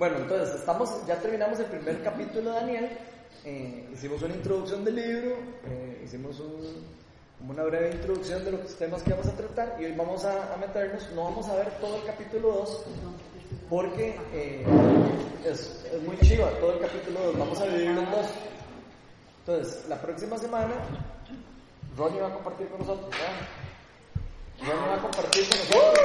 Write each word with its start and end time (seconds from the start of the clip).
Bueno, 0.00 0.16
entonces 0.16 0.54
estamos, 0.54 1.06
ya 1.06 1.16
terminamos 1.16 1.60
el 1.60 1.66
primer 1.66 2.02
capítulo 2.02 2.52
de 2.52 2.56
Daniel. 2.56 2.88
Eh, 3.44 3.86
hicimos 3.92 4.22
una 4.22 4.34
introducción 4.34 4.82
del 4.82 4.96
libro, 4.96 5.36
eh, 5.66 6.00
hicimos 6.02 6.40
un, 6.40 7.46
una 7.46 7.64
breve 7.64 7.90
introducción 7.90 8.42
de 8.42 8.52
los 8.52 8.74
temas 8.76 9.02
que 9.02 9.10
vamos 9.10 9.26
a 9.26 9.32
tratar 9.32 9.76
y 9.78 9.84
hoy 9.84 9.92
vamos 9.92 10.24
a, 10.24 10.56
meternos, 10.58 11.06
no 11.14 11.24
vamos 11.24 11.46
a 11.50 11.56
ver 11.56 11.68
todo 11.82 11.96
el 11.96 12.04
capítulo 12.04 12.48
2 12.50 12.84
porque 13.68 14.16
eh, 14.32 14.64
es, 15.44 15.84
es 15.92 16.02
muy 16.02 16.16
chiva 16.20 16.48
todo 16.60 16.72
el 16.72 16.78
capítulo 16.78 17.20
2, 17.20 17.38
vamos 17.38 17.60
a 17.60 17.66
dividirlo 17.66 18.00
en 18.00 18.10
dos. 18.10 18.26
Entonces, 19.40 19.84
la 19.86 20.00
próxima 20.00 20.38
semana, 20.38 20.76
Ronnie 21.98 22.22
va 22.22 22.28
a 22.28 22.32
compartir 22.32 22.68
con 22.68 22.78
nosotros. 22.78 23.10
¿verdad? 23.10 23.36
Ronnie 24.60 24.88
va 24.88 24.94
a 24.94 24.98
compartir 24.98 25.48
con 25.48 25.58
nosotros 25.58 26.04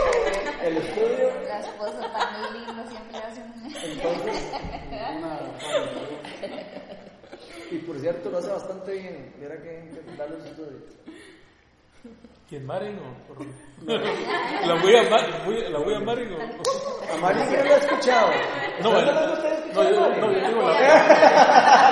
el 0.64 0.78
estudio. 0.78 1.30
La 1.48 1.60
esposa 1.60 2.12
tan 2.14 2.54
lindo 2.54 2.84
siempre 2.90 3.18
hacen. 3.18 3.54
Entonces, 3.84 4.52
y 7.72 7.78
por 7.80 8.00
cierto, 8.00 8.30
lo 8.30 8.38
hace 8.38 8.50
bastante 8.50 8.92
bien. 8.94 9.34
Mira 9.40 9.56
que, 9.62 9.90
darle 10.18 10.40
su 10.42 10.48
estudio. 10.48 10.78
¿Quién 12.48 12.64
Maren 12.66 12.98
o? 13.00 13.14
La 13.86 14.76
voy 14.82 14.96
a 14.96 15.02
voy- 15.46 15.70
la 15.72 15.80
voy 15.80 15.94
a 15.96 16.00
Maren 16.00 16.32
o. 16.34 16.38
A 17.14 17.18
Mari 17.18 17.40
que 17.50 17.58
no 17.58 17.64
lo 17.66 17.74
ha 17.74 17.78
escuchado. 17.78 18.32
No, 18.82 18.90
¿Ustedes 18.90 19.06
bueno. 19.06 19.12
no 19.12 19.14
lo 19.14 19.20
han 19.20 19.26
No, 19.26 19.34
escuchado, 19.84 19.92
yo, 19.92 20.00
Mari? 20.00 20.22
no, 20.22 20.28
yo 20.32 20.40
digo 20.48 20.62
la. 20.62 20.68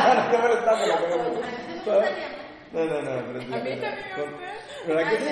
No, 0.04 0.14
no, 0.14 0.22
no, 0.32 0.38
molestamos, 0.40 0.88
no, 0.88 0.94
molestamos. 1.18 2.10
No, 2.72 2.80
no, 2.86 2.96
no, 3.02 3.12
pero 3.28 3.38
sí, 3.42 3.48
A 3.54 3.56
mí 3.58 3.62
pero- 3.64 3.74
también 3.82 3.82
me 3.82 3.88
con- 4.16 4.32
gusta. 4.32 4.48
¿Verdad 4.88 5.06
que 5.10 5.18
sí? 5.18 5.24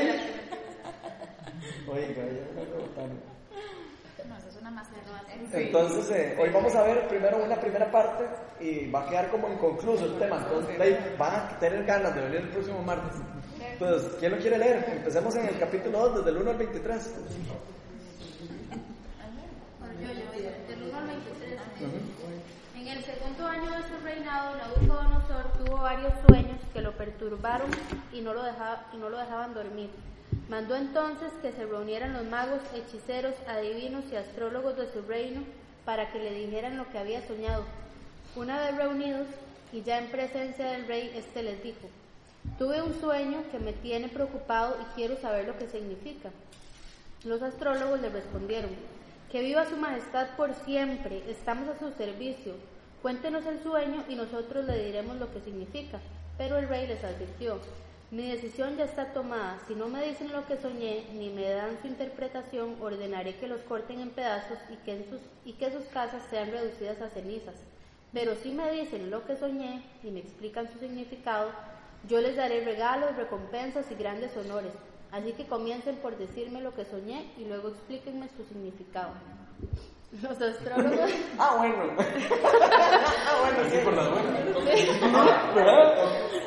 Oiga, 1.87 2.23
ya 2.25 2.47
me 2.55 2.65
rebotando. 2.65 3.21
No, 4.27 4.37
eso 4.37 4.49
es 4.49 4.55
una 4.61 4.71
masterclass. 4.71 5.23
Entonces, 5.53 6.11
eh, 6.11 6.37
hoy 6.39 6.49
vamos 6.49 6.75
a 6.75 6.83
ver 6.83 7.07
primero 7.07 7.43
una 7.43 7.55
primera 7.55 7.91
parte 7.91 8.23
y 8.59 8.89
va 8.91 9.01
a 9.05 9.09
quedar 9.09 9.29
como 9.29 9.51
inconcluso 9.51 10.05
el 10.05 10.17
tema. 10.19 10.37
Entonces, 10.37 10.79
ahí 10.79 11.15
van 11.17 11.35
a 11.35 11.59
tener 11.59 11.83
ganas 11.85 12.15
de 12.15 12.21
venir 12.21 12.37
el 12.41 12.49
próximo 12.49 12.81
martes. 12.83 13.19
Entonces, 13.73 14.11
¿quién 14.19 14.31
lo 14.31 14.37
quiere 14.37 14.57
leer? 14.59 14.85
Empecemos 14.91 15.35
en 15.35 15.45
el 15.47 15.59
capítulo 15.59 15.99
2, 16.09 16.17
desde 16.17 16.29
el 16.29 16.37
1 16.37 16.51
al 16.51 16.57
23. 16.57 17.15
Bueno, 19.79 19.93
yo, 20.01 20.07
yo, 20.13 20.67
del 20.67 20.83
1 20.89 20.97
al 20.97 21.07
23. 21.07 21.59
En 22.75 22.87
el 22.87 23.03
segundo 23.03 23.47
año 23.47 23.71
de 23.71 23.83
su 23.87 24.03
reinado, 24.03 24.55
Nabucodonosor 24.57 25.51
tuvo 25.65 25.77
varios 25.81 26.13
sueños 26.27 26.59
que 26.73 26.81
lo 26.81 26.95
perturbaron 26.97 27.69
y 28.11 28.21
no 28.21 28.33
lo, 28.33 28.43
dejaba- 28.43 28.85
y 28.93 28.97
no 28.97 29.09
lo 29.09 29.17
dejaban 29.17 29.53
dormir. 29.53 29.89
Mandó 30.51 30.75
entonces 30.75 31.31
que 31.41 31.53
se 31.53 31.65
reunieran 31.65 32.11
los 32.11 32.25
magos, 32.25 32.59
hechiceros, 32.75 33.35
adivinos 33.47 34.03
y 34.11 34.17
astrólogos 34.17 34.75
de 34.75 34.91
su 34.91 35.01
reino 35.03 35.43
para 35.85 36.11
que 36.11 36.19
le 36.19 36.33
dijeran 36.33 36.75
lo 36.75 36.91
que 36.91 36.97
había 36.97 37.25
soñado. 37.25 37.63
Una 38.35 38.59
vez 38.59 38.75
reunidos 38.75 39.27
y 39.71 39.81
ya 39.83 39.99
en 39.99 40.11
presencia 40.11 40.71
del 40.71 40.89
rey, 40.89 41.09
éste 41.15 41.41
les 41.41 41.63
dijo, 41.63 41.87
tuve 42.59 42.81
un 42.81 42.99
sueño 42.99 43.45
que 43.49 43.59
me 43.59 43.71
tiene 43.71 44.09
preocupado 44.09 44.75
y 44.81 44.93
quiero 44.93 45.15
saber 45.21 45.47
lo 45.47 45.57
que 45.57 45.69
significa. 45.69 46.31
Los 47.23 47.41
astrólogos 47.41 48.01
le 48.01 48.09
respondieron, 48.09 48.71
que 49.31 49.43
viva 49.43 49.69
su 49.69 49.77
majestad 49.77 50.35
por 50.35 50.53
siempre, 50.65 51.23
estamos 51.29 51.69
a 51.69 51.79
su 51.79 51.93
servicio. 51.93 52.55
Cuéntenos 53.01 53.45
el 53.45 53.63
sueño 53.63 54.03
y 54.09 54.15
nosotros 54.15 54.65
le 54.65 54.83
diremos 54.83 55.15
lo 55.15 55.31
que 55.31 55.39
significa. 55.39 56.01
Pero 56.37 56.57
el 56.57 56.67
rey 56.67 56.87
les 56.87 57.01
advirtió, 57.05 57.57
mi 58.11 58.29
decisión 58.29 58.75
ya 58.75 58.83
está 58.83 59.13
tomada, 59.13 59.57
si 59.67 59.73
no 59.73 59.87
me 59.87 60.05
dicen 60.05 60.33
lo 60.33 60.45
que 60.45 60.57
soñé 60.57 61.05
ni 61.13 61.29
me 61.29 61.49
dan 61.49 61.79
su 61.81 61.87
interpretación, 61.87 62.75
ordenaré 62.81 63.37
que 63.37 63.47
los 63.47 63.61
corten 63.61 64.01
en 64.01 64.09
pedazos 64.09 64.57
y 64.69 64.75
que, 64.75 64.97
en 64.97 65.09
sus, 65.09 65.21
y 65.45 65.53
que 65.53 65.71
sus 65.71 65.85
casas 65.85 66.21
sean 66.29 66.51
reducidas 66.51 67.01
a 67.01 67.09
cenizas. 67.09 67.55
Pero 68.11 68.35
si 68.35 68.51
me 68.51 68.69
dicen 68.69 69.09
lo 69.09 69.25
que 69.25 69.37
soñé 69.37 69.81
y 70.03 70.11
me 70.11 70.19
explican 70.19 70.69
su 70.69 70.77
significado, 70.79 71.51
yo 72.09 72.19
les 72.19 72.35
daré 72.35 72.65
regalos, 72.65 73.15
recompensas 73.15 73.89
y 73.89 73.95
grandes 73.95 74.35
honores. 74.35 74.73
Así 75.13 75.31
que 75.31 75.45
comiencen 75.47 75.95
por 75.97 76.17
decirme 76.17 76.59
lo 76.59 76.75
que 76.75 76.83
soñé 76.83 77.31
y 77.37 77.45
luego 77.45 77.69
explíquenme 77.69 78.27
su 78.35 78.43
significado. 78.43 79.11
Los 80.21 80.41
astrólogos, 80.41 81.11
Ah, 81.39 81.55
bueno. 81.57 81.77
ah, 81.97 83.37
bueno, 83.41 83.69
sí. 83.71 83.77
Por 83.85 83.93
las 83.93 84.09
buenas. 84.11 84.41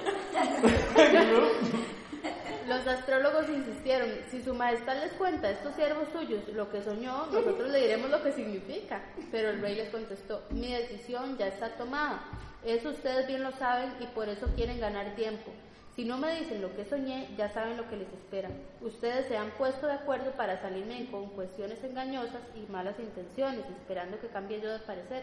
los 2.69 2.87
astrólogos 2.87 3.49
insistieron, 3.49 4.09
si 4.31 4.43
su 4.43 4.55
majestad 4.55 5.01
les 5.01 5.13
cuenta 5.13 5.49
a 5.49 5.51
estos 5.51 5.75
siervos 5.75 6.09
suyos 6.13 6.47
lo 6.49 6.71
que 6.71 6.83
soñó, 6.83 7.27
nosotros 7.27 7.71
le 7.71 7.83
diremos 7.83 8.11
lo 8.11 8.23
que 8.23 8.33
significa. 8.33 9.03
Pero 9.31 9.51
el 9.51 9.61
rey 9.61 9.75
les 9.75 9.91
contestó, 9.91 10.43
mi 10.51 10.73
decisión 10.73 11.37
ya 11.39 11.49
está 11.49 11.77
tomada. 11.77 12.23
Eso 12.65 12.91
ustedes 12.91 13.27
bien 13.27 13.43
lo 13.43 13.53
saben 13.53 13.93
y 14.01 14.07
por 14.07 14.29
eso 14.29 14.47
quieren 14.57 14.81
ganar 14.81 15.15
tiempo. 15.15 15.51
Si 15.95 16.05
no 16.05 16.19
me 16.19 16.41
dicen 16.41 16.61
lo 16.61 16.75
que 16.75 16.85
soñé, 16.85 17.29
ya 17.37 17.49
saben 17.51 17.77
lo 17.77 17.89
que 17.89 17.97
les 17.97 18.13
espera. 18.13 18.49
Ustedes 18.81 19.29
se 19.29 19.37
han 19.37 19.51
puesto 19.53 19.87
de 19.87 19.93
acuerdo 19.93 20.33
para 20.33 20.61
salirme 20.61 21.07
con 21.11 21.29
cuestiones 21.29 21.85
engañosas 21.85 22.43
y 22.57 22.71
malas 22.73 22.99
intenciones, 22.99 23.65
esperando 23.67 24.19
que 24.19 24.27
cambie 24.27 24.61
yo 24.61 24.73
de 24.73 24.81
parecer. 24.81 25.23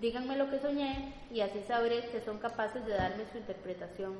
Díganme 0.00 0.36
lo 0.36 0.48
que 0.48 0.58
soñé 0.58 1.12
y 1.30 1.40
así 1.40 1.62
sabré 1.66 2.08
que 2.08 2.20
son 2.20 2.38
capaces 2.38 2.84
de 2.86 2.92
darme 2.92 3.24
su 3.30 3.38
interpretación. 3.38 4.14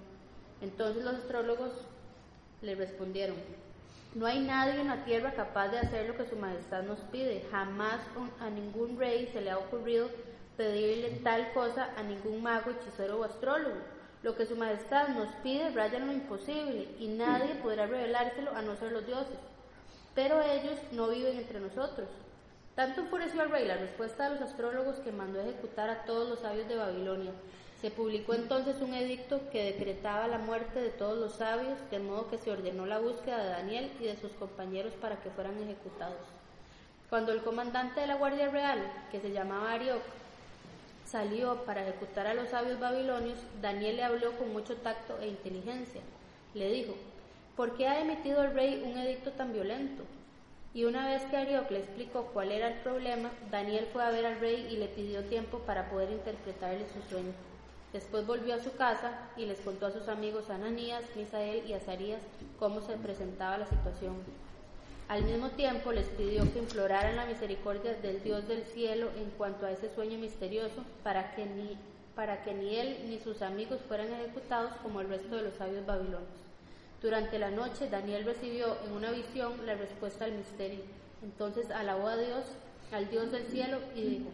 Entonces 0.60 1.04
los 1.04 1.14
astrólogos 1.14 1.72
le 2.62 2.74
respondieron, 2.74 3.36
no 4.14 4.24
hay 4.24 4.40
nadie 4.40 4.80
en 4.80 4.88
la 4.88 5.04
tierra 5.04 5.34
capaz 5.34 5.68
de 5.68 5.78
hacer 5.78 6.06
lo 6.06 6.16
que 6.16 6.26
su 6.26 6.36
majestad 6.36 6.84
nos 6.84 6.98
pide. 7.12 7.44
Jamás 7.50 8.00
a 8.40 8.48
ningún 8.48 8.98
rey 8.98 9.28
se 9.30 9.42
le 9.42 9.50
ha 9.50 9.58
ocurrido 9.58 10.08
pedirle 10.56 11.20
tal 11.22 11.52
cosa 11.52 11.90
a 11.98 12.02
ningún 12.02 12.42
mago, 12.42 12.70
hechicero 12.70 13.20
o 13.20 13.24
astrólogo. 13.24 13.76
Lo 14.22 14.34
que 14.34 14.46
su 14.46 14.56
majestad 14.56 15.08
nos 15.08 15.28
pide 15.42 15.70
raya 15.70 15.98
en 15.98 16.06
lo 16.06 16.12
imposible 16.14 16.88
y 16.98 17.08
nadie 17.08 17.56
podrá 17.56 17.86
revelárselo 17.86 18.52
a 18.56 18.62
no 18.62 18.74
ser 18.76 18.92
los 18.92 19.06
dioses. 19.06 19.36
Pero 20.14 20.40
ellos 20.40 20.78
no 20.92 21.08
viven 21.08 21.36
entre 21.36 21.60
nosotros. 21.60 22.08
Tanto 22.74 23.02
enfureció 23.02 23.42
al 23.42 23.50
rey 23.50 23.66
la 23.66 23.76
respuesta 23.76 24.30
de 24.30 24.40
los 24.40 24.50
astrólogos 24.50 24.96
que 24.96 25.12
mandó 25.12 25.40
ejecutar 25.40 25.90
a 25.90 26.04
todos 26.04 26.28
los 26.28 26.40
sabios 26.40 26.68
de 26.68 26.76
Babilonia. 26.76 27.32
Se 27.86 27.92
publicó 27.92 28.34
entonces 28.34 28.82
un 28.82 28.94
edicto 28.94 29.48
que 29.52 29.62
decretaba 29.62 30.26
la 30.26 30.38
muerte 30.38 30.80
de 30.80 30.90
todos 30.90 31.16
los 31.16 31.34
sabios, 31.34 31.78
de 31.88 32.00
modo 32.00 32.28
que 32.28 32.36
se 32.36 32.50
ordenó 32.50 32.84
la 32.84 32.98
búsqueda 32.98 33.38
de 33.38 33.50
Daniel 33.50 33.92
y 34.00 34.06
de 34.06 34.16
sus 34.16 34.32
compañeros 34.32 34.92
para 34.94 35.20
que 35.20 35.30
fueran 35.30 35.62
ejecutados. 35.62 36.18
Cuando 37.08 37.30
el 37.30 37.42
comandante 37.42 38.00
de 38.00 38.08
la 38.08 38.16
Guardia 38.16 38.48
Real, 38.48 38.80
que 39.12 39.20
se 39.20 39.30
llamaba 39.30 39.70
Arioc, 39.70 40.02
salió 41.04 41.64
para 41.64 41.82
ejecutar 41.82 42.26
a 42.26 42.34
los 42.34 42.48
sabios 42.48 42.80
babilonios, 42.80 43.38
Daniel 43.62 43.98
le 43.98 44.02
habló 44.02 44.32
con 44.32 44.52
mucho 44.52 44.74
tacto 44.78 45.20
e 45.20 45.28
inteligencia. 45.28 46.00
Le 46.54 46.72
dijo, 46.72 46.96
¿por 47.54 47.76
qué 47.76 47.86
ha 47.86 48.00
emitido 48.00 48.42
el 48.42 48.52
rey 48.52 48.82
un 48.84 48.98
edicto 48.98 49.30
tan 49.30 49.52
violento? 49.52 50.02
Y 50.74 50.86
una 50.86 51.06
vez 51.06 51.22
que 51.26 51.36
Arioc 51.36 51.70
le 51.70 51.78
explicó 51.78 52.30
cuál 52.34 52.50
era 52.50 52.66
el 52.66 52.80
problema, 52.80 53.30
Daniel 53.52 53.86
fue 53.92 54.02
a 54.02 54.10
ver 54.10 54.26
al 54.26 54.40
rey 54.40 54.66
y 54.72 54.76
le 54.76 54.88
pidió 54.88 55.22
tiempo 55.26 55.60
para 55.60 55.88
poder 55.88 56.10
interpretarle 56.10 56.84
su 56.92 57.08
sueño. 57.08 57.32
Después 57.96 58.26
volvió 58.26 58.54
a 58.54 58.62
su 58.62 58.76
casa 58.76 59.10
y 59.38 59.46
les 59.46 59.58
contó 59.60 59.86
a 59.86 59.90
sus 59.90 60.06
amigos 60.08 60.50
Ananías, 60.50 61.02
Misael 61.16 61.64
y 61.66 61.72
Azarías 61.72 62.20
cómo 62.58 62.82
se 62.82 62.98
presentaba 62.98 63.56
la 63.56 63.66
situación. 63.66 64.16
Al 65.08 65.22
mismo 65.22 65.48
tiempo 65.52 65.92
les 65.92 66.06
pidió 66.08 66.42
que 66.52 66.58
imploraran 66.58 67.16
la 67.16 67.24
misericordia 67.24 67.94
del 67.94 68.22
Dios 68.22 68.46
del 68.48 68.64
cielo 68.64 69.08
en 69.16 69.30
cuanto 69.38 69.64
a 69.64 69.70
ese 69.70 69.88
sueño 69.94 70.18
misterioso 70.18 70.84
para 71.02 71.34
que 71.34 71.46
ni, 71.46 71.78
para 72.14 72.42
que 72.42 72.52
ni 72.52 72.76
él 72.76 72.98
ni 73.08 73.18
sus 73.18 73.40
amigos 73.40 73.80
fueran 73.88 74.12
ejecutados 74.12 74.72
como 74.82 75.00
el 75.00 75.08
resto 75.08 75.34
de 75.34 75.44
los 75.44 75.54
sabios 75.54 75.86
babilonios. 75.86 76.28
Durante 77.00 77.38
la 77.38 77.50
noche 77.50 77.88
Daniel 77.88 78.26
recibió 78.26 78.76
en 78.84 78.92
una 78.92 79.10
visión 79.10 79.64
la 79.64 79.74
respuesta 79.74 80.26
al 80.26 80.32
misterio. 80.32 80.80
Entonces 81.22 81.70
alabó 81.70 82.08
a 82.08 82.18
Dios, 82.18 82.44
al 82.92 83.08
Dios 83.08 83.32
del 83.32 83.46
cielo, 83.46 83.78
y 83.94 84.02
dijo, 84.02 84.30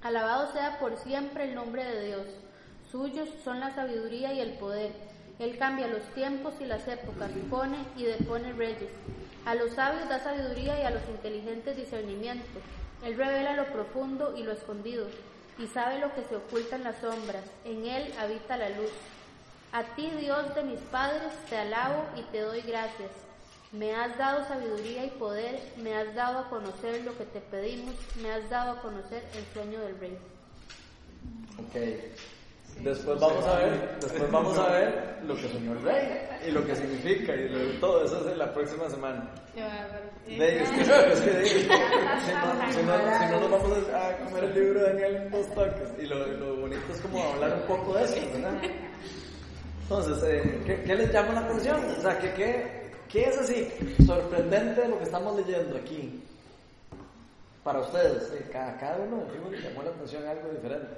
Alabado 0.00 0.50
sea 0.54 0.78
por 0.78 0.96
siempre 0.96 1.50
el 1.50 1.54
nombre 1.54 1.84
de 1.84 2.06
Dios. 2.06 2.26
Suyos 2.90 3.28
son 3.44 3.60
la 3.60 3.74
sabiduría 3.74 4.32
y 4.32 4.40
el 4.40 4.52
poder. 4.54 4.92
Él 5.38 5.58
cambia 5.58 5.86
los 5.86 6.02
tiempos 6.14 6.54
y 6.60 6.64
las 6.64 6.88
épocas, 6.88 7.30
pone 7.50 7.76
y 7.96 8.04
depone 8.04 8.52
reyes. 8.54 8.90
A 9.44 9.54
los 9.54 9.72
sabios 9.74 10.08
da 10.08 10.18
sabiduría 10.18 10.80
y 10.80 10.84
a 10.84 10.90
los 10.90 11.02
inteligentes 11.08 11.76
discernimiento. 11.76 12.60
Él 13.04 13.16
revela 13.16 13.54
lo 13.56 13.66
profundo 13.66 14.34
y 14.36 14.42
lo 14.42 14.52
escondido, 14.52 15.06
y 15.58 15.66
sabe 15.66 15.98
lo 15.98 16.14
que 16.14 16.24
se 16.24 16.36
oculta 16.36 16.76
en 16.76 16.84
las 16.84 16.98
sombras. 16.98 17.44
En 17.64 17.86
él 17.86 18.12
habita 18.18 18.56
la 18.56 18.70
luz. 18.70 18.90
A 19.72 19.84
ti, 19.94 20.10
Dios 20.18 20.54
de 20.54 20.62
mis 20.62 20.80
padres, 20.80 21.32
te 21.50 21.58
alabo 21.58 22.04
y 22.16 22.22
te 22.32 22.40
doy 22.40 22.62
gracias. 22.62 23.10
Me 23.70 23.94
has 23.94 24.16
dado 24.16 24.48
sabiduría 24.48 25.04
y 25.04 25.10
poder, 25.10 25.60
me 25.76 25.94
has 25.94 26.14
dado 26.14 26.38
a 26.38 26.48
conocer 26.48 27.04
lo 27.04 27.16
que 27.18 27.24
te 27.24 27.40
pedimos, 27.40 27.94
me 28.22 28.32
has 28.32 28.48
dado 28.48 28.72
a 28.72 28.80
conocer 28.80 29.22
el 29.34 29.44
sueño 29.52 29.78
del 29.80 29.98
rey. 30.00 30.18
Ok. 31.58 32.37
Después 32.82 33.18
vamos 33.20 33.44
a 33.46 33.56
ver, 33.58 33.98
después 34.00 34.30
vamos 34.30 34.56
a 34.58 34.68
ver 34.70 35.18
lo 35.24 35.34
que 35.34 35.48
soñó 35.48 35.72
el 35.72 35.82
rey 35.82 36.28
y 36.46 36.50
lo 36.52 36.64
que 36.64 36.76
significa 36.76 37.34
y 37.34 37.48
lo- 37.48 37.80
todo 37.80 38.04
eso 38.04 38.20
es 38.24 38.32
en 38.32 38.38
la 38.38 38.52
próxima 38.54 38.88
semana. 38.88 39.28
De, 40.26 40.62
es 40.62 40.68
que, 40.70 40.80
es 41.12 41.20
que 41.20 41.44
si, 41.44 41.66
no, 41.68 41.74
si, 42.72 42.82
no, 42.82 43.18
si 43.18 43.26
no 43.32 43.40
nos 43.40 43.50
vamos 43.50 43.78
a 43.92 44.16
comer 44.24 44.44
el 44.44 44.54
libro 44.54 44.80
de 44.80 44.86
Daniel 44.92 45.16
en 45.16 45.30
dos 45.30 45.46
toques 45.54 45.88
y 46.00 46.06
lo, 46.06 46.24
lo 46.26 46.56
bonito 46.56 46.82
es 46.92 47.00
como 47.00 47.22
hablar 47.32 47.54
un 47.54 47.62
poco 47.76 47.94
de 47.94 48.04
eso, 48.04 48.14
¿verdad? 48.34 48.62
Entonces, 49.82 50.22
eh, 50.24 50.62
¿qué, 50.66 50.82
qué 50.84 50.94
les 50.94 51.12
llama 51.12 51.32
la 51.32 51.40
atención? 51.40 51.80
O 51.98 52.00
sea, 52.02 52.18
¿qué, 52.18 52.32
qué, 52.34 52.90
¿qué 53.08 53.24
es 53.24 53.38
así 53.38 53.68
sorprendente 54.06 54.82
de 54.82 54.88
lo 54.88 54.98
que 54.98 55.04
estamos 55.04 55.36
leyendo 55.36 55.76
aquí? 55.76 56.22
Para 57.64 57.80
ustedes, 57.80 58.30
eh, 58.34 58.48
cada, 58.52 58.76
cada 58.78 58.98
uno 58.98 59.24
de 59.24 59.30
fijo 59.32 59.50
le 59.50 59.60
llamó 59.60 59.82
la 59.82 59.90
atención 59.90 60.26
algo 60.26 60.48
diferente. 60.50 60.94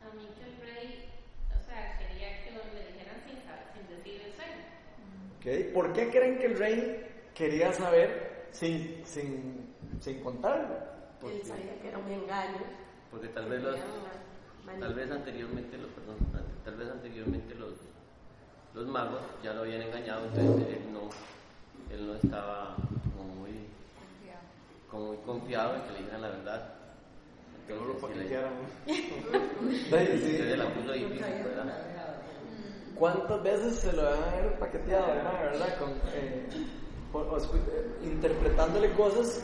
A 0.00 0.14
mí 0.14 0.26
que 0.38 0.44
el 0.44 0.56
rey, 0.62 1.04
o 1.50 1.64
sea, 1.66 1.98
quería 1.98 2.42
que 2.44 2.50
lo 2.52 2.60
le 2.72 2.86
dijeran 2.92 3.20
sin, 3.26 3.36
saber- 3.44 3.68
sin 3.74 3.96
decir 3.96 4.22
el 4.24 4.32
sueño. 4.32 4.64
¿Por 5.72 5.92
qué 5.92 6.10
creen 6.10 6.38
que 6.38 6.46
el 6.46 6.58
rey 6.58 7.06
quería 7.34 7.72
saber 7.72 8.48
sin, 8.50 9.00
sin, 9.04 9.74
sin 10.00 10.20
contarlo? 10.20 10.76
Él 11.22 11.42
sabía 11.44 11.80
que 11.80 11.88
era 11.88 11.98
un 11.98 12.10
engaño. 12.10 12.58
Porque 13.10 13.28
tal 13.28 13.48
vez 13.48 13.62
los, 13.62 13.76
tal 14.78 14.94
vez 14.94 15.10
anteriormente 15.10 15.78
los, 15.78 15.90
perdón, 15.90 16.16
tal 16.64 16.76
vez 16.76 16.90
anteriormente 16.90 17.54
los, 17.54 17.74
los 18.74 18.86
magos 18.86 19.22
ya 19.42 19.54
lo 19.54 19.62
habían 19.62 19.82
engañado, 19.82 20.26
entonces 20.26 20.68
él 20.76 20.92
no, 20.92 21.08
él 21.94 22.06
no 22.06 22.14
estaba 22.14 22.76
como 23.16 23.34
muy, 23.34 23.52
como 24.90 25.06
muy 25.06 25.16
confiado 25.18 25.76
en 25.76 25.82
que 25.82 25.92
le 25.92 25.98
dijeran 25.98 26.22
la 26.22 26.28
verdad. 26.28 26.74
Que 27.66 27.74
no 27.74 27.84
lo 27.84 27.92
Entonces, 27.94 28.10
sí 28.12 28.16
paquetearan. 28.18 28.52
Sí, 28.86 28.94
sí. 28.94 30.30
entonces 30.30 30.58
la 30.58 30.74
puso 30.74 30.92
difícil, 30.92 31.44
¿verdad? 31.44 31.97
¿Cuántas 32.98 33.42
veces 33.42 33.76
se 33.76 33.92
lo 33.92 34.02
van 34.02 34.22
a 34.22 34.32
haber 34.32 34.58
paqueteado, 34.58 35.06
verdad? 35.06 35.78
Con, 35.78 35.90
eh, 36.14 36.46
eh, 36.52 37.86
interpretándole 38.04 38.92
cosas 38.92 39.42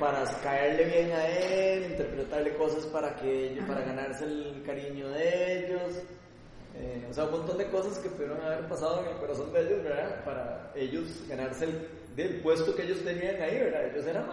para 0.00 0.24
caerle 0.42 0.84
bien 0.84 1.12
a 1.12 1.26
él, 1.26 1.90
interpretarle 1.92 2.54
cosas 2.56 2.86
para 2.86 3.14
que 3.16 3.60
para 3.66 3.80
ganarse 3.82 4.24
el 4.24 4.62
cariño 4.64 5.08
de 5.10 5.58
ellos. 5.66 5.92
eh, 6.76 7.06
o 7.10 7.12
sea, 7.12 7.24
un 7.24 7.32
montón 7.32 7.58
de 7.58 7.68
cosas 7.70 7.98
que 7.98 8.08
pudieron 8.08 8.40
haber 8.40 8.68
pasado 8.68 9.00
en 9.02 9.08
el 9.10 9.16
corazón 9.16 9.52
de 9.52 9.60
ellos, 9.66 9.82
¿verdad? 9.82 10.24
Para 10.24 10.72
ellos 10.76 11.24
ganarse 11.28 11.64
el, 11.64 11.88
del 12.14 12.40
puesto 12.40 12.74
que 12.76 12.82
ellos 12.84 13.02
tenían 13.04 13.40
ahí, 13.42 13.58
¿verdad? 13.58 13.86
Ellos 13.86 14.06
eran 14.06 14.26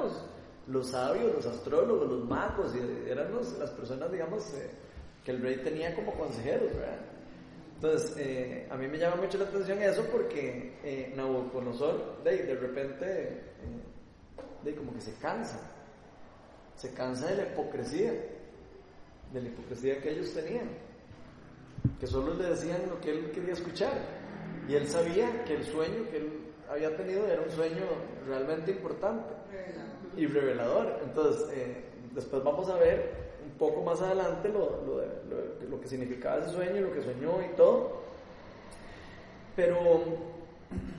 los, 0.67 0.87
sabios, 0.91 1.33
los 1.33 1.45
astrólogos, 1.47 2.07
los 2.07 2.23
magos, 2.25 2.73
y 2.75 3.09
eran 3.09 3.31
los- 3.33 3.57
las 3.57 3.71
personas, 3.71 4.11
digamos, 4.11 4.43
que 5.23 5.31
el 5.31 5.41
rey 5.41 5.57
tenía 5.63 5.95
como 5.95 6.13
consejeros, 6.13 6.71
¿verdad? 6.75 6.99
Entonces, 7.75 8.15
eh, 8.17 8.67
a 8.69 8.77
mí 8.77 8.87
me 8.87 8.97
llama 8.97 9.17
mucho 9.17 9.37
la 9.37 9.45
atención 9.45 9.81
eso 9.81 10.05
porque 10.11 10.77
eh, 10.83 11.13
Nabucodonosor, 11.15 12.23
de, 12.23 12.43
de 12.43 12.55
repente, 12.55 13.05
eh, 14.65 14.75
como 14.75 14.93
que 14.93 15.01
se 15.01 15.13
cansa, 15.15 15.59
se 16.75 16.93
cansa 16.93 17.27
de 17.27 17.35
la 17.35 17.43
hipocresía, 17.43 18.11
de 19.33 19.41
la 19.41 19.47
hipocresía 19.49 20.01
que 20.01 20.11
ellos 20.11 20.33
tenían, 20.33 20.69
que 21.99 22.07
solo 22.07 22.33
le 22.33 22.49
decían 22.49 22.81
lo 22.89 22.99
que 23.01 23.11
él 23.11 23.31
quería 23.31 23.53
escuchar. 23.53 23.93
Y 24.67 24.75
él 24.75 24.87
sabía 24.87 25.43
que 25.43 25.55
el 25.55 25.65
sueño 25.65 26.09
que 26.09 26.17
él 26.17 26.45
había 26.69 26.95
tenido 26.95 27.27
era 27.27 27.41
un 27.41 27.51
sueño 27.51 27.85
realmente 28.25 28.71
importante 28.71 29.35
y 30.17 30.25
revelador. 30.25 30.99
Entonces, 31.03 31.49
eh, 31.53 31.83
después 32.13 32.43
vamos 32.43 32.69
a 32.69 32.77
ver 32.77 33.24
poco 33.57 33.81
más 33.81 34.01
adelante 34.01 34.49
lo, 34.49 34.81
lo, 34.85 34.97
lo- 35.01 35.69
lo 35.69 35.81
que 35.81 35.87
significaba 35.87 36.37
ese 36.41 36.51
sueño, 36.51 36.81
lo 36.81 36.91
que 36.93 37.01
soñó 37.01 37.41
y 37.41 37.55
todo. 37.55 38.01
Pero 39.55 39.77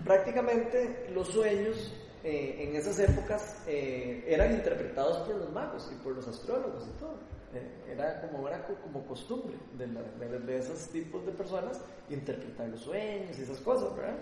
prácticamente 0.05 1.09
los 1.15 1.29
sueños 1.29 1.93
eh, 2.25 2.67
en 2.69 2.77
esas 2.77 2.99
épocas 2.99 3.63
eh, 3.67 4.25
eran 4.27 4.53
interpretados 4.53 5.19
por 5.19 5.37
los 5.37 5.53
magos 5.53 5.89
y 5.93 5.95
por 6.03 6.15
los 6.15 6.27
astrólogos 6.27 6.85
y 6.87 6.99
todo. 6.99 7.15
Eh, 7.55 7.93
era 7.93 8.21
como, 8.23 8.49
era 8.49 8.65
co- 8.65 8.75
como 8.83 9.07
costumbre 9.07 9.57
de, 9.79 9.87
la- 9.89 10.03
de- 10.03 10.39
de 10.41 10.59
esos 10.59 10.89
tipos 10.89 11.25
de 11.27 11.33
personas 11.33 11.81
interpretar 12.11 12.69
los 12.69 12.81
sueños 12.81 13.39
y 13.39 13.43
esas 13.43 13.59
cosas, 13.61 13.95
¿verdad? 13.97 14.17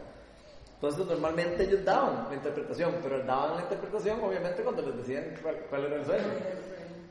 Entonces 0.75 1.07
normalmente 1.07 1.65
ellos 1.65 1.85
daban 1.85 2.27
la 2.29 2.35
interpretación, 2.35 2.95
pero 3.03 3.23
daban 3.25 3.57
la 3.57 3.63
interpretación 3.63 4.21
obviamente 4.23 4.63
cuando 4.63 4.83
les 4.83 4.97
decían 4.99 5.25
cuál, 5.43 5.57
cuál 5.71 5.85
era 5.87 5.97
el 5.97 6.05
sueño. 6.05 6.25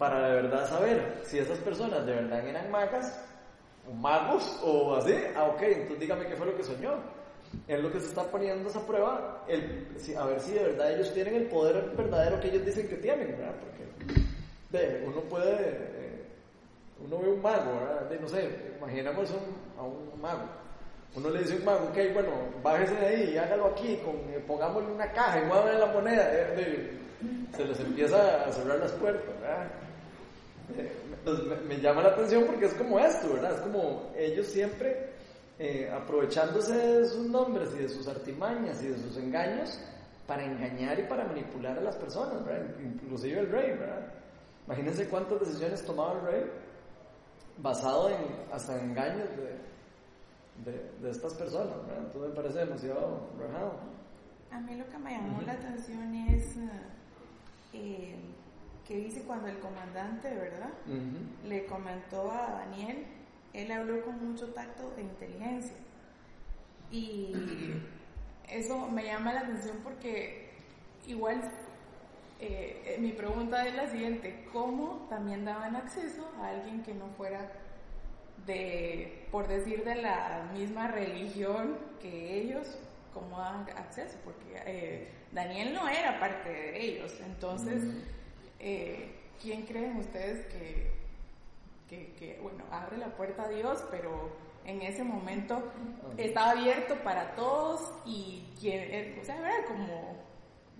Para 0.03 0.27
de 0.27 0.35
verdad 0.41 0.67
saber 0.67 1.01
si 1.23 1.39
esas 1.39 1.57
personas 1.59 2.05
de 2.05 2.11
verdad 2.11 2.45
eran 2.45 2.69
magas, 2.69 3.17
o 3.89 3.93
magos, 3.93 4.59
o 4.61 4.97
así. 4.97 5.15
Ah, 5.33 5.45
ok, 5.45 5.61
entonces 5.61 5.99
dígame 6.01 6.25
qué 6.25 6.35
fue 6.35 6.45
lo 6.45 6.57
que 6.57 6.63
soñó. 6.65 6.95
Es 7.69 7.81
lo 7.81 7.89
que 7.89 8.01
se 8.01 8.07
está 8.07 8.23
poniendo 8.23 8.69
esa 8.69 8.85
prueba, 8.85 9.45
a 9.47 10.25
ver 10.25 10.41
si 10.41 10.51
de 10.51 10.61
verdad 10.61 10.91
ellos 10.91 11.13
tienen 11.13 11.35
el 11.35 11.45
poder 11.45 11.91
verdadero 11.95 12.37
que 12.41 12.49
ellos 12.49 12.65
dicen 12.65 12.89
que 12.89 12.97
tienen, 12.97 13.29
¿verdad? 13.37 13.53
Porque 13.61 14.77
de, 14.77 15.05
uno 15.07 15.21
puede, 15.21 15.55
eh, 15.69 16.25
uno 17.05 17.19
ve 17.19 17.29
un 17.29 17.41
mago, 17.41 17.71
¿verdad? 17.79 18.19
No 18.19 18.27
sé, 18.27 18.49
imaginemos 18.77 19.29
un- 19.31 19.79
a 19.79 19.83
un 19.83 20.21
mago. 20.21 20.43
Uno 21.15 21.29
le 21.29 21.39
dice 21.39 21.53
a 21.53 21.57
un 21.59 21.63
mago, 21.63 21.85
ok, 21.85 21.97
bueno, 22.13 22.31
bájese 22.61 22.95
de 22.95 23.05
ahí 23.05 23.37
hágalo 23.37 23.67
aquí, 23.67 23.95
con, 24.03 24.15
eh, 24.33 24.43
pongámosle 24.45 24.91
una 24.91 25.09
caja 25.13 25.39
y 25.39 25.45
muévale 25.45 25.79
la 25.79 25.85
moneda. 25.85 26.27
eh, 26.29 26.89
se 27.55 27.65
les 27.65 27.79
empieza 27.79 28.45
a 28.45 28.51
cerrar 28.51 28.79
las 28.79 28.91
puertas, 28.93 29.39
¿verdad? 29.39 29.67
Eh, 30.69 30.91
me, 31.67 31.77
llama 31.77 32.01
la 32.01 32.09
atención 32.09 32.45
porque 32.45 32.65
es 32.65 32.73
como 32.73 32.99
esto, 32.99 33.33
¿verdad? 33.33 33.55
Es 33.55 33.61
como 33.61 34.11
ellos 34.17 34.47
siempre 34.47 35.09
eh, 35.59 35.89
aprovechándose 35.91 36.75
de 36.75 37.05
sus 37.07 37.27
nombres 37.27 37.69
y 37.75 37.79
de 37.79 37.89
sus 37.89 38.07
artimañas 38.07 38.81
y 38.83 38.87
de 38.87 38.97
sus 38.97 39.17
engaños 39.17 39.79
para 40.27 40.45
engañar 40.45 40.99
y 40.99 41.03
para 41.03 41.25
manipular 41.25 41.77
a 41.77 41.81
las 41.81 41.95
personas, 41.97 42.45
¿verdad? 42.45 42.75
Inclusive 42.79 43.39
el 43.39 43.49
rey, 43.49 43.71
¿verdad? 43.71 44.13
Imagínense 44.65 45.09
cuántas 45.09 45.39
decisiones 45.41 45.85
tomaba 45.85 46.13
el 46.19 46.25
rey 46.25 46.51
basado 47.57 48.09
en 48.09 48.51
hasta 48.51 48.79
en 48.79 48.91
engaños 48.91 49.29
de, 49.35 50.91
de, 51.01 51.09
estas 51.09 51.33
personas, 51.33 51.75
¿verdad? 51.87 52.05
Entonces 52.05 52.29
me 52.29 52.35
parece 52.35 52.59
demasiado 52.59 53.29
rajado. 53.37 53.73
A 54.51 54.59
mí 54.59 54.75
lo 54.75 54.87
que 54.87 54.97
me 54.97 55.11
llamó 55.11 55.41
la 55.41 55.53
atención 55.53 56.15
es 56.15 56.55
eh, 57.73 58.15
que 58.87 58.97
dice 58.97 59.23
cuando 59.23 59.47
el 59.47 59.59
comandante, 59.59 60.33
¿verdad? 60.33 60.71
Le 61.45 61.65
comentó 61.65 62.31
a 62.31 62.65
Daniel, 62.65 63.05
él 63.53 63.71
habló 63.71 64.03
con 64.03 64.31
mucho 64.31 64.53
tacto 64.53 64.93
e 64.97 65.01
inteligencia. 65.01 65.77
Y 66.91 67.33
eso 68.49 68.87
me 68.89 69.05
llama 69.05 69.33
la 69.33 69.41
atención 69.41 69.77
porque 69.83 70.51
igual 71.07 71.41
eh, 72.45 72.81
eh, 72.85 72.97
mi 72.99 73.13
pregunta 73.13 73.65
es 73.65 73.73
la 73.73 73.87
siguiente, 73.89 74.45
¿cómo 74.51 75.07
también 75.09 75.45
daban 75.45 75.77
acceso 75.77 76.29
a 76.41 76.49
alguien 76.49 76.83
que 76.83 76.93
no 76.93 77.07
fuera 77.15 77.49
de, 78.45 79.25
por 79.31 79.47
decir, 79.47 79.85
de 79.85 79.95
la 79.95 80.49
misma 80.53 80.89
religión 80.89 81.77
que 82.01 82.41
ellos, 82.41 82.77
cómo 83.13 83.37
daban 83.37 83.65
acceso? 83.77 84.17
Porque 84.25 84.61
eh, 84.65 85.09
Daniel 85.31 85.73
no 85.73 85.87
era 85.87 86.19
parte 86.19 86.49
de 86.49 86.85
ellos, 86.85 87.17
entonces, 87.25 87.81
eh, 88.63 89.11
¿quién 89.41 89.65
creen 89.65 89.97
ustedes 89.97 90.45
que, 90.47 90.91
que, 91.89 92.13
que, 92.13 92.39
bueno, 92.41 92.63
abre 92.71 92.97
la 92.97 93.07
puerta 93.15 93.43
a 93.43 93.49
Dios, 93.49 93.83
pero 93.91 94.31
en 94.65 94.81
ese 94.81 95.03
momento 95.03 95.61
estaba 96.17 96.51
abierto 96.51 96.95
para 97.03 97.35
todos 97.35 97.81
y 98.05 98.43
quien, 98.59 98.79
eh, 98.79 99.19
o 99.21 99.25
sea, 99.25 99.35
¿verdad? 99.41 99.65
Como 99.67 100.17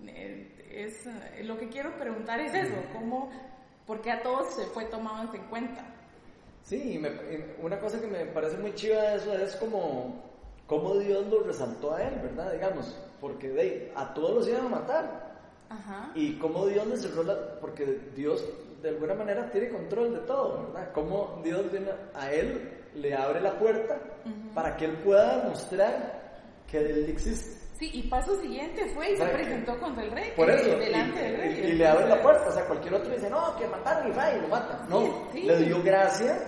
eh, 0.06 0.50
es 0.70 1.06
eh, 1.06 1.44
lo 1.44 1.58
que 1.58 1.68
quiero 1.68 1.96
preguntar 1.98 2.40
es 2.40 2.54
eso, 2.54 2.74
cómo, 2.92 3.30
por 3.86 4.00
qué 4.00 4.10
a 4.10 4.22
todos 4.22 4.54
se 4.54 4.64
fue 4.66 4.86
tomado 4.86 5.32
en 5.34 5.42
cuenta. 5.44 5.84
Sí, 6.62 6.98
me- 6.98 7.10
una 7.62 7.78
cosa 7.78 8.00
que 8.00 8.06
me 8.06 8.24
parece 8.24 8.56
muy 8.56 8.74
chiva 8.74 9.02
de 9.02 9.16
eso 9.16 9.34
es 9.36 9.54
como, 9.56 10.22
como 10.66 10.96
Dios 10.96 11.26
lo 11.26 11.42
resaltó 11.42 11.94
a 11.94 12.02
él, 12.02 12.14
¿verdad? 12.22 12.52
Digamos, 12.52 12.98
porque 13.20 13.50
de, 13.50 13.92
a 13.94 14.14
todos 14.14 14.34
los 14.34 14.48
iban 14.48 14.64
a 14.66 14.68
matar. 14.70 15.33
Ajá. 15.74 16.10
Y 16.14 16.38
cómo 16.38 16.66
Dios 16.66 16.86
le 16.86 16.96
cerró 16.96 17.22
la... 17.24 17.58
Porque 17.60 17.84
Dios 18.14 18.44
de 18.82 18.88
alguna 18.90 19.14
manera 19.14 19.50
tiene 19.50 19.70
control 19.70 20.12
de 20.14 20.20
todo, 20.20 20.66
¿verdad? 20.72 20.90
Cómo 20.92 21.40
Dios 21.42 21.70
viene 21.70 21.90
a 22.14 22.30
él, 22.32 22.70
le 22.94 23.14
abre 23.14 23.40
la 23.40 23.58
puerta 23.58 23.98
para 24.54 24.76
que 24.76 24.84
él 24.86 24.92
pueda 24.98 25.42
demostrar 25.42 26.22
que 26.70 26.78
él 26.78 27.08
existe. 27.08 27.62
Sí, 27.78 27.90
y 27.92 28.02
paso 28.08 28.40
siguiente 28.40 28.86
fue 28.94 29.06
y 29.12 29.16
se 29.16 29.22
Exacto. 29.24 29.36
presentó 29.36 29.80
contra 29.80 30.04
el 30.04 30.10
rey, 30.12 30.32
Por 30.36 30.48
eso, 30.48 30.78
delante 30.78 31.18
y, 31.18 31.22
del 31.24 31.36
rey. 31.40 31.60
y- 31.60 31.66
y 31.66 31.72
le 31.72 31.86
abre 31.88 32.08
la 32.08 32.22
puerta, 32.22 32.48
o 32.48 32.52
sea, 32.52 32.64
cualquier 32.66 32.94
otro 32.94 33.12
dice, 33.12 33.28
no, 33.28 33.56
que 33.56 33.66
mataron 33.66 34.12
y 34.12 34.14
va 34.16 34.32
y 34.32 34.40
lo 34.42 34.48
matan. 34.48 34.88
No, 34.88 35.00
Sí, 35.00 35.12
sí. 35.32 35.42
le 35.42 35.56
dio 35.58 35.82
gracia 35.82 36.38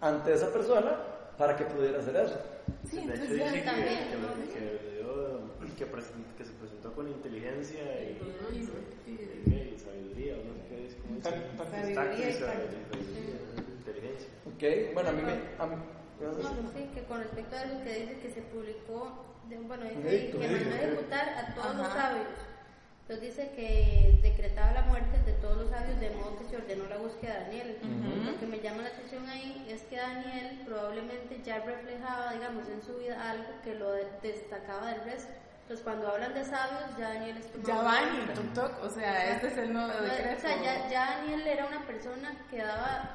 ante 0.00 0.34
esa 0.34 0.52
persona 0.52 0.96
para 1.36 1.56
que 1.56 1.64
pudiera 1.64 1.98
hacer 1.98 2.14
eso. 2.16 2.38
Sí, 2.88 2.96
De 2.98 3.02
hecho 3.02 3.12
entonces 3.24 3.30
dice 3.30 3.52
que, 3.54 3.60
también, 3.62 4.08
que, 4.08 4.16
¿no? 4.18 4.34
que 4.52 4.86
que, 5.66 5.74
que 5.74 5.84
se 5.84 5.86
presentó 5.86 6.55
con 6.96 7.06
inteligencia 7.08 7.82
y, 8.02 8.16
y- 8.56 9.10
y- 9.12 9.74
y 9.74 9.78
sabiduría, 9.78 10.34
o 10.38 10.42
no 10.42 10.54
sé 10.54 10.60
qué 10.68 10.86
es, 10.86 10.94
como 10.94 11.20
Tac- 11.20 11.56
tac- 11.58 11.70
Sabiduría 11.70 12.30
inteligencia. 13.68 14.28
Ok, 14.46 14.94
bueno, 14.94 15.10
a 15.10 15.12
mí 15.12 15.22
me... 15.22 15.32
A 15.58 15.66
mí, 15.66 15.76
¿qué 16.18 16.24
vas 16.24 16.36
a 16.36 16.40
No, 16.40 16.48
decir? 16.48 16.64
sí, 16.72 16.88
que 16.94 17.02
con 17.02 17.20
respecto 17.20 17.54
a 17.56 17.64
lo 17.66 17.84
que 17.84 17.94
dice 18.00 18.16
que 18.18 18.30
se 18.30 18.40
publicó, 18.42 19.12
de- 19.48 19.58
bueno, 19.58 19.84
dice 19.84 20.30
que 20.32 20.48
mandó 20.48 20.70
a 20.74 20.78
ejecutar 20.78 21.28
a 21.28 21.54
todos 21.54 21.76
los 21.76 21.86
Ajá. 21.86 22.08
sabios. 22.08 22.26
Entonces 23.02 23.36
dice 23.36 23.52
que 23.54 24.18
decretaba 24.22 24.72
la 24.72 24.82
muerte 24.82 25.20
de 25.24 25.32
todos 25.34 25.58
los 25.58 25.68
sabios 25.70 26.00
de 26.00 26.10
modo 26.10 26.38
que 26.38 26.44
se 26.44 26.56
ordenó 26.56 26.88
la 26.88 26.96
búsqueda 26.96 27.34
de 27.34 27.40
Daniel. 27.44 27.76
Lo 28.24 28.40
que 28.40 28.46
me 28.46 28.58
llama 28.58 28.82
la 28.82 28.88
atención 28.88 29.28
ahí 29.28 29.64
es 29.68 29.82
que 29.82 29.96
Daniel 29.96 30.58
probablemente 30.64 31.40
ya 31.44 31.60
reflejaba, 31.60 32.32
digamos, 32.32 32.66
en 32.68 32.82
su 32.82 32.96
vida 32.98 33.30
algo 33.30 33.46
que 33.62 33.74
lo 33.76 33.92
de- 33.92 34.08
destacaba 34.22 34.92
del 34.92 35.04
resto. 35.04 35.30
Entonces 35.66 35.82
cuando 35.84 36.06
hablan 36.08 36.32
de 36.32 36.44
sabios, 36.44 36.96
ya 36.96 37.08
Daniel 37.08 37.36
es 37.38 37.46
como... 37.48 37.66
Ya 37.66 37.82
van 37.82 38.04
y 38.22 38.34
tuk 38.34 38.52
tuk, 38.54 38.84
o 38.84 38.88
sea, 38.90 39.32
este 39.32 39.48
es 39.48 39.58
el 39.58 39.72
nuevo 39.72 39.92
O 39.98 40.02
decreto. 40.02 40.40
sea, 40.42 40.62
ya, 40.62 40.88
ya 40.88 41.10
Daniel 41.16 41.44
era 41.46 41.66
una 41.66 41.84
persona 41.86 42.36
que 42.48 42.58
daba 42.58 43.10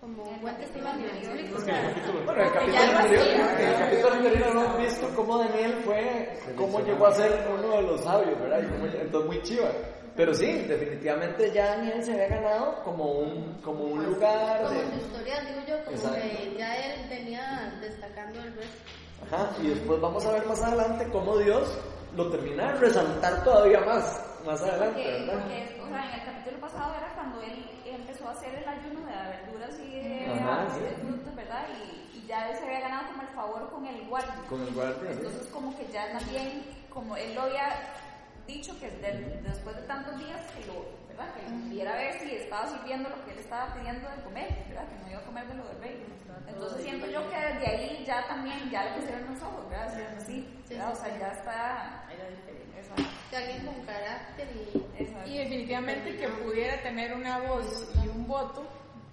como 0.00 0.22
un 0.22 0.40
buen 0.40 0.56
testimonio 0.56 1.06
bíblico. 1.12 1.58
o 1.58 1.60
sea, 1.60 1.94
Bueno, 2.24 2.40
en 2.40 2.46
el 2.46 2.52
capítulo 2.54 2.98
anterior, 2.98 3.60
el 3.60 3.78
capítulo 3.78 4.12
anterior 4.14 4.48
hemos 4.48 4.78
visto 4.78 5.08
cómo 5.14 5.38
Daniel 5.38 5.74
fue, 5.84 6.38
cómo 6.56 6.80
llegó 6.80 7.06
a 7.06 7.12
ser 7.12 7.46
uno 7.52 7.76
de 7.76 7.82
los 7.82 8.00
sabios, 8.04 8.40
¿verdad? 8.40 8.62
Y 8.62 8.66
cómo- 8.66 8.86
entonces 8.86 9.26
muy 9.28 9.42
chiva. 9.42 9.68
Pero 10.16 10.32
sí, 10.34 10.62
definitivamente 10.66 11.50
ya 11.52 11.76
Daniel 11.76 12.02
se 12.02 12.12
había 12.14 12.28
ganado 12.28 12.82
como 12.84 13.04
un, 13.04 13.60
como 13.62 13.84
un 13.84 14.02
lugar 14.04 14.62
Como 14.62 14.70
de... 14.70 14.86
su 14.86 14.96
historia, 14.96 15.40
digo 15.42 15.60
yo, 15.68 15.84
como 15.84 15.96
Exacto. 15.96 16.20
que 16.22 16.54
ya 16.58 16.76
él 16.76 17.08
venía 17.10 17.72
destacando 17.82 18.40
el 18.40 18.54
resto. 18.54 18.90
Ajá, 19.26 19.50
y 19.62 19.68
después 19.68 20.00
vamos 20.00 20.24
a 20.26 20.32
ver 20.32 20.46
más 20.46 20.60
adelante 20.62 21.08
cómo 21.12 21.36
Dios 21.38 21.68
lo 22.16 22.30
termina 22.30 22.72
de 22.72 22.78
resaltar 22.80 23.44
todavía 23.44 23.80
más, 23.80 24.20
más 24.44 24.60
adelante, 24.62 25.02
Porque, 25.02 25.10
¿verdad? 25.10 25.34
porque, 25.42 25.80
o 25.82 25.88
sea, 25.88 26.04
en 26.08 26.20
el 26.20 26.24
capítulo 26.26 26.60
pasado 26.60 26.94
era 26.96 27.14
cuando 27.14 27.42
él 27.42 27.64
empezó 27.84 28.28
a 28.28 28.32
hacer 28.32 28.54
el 28.54 28.68
ayuno 28.68 29.00
de 29.06 29.12
verduras 29.12 29.78
y 29.78 29.90
de, 30.00 30.26
Ajá, 30.40 30.66
sí. 30.74 30.80
de 30.80 30.90
frutos, 31.06 31.34
¿verdad? 31.36 31.66
Y, 31.70 32.18
y 32.18 32.26
ya 32.26 32.48
él 32.50 32.56
se 32.58 32.64
había 32.64 32.80
ganado 32.80 33.08
como 33.10 33.22
el 33.22 33.28
favor 33.28 33.70
con 33.70 33.86
el 33.86 34.08
guardia. 34.08 34.34
Con 34.48 34.62
el 34.62 34.74
guardia, 34.74 35.10
sí. 35.12 35.18
Entonces, 35.18 35.46
como 35.52 35.76
que 35.76 35.86
ya 35.92 36.10
también, 36.18 36.64
como 36.92 37.16
él 37.16 37.34
lo 37.34 37.42
había 37.42 37.68
dicho, 38.48 38.72
que 38.80 38.90
de- 38.90 39.40
después 39.44 39.76
de 39.76 39.82
tantos 39.82 40.18
días, 40.18 40.40
que 40.56 40.66
lo, 40.66 40.74
¿verdad? 41.20 41.34
Que 41.34 41.68
viera 41.68 41.92
a 41.92 41.96
ver 41.96 42.18
si 42.20 42.34
estaba 42.36 42.68
sirviendo 42.68 43.08
lo 43.08 43.24
que 43.24 43.32
él 43.32 43.38
estaba 43.38 43.74
pidiendo 43.74 44.08
de 44.08 44.22
comer, 44.22 44.64
¿verdad? 44.68 44.88
Que 44.88 45.02
no 45.02 45.10
iba 45.10 45.18
a 45.18 45.24
comer 45.24 45.46
de 45.46 45.54
lo 45.54 45.64
del 45.64 45.80
rey. 45.80 46.04
Entonces, 46.48 46.82
siento 46.82 47.06
yo 47.06 47.28
que 47.30 47.36
desde 47.36 47.66
ahí 47.66 48.04
ya 48.06 48.26
también, 48.26 48.70
ya 48.70 48.84
le 48.84 49.00
pusieron 49.00 49.32
los 49.32 49.42
ojos, 49.42 49.68
¿verdad? 49.68 49.90
Decían 49.90 50.16
así, 50.16 50.62
¿verdad? 50.68 50.92
O 50.92 50.96
sea, 50.96 51.18
ya 51.18 51.28
está. 51.28 52.04
Que 53.30 53.36
alguien 53.36 53.64
con 53.64 53.86
carácter 53.86 54.48
y... 54.54 55.30
Y 55.30 55.38
definitivamente 55.38 56.16
que 56.16 56.28
pudiera 56.28 56.82
tener 56.82 57.14
una 57.14 57.38
voz 57.38 57.88
y 58.02 58.08
un 58.08 58.26
voto, 58.26 58.66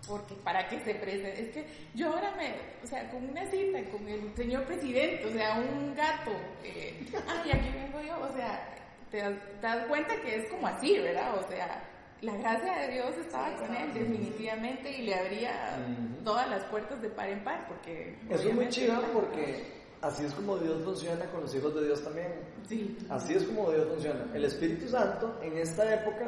porque 0.08 0.34
para 0.36 0.68
que 0.68 0.80
se 0.80 0.96
presente, 0.96 1.42
es 1.42 1.50
que 1.54 1.68
yo 1.94 2.08
ahora 2.08 2.32
me, 2.32 2.56
o 2.84 2.88
sea, 2.88 3.08
con 3.12 3.30
una 3.30 3.46
cita 3.46 3.80
con 3.92 4.08
el 4.08 4.36
señor 4.36 4.64
presidente, 4.64 5.26
o 5.28 5.32
sea, 5.32 5.56
un 5.56 5.94
gato, 5.94 6.32
eh, 6.64 7.06
ay, 7.28 7.52
aquí 7.52 7.70
vengo 7.70 8.02
yo, 8.02 8.20
o 8.20 8.36
sea, 8.36 8.74
te 9.12 9.22
te 9.22 9.62
das 9.62 9.86
cuenta 9.86 10.16
que 10.22 10.36
es 10.38 10.50
como 10.50 10.68
así, 10.68 10.98
¿verdad? 10.98 11.38
O 11.38 11.48
sea, 11.48 11.84
la 12.22 12.36
gracia 12.38 12.74
de 12.80 12.94
Dios 12.94 13.18
estaba 13.18 13.56
con 13.58 13.76
él 13.76 13.94
definitivamente 13.94 14.98
y 14.98 15.04
le 15.04 15.16
abría 15.16 15.78
Ujú. 15.80 16.24
todas 16.24 16.50
las 16.50 16.64
puertas 16.66 17.02
de 17.02 17.10
par 17.10 17.30
en 17.30 17.44
par, 17.44 17.68
porque... 17.68 18.18
Eso 18.30 18.50
es 18.50 18.56
muy 18.56 18.70
chido 18.70 19.02
porque 19.14 19.64
así 20.02 20.26
es 20.26 20.34
como 20.34 20.58
Dios 20.58 20.84
funciona 20.84 21.26
con 21.32 21.42
los 21.42 21.54
hijos 21.54 21.76
de 21.76 21.86
Dios 21.86 22.04
también. 22.04 22.34
Sí. 22.68 22.98
Así 23.10 23.34
es 23.34 23.44
como 23.44 23.72
Dios 23.72 23.88
funciona. 23.88 24.26
El 24.34 24.46
Espíritu 24.46 24.88
Santo 24.88 25.38
en 25.42 25.58
esta 25.58 25.94
época 25.94 26.26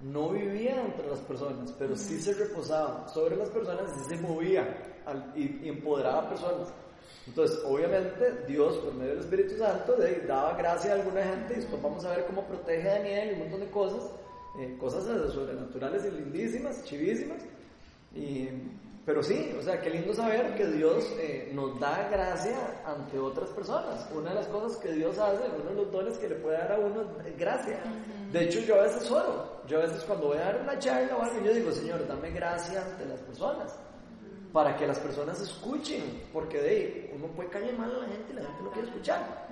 no 0.00 0.30
vivía 0.30 0.80
entre 0.80 1.06
las 1.08 1.20
personas, 1.20 1.72
pero 1.78 1.96
sí 1.96 2.20
se 2.20 2.32
reposaba 2.32 3.06
sobre 3.08 3.36
las 3.36 3.50
personas 3.50 3.92
y 3.96 4.00
sí 4.00 4.08
se 4.08 4.16
movía 4.16 4.66
y, 5.34 5.68
empoderaba 5.68 6.20
a 6.20 6.28
personas. 6.28 6.72
Entonces, 7.26 7.60
obviamente, 7.64 8.44
Dios, 8.48 8.76
por 8.78 8.94
medio 8.94 9.12
del 9.12 9.20
Espíritu 9.20 9.56
Santo, 9.58 9.96
daba 10.26 10.54
gracia 10.56 10.92
a 10.92 10.94
alguna 10.94 11.22
gente 11.22 11.52
y 11.52 11.56
después 11.56 11.82
vamos 11.82 12.04
a 12.04 12.10
ver 12.16 12.24
cómo 12.26 12.44
protege 12.44 12.88
a 12.88 12.94
Daniel 12.94 13.28
y 13.30 13.32
un 13.34 13.38
montón 13.40 13.60
de 13.60 13.70
cosas, 13.70 14.10
eh, 14.58 14.76
cosas 14.78 15.04
sobrenaturales 15.32 16.04
y 16.04 16.10
lindísimas, 16.10 16.84
chivísimas. 16.84 17.42
Y, 18.14 18.48
pero 19.06 19.22
sí, 19.22 19.54
o 19.58 19.62
sea, 19.62 19.80
qué 19.80 19.90
lindo 19.90 20.12
saber 20.12 20.54
que 20.54 20.66
Dios 20.66 21.04
eh, 21.18 21.50
nos 21.54 21.78
da 21.80 22.08
gracia 22.10 22.82
ante 22.84 23.18
otras 23.18 23.50
personas. 23.50 24.08
Una 24.14 24.30
de 24.30 24.36
las 24.36 24.46
cosas 24.48 24.76
que 24.78 24.92
Dios 24.92 25.18
hace, 25.18 25.42
uno 25.60 25.70
de 25.70 25.76
los 25.76 25.90
dones 25.90 26.18
que 26.18 26.28
le 26.28 26.36
puede 26.36 26.58
dar 26.58 26.72
a 26.72 26.78
uno 26.78 27.02
es 27.24 27.36
gracia. 27.38 27.80
De 28.32 28.44
hecho, 28.44 28.60
yo 28.60 28.80
a 28.80 28.82
veces 28.84 29.10
oro. 29.10 29.62
Yo 29.66 29.78
a 29.78 29.82
veces 29.82 30.04
cuando 30.04 30.28
voy 30.28 30.38
a 30.38 30.40
dar 30.40 30.60
una 30.62 30.78
charla 30.78 31.16
o 31.16 31.22
algo, 31.22 31.44
yo 31.44 31.54
digo, 31.54 31.72
Señor, 31.72 32.06
dame 32.06 32.30
gracia 32.30 32.84
ante 32.84 33.06
las 33.06 33.20
personas. 33.20 33.74
Para 34.52 34.76
que 34.76 34.86
las 34.86 34.98
personas 34.98 35.40
escuchen. 35.40 36.22
Porque 36.32 36.60
de 36.60 36.68
ahí, 36.68 37.10
uno 37.14 37.28
puede 37.28 37.48
caer 37.48 37.78
mal 37.78 37.90
a 37.90 37.98
la 37.98 38.06
gente 38.06 38.32
y 38.32 38.34
la 38.34 38.42
gente 38.42 38.62
no 38.62 38.70
quiere 38.70 38.88
escuchar. 38.88 39.48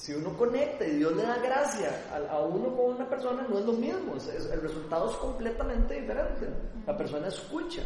Si, 0.00 0.14
uno 0.14 0.36
conecta 0.36 0.86
y 0.86 0.96
Dios 0.96 1.14
le 1.14 1.22
da 1.24 1.36
gracia 1.38 1.90
a, 2.30 2.40
uno 2.40 2.74
con 2.74 2.96
una 2.96 3.08
persona, 3.08 3.46
no 3.48 3.58
es 3.58 3.66
lo 3.66 3.74
mismo. 3.74 4.14
el 4.14 4.60
resultado 4.62 5.10
es 5.10 5.16
completamente 5.16 6.00
diferente. 6.00 6.48
La 6.86 6.96
persona 6.96 7.28
escucha. 7.28 7.82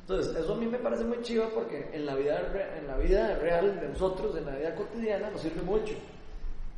Entonces, 0.00 0.36
eso 0.36 0.54
a 0.54 0.56
mí 0.56 0.66
me 0.66 0.78
parece 0.78 1.04
muy 1.04 1.22
chido 1.22 1.48
porque 1.54 1.90
en 1.92 2.04
la 2.04 2.14
vida, 2.16 2.40
en 2.76 2.86
la 2.86 2.96
vida 2.96 3.34
real 3.36 3.80
de 3.80 3.88
nosotros, 3.88 4.36
en 4.36 4.46
la 4.46 4.56
vida 4.56 4.74
cotidiana, 4.74 5.30
nos 5.30 5.40
sirve 5.40 5.62
mucho. 5.62 5.94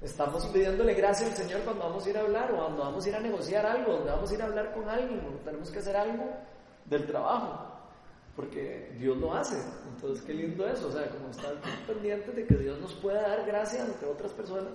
Estamos 0.03 0.47
pidiéndole 0.47 0.95
gracia 0.95 1.27
al 1.27 1.35
Señor 1.35 1.61
cuando 1.62 1.85
vamos 1.85 2.07
a 2.07 2.11
ir 2.11 2.19
a 2.19 2.21
hablar 2.21 2.53
o 2.53 2.57
cuando 2.57 2.83
vamos 2.83 3.05
a 3.05 3.09
ir 3.09 3.17
a 3.17 3.21
negociar 3.21 3.67
algo, 3.67 3.93
donde 3.93 4.11
vamos 4.11 4.31
a 4.31 4.35
ir 4.35 4.43
a 4.43 4.47
hablar 4.47 4.73
con 4.73 4.89
alguien, 4.89 5.21
o 5.21 5.45
tenemos 5.45 5.71
que 5.71 5.79
hacer 5.81 5.97
algo 5.97 6.25
del 6.87 7.07
trabajo, 7.07 7.79
porque 8.37 8.92
Dios 8.99 9.16
lo 9.18 9.34
hace. 9.34 9.56
Entonces, 9.94 10.25
qué 10.25 10.32
lindo 10.34 10.66
eso, 10.68 10.88
o 10.88 10.92
sea, 10.92 11.08
como 11.10 11.28
estar 11.30 11.54
pendientes 11.87 12.34
de 12.34 12.46
que 12.46 12.54
Dios 12.56 12.80
nos 12.80 12.94
pueda 12.94 13.22
dar 13.22 13.46
gracia 13.46 13.84
ante 13.84 14.06
otras 14.06 14.32
personas. 14.32 14.72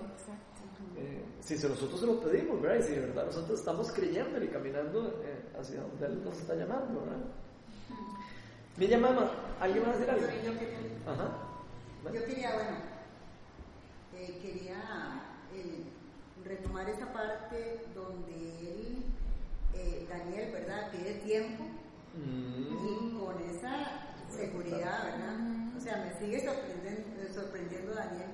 Eh, 0.96 1.22
si 1.40 1.56
se- 1.58 1.68
nosotros 1.68 2.00
se 2.00 2.06
lo 2.06 2.20
pedimos, 2.20 2.60
¿verdad? 2.60 2.78
Y 2.78 2.82
si 2.82 2.92
de 2.94 3.00
verdad 3.00 3.26
nosotros 3.26 3.58
estamos 3.58 3.92
creyendo 3.92 4.42
y 4.42 4.48
caminando 4.48 5.20
eh, 5.24 5.42
hacia 5.58 5.80
donde 5.82 6.06
Él 6.06 6.24
nos 6.24 6.38
está 6.38 6.54
llamando, 6.54 7.00
¿verdad? 7.00 7.18
Mi 8.76 8.86
llamada, 8.88 9.30
¿alguien 9.60 9.84
va 9.84 9.88
a 9.88 9.92
decir 9.92 10.10
algo? 10.10 10.26
Yo 10.26 10.58
quería, 10.58 10.78
Ajá. 11.06 11.38
yo 12.12 12.24
quería, 12.26 12.54
bueno, 12.54 12.76
eh, 14.14 14.38
quería 14.42 15.22
eh, 15.54 15.84
retomar 16.44 16.88
esa 16.88 17.10
parte 17.12 17.80
donde 17.94 18.34
él, 18.60 19.04
eh, 19.74 20.06
Daniel, 20.08 20.52
¿verdad? 20.52 20.90
Pide 20.92 21.14
tiempo 21.24 21.64
Mm. 22.16 22.72
y 22.72 23.18
con 23.18 23.40
esa 23.42 24.06
seguridad, 24.30 25.04
¿verdad? 25.04 25.36
O 25.76 25.80
sea, 25.80 26.04
me 26.04 26.18
sigue 26.18 26.44
sorprendiendo, 26.44 27.34
sorprendiendo 27.34 27.94
Daniel 27.94 28.30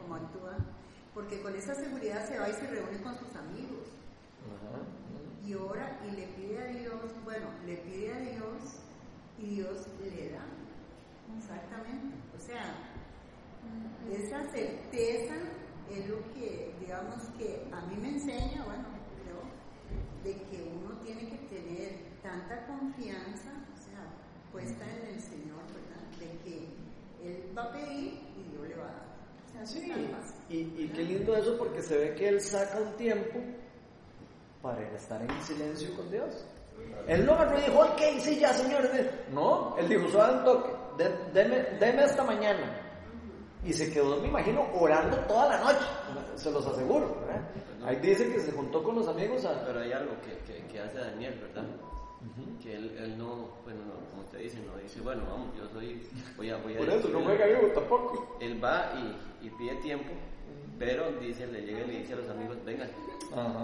cómo 0.00 0.16
actúa, 0.16 0.56
porque 1.14 1.40
con 1.40 1.54
esa 1.56 1.74
seguridad 1.74 2.26
se 2.28 2.38
va 2.38 2.48
y 2.48 2.52
se 2.52 2.66
reúne 2.66 3.02
con 3.02 3.16
sus 3.18 3.34
amigos 3.36 3.88
y 5.44 5.54
ora 5.54 5.98
y 6.06 6.16
le 6.16 6.26
pide 6.28 6.58
a 6.62 6.66
Dios, 6.66 7.12
bueno, 7.24 7.46
le 7.66 7.76
pide 7.78 8.12
a 8.12 8.18
Dios 8.18 8.80
y 9.38 9.46
Dios 9.56 9.86
le 10.00 10.30
da. 10.30 10.44
Exactamente. 11.36 12.16
O 12.36 12.40
sea, 12.40 12.62
esa 14.10 14.44
certeza 14.52 15.34
es 15.90 16.08
lo 16.08 16.18
que, 16.32 16.74
digamos, 16.80 17.22
que 17.38 17.68
a 17.72 17.80
mí 17.86 17.96
me 18.00 18.10
enseña, 18.10 18.64
bueno, 18.64 18.84
creo, 19.22 19.42
de 20.22 20.34
que 20.48 20.62
uno 20.62 20.96
tiene 21.00 21.28
que 21.28 21.38
tener 21.48 22.01
tanta 22.22 22.66
confianza, 22.66 23.50
o 23.72 23.76
sea, 23.76 24.00
puesta 24.52 24.84
en 24.84 25.14
el 25.14 25.20
Señor, 25.20 25.62
¿verdad? 25.68 26.02
De 26.18 26.38
que 26.44 26.68
Él 27.24 27.52
va 27.56 27.64
a 27.64 27.72
pedir 27.72 28.20
y 28.36 28.50
Dios 28.50 28.68
le 28.68 28.74
va 28.76 28.84
a 28.84 28.92
dar. 28.92 29.02
O 29.48 29.52
sea, 29.52 29.66
fácil. 30.08 30.36
Y, 30.48 30.56
y 30.84 30.92
qué 30.94 31.02
lindo 31.02 31.36
eso 31.36 31.56
porque 31.58 31.82
se 31.82 31.96
ve 31.96 32.14
que 32.14 32.28
él 32.28 32.40
saca 32.40 32.80
un 32.80 32.92
tiempo 32.96 33.38
para 34.62 34.80
estar 34.94 35.20
en 35.22 35.42
silencio 35.42 35.94
con 35.96 36.10
Dios. 36.10 36.44
Él 37.06 37.24
no 37.26 37.32
agarró 37.32 37.58
y 37.58 37.62
dijo, 37.62 37.80
ok, 37.80 38.00
sí, 38.20 38.38
ya, 38.38 38.52
señor. 38.52 38.88
No, 39.32 39.76
él 39.78 39.88
dijo, 39.88 40.08
suave 40.08 40.38
un 40.38 40.44
toque, 40.44 40.70
de- 40.98 41.16
deme, 41.32 41.62
deme 41.78 42.04
esta 42.04 42.24
mañana. 42.24 42.78
Y 43.64 43.72
se 43.72 43.92
quedó, 43.92 44.20
me 44.20 44.28
imagino, 44.28 44.66
orando 44.74 45.16
toda 45.26 45.48
la 45.48 45.60
noche, 45.60 45.86
se 46.36 46.50
los 46.50 46.66
aseguro. 46.66 47.16
¿verdad? 47.20 47.48
Ahí 47.84 47.96
dice 47.96 48.30
que 48.32 48.40
se 48.40 48.52
juntó 48.52 48.82
con 48.82 48.96
los 48.96 49.06
amigos 49.08 49.44
a... 49.44 49.64
Pero 49.64 49.80
hay 49.80 49.92
algo 49.92 50.12
que, 50.22 50.36
que, 50.52 50.66
que 50.66 50.80
hace 50.80 50.98
Daniel, 50.98 51.38
¿verdad? 51.40 51.64
Que 52.62 52.76
él, 52.76 52.96
él 52.98 53.18
no, 53.18 53.48
bueno, 53.64 53.80
no, 53.86 54.10
como 54.10 54.22
usted 54.22 54.38
dice, 54.38 54.58
no 54.64 54.76
dice, 54.80 55.00
bueno, 55.00 55.22
vamos, 55.28 55.48
yo 55.56 55.68
soy, 55.72 56.00
voy 56.36 56.50
a, 56.50 56.56
voy 56.58 56.74
a... 56.74 56.78
Por 56.78 56.88
eso 56.90 57.08
no 57.08 57.20
juega 57.20 57.46
vivo 57.46 57.66
tampoco. 57.74 58.36
Él 58.40 58.62
va 58.62 58.92
y, 59.42 59.46
y 59.46 59.50
pide 59.50 59.74
tiempo, 59.76 60.12
pero 60.78 61.10
dice, 61.20 61.46
le 61.48 61.62
llega 61.62 61.80
y 61.84 61.86
le 61.88 61.98
dice 62.00 62.12
a 62.12 62.16
los 62.16 62.28
amigos, 62.28 62.56
vengan, 62.64 62.88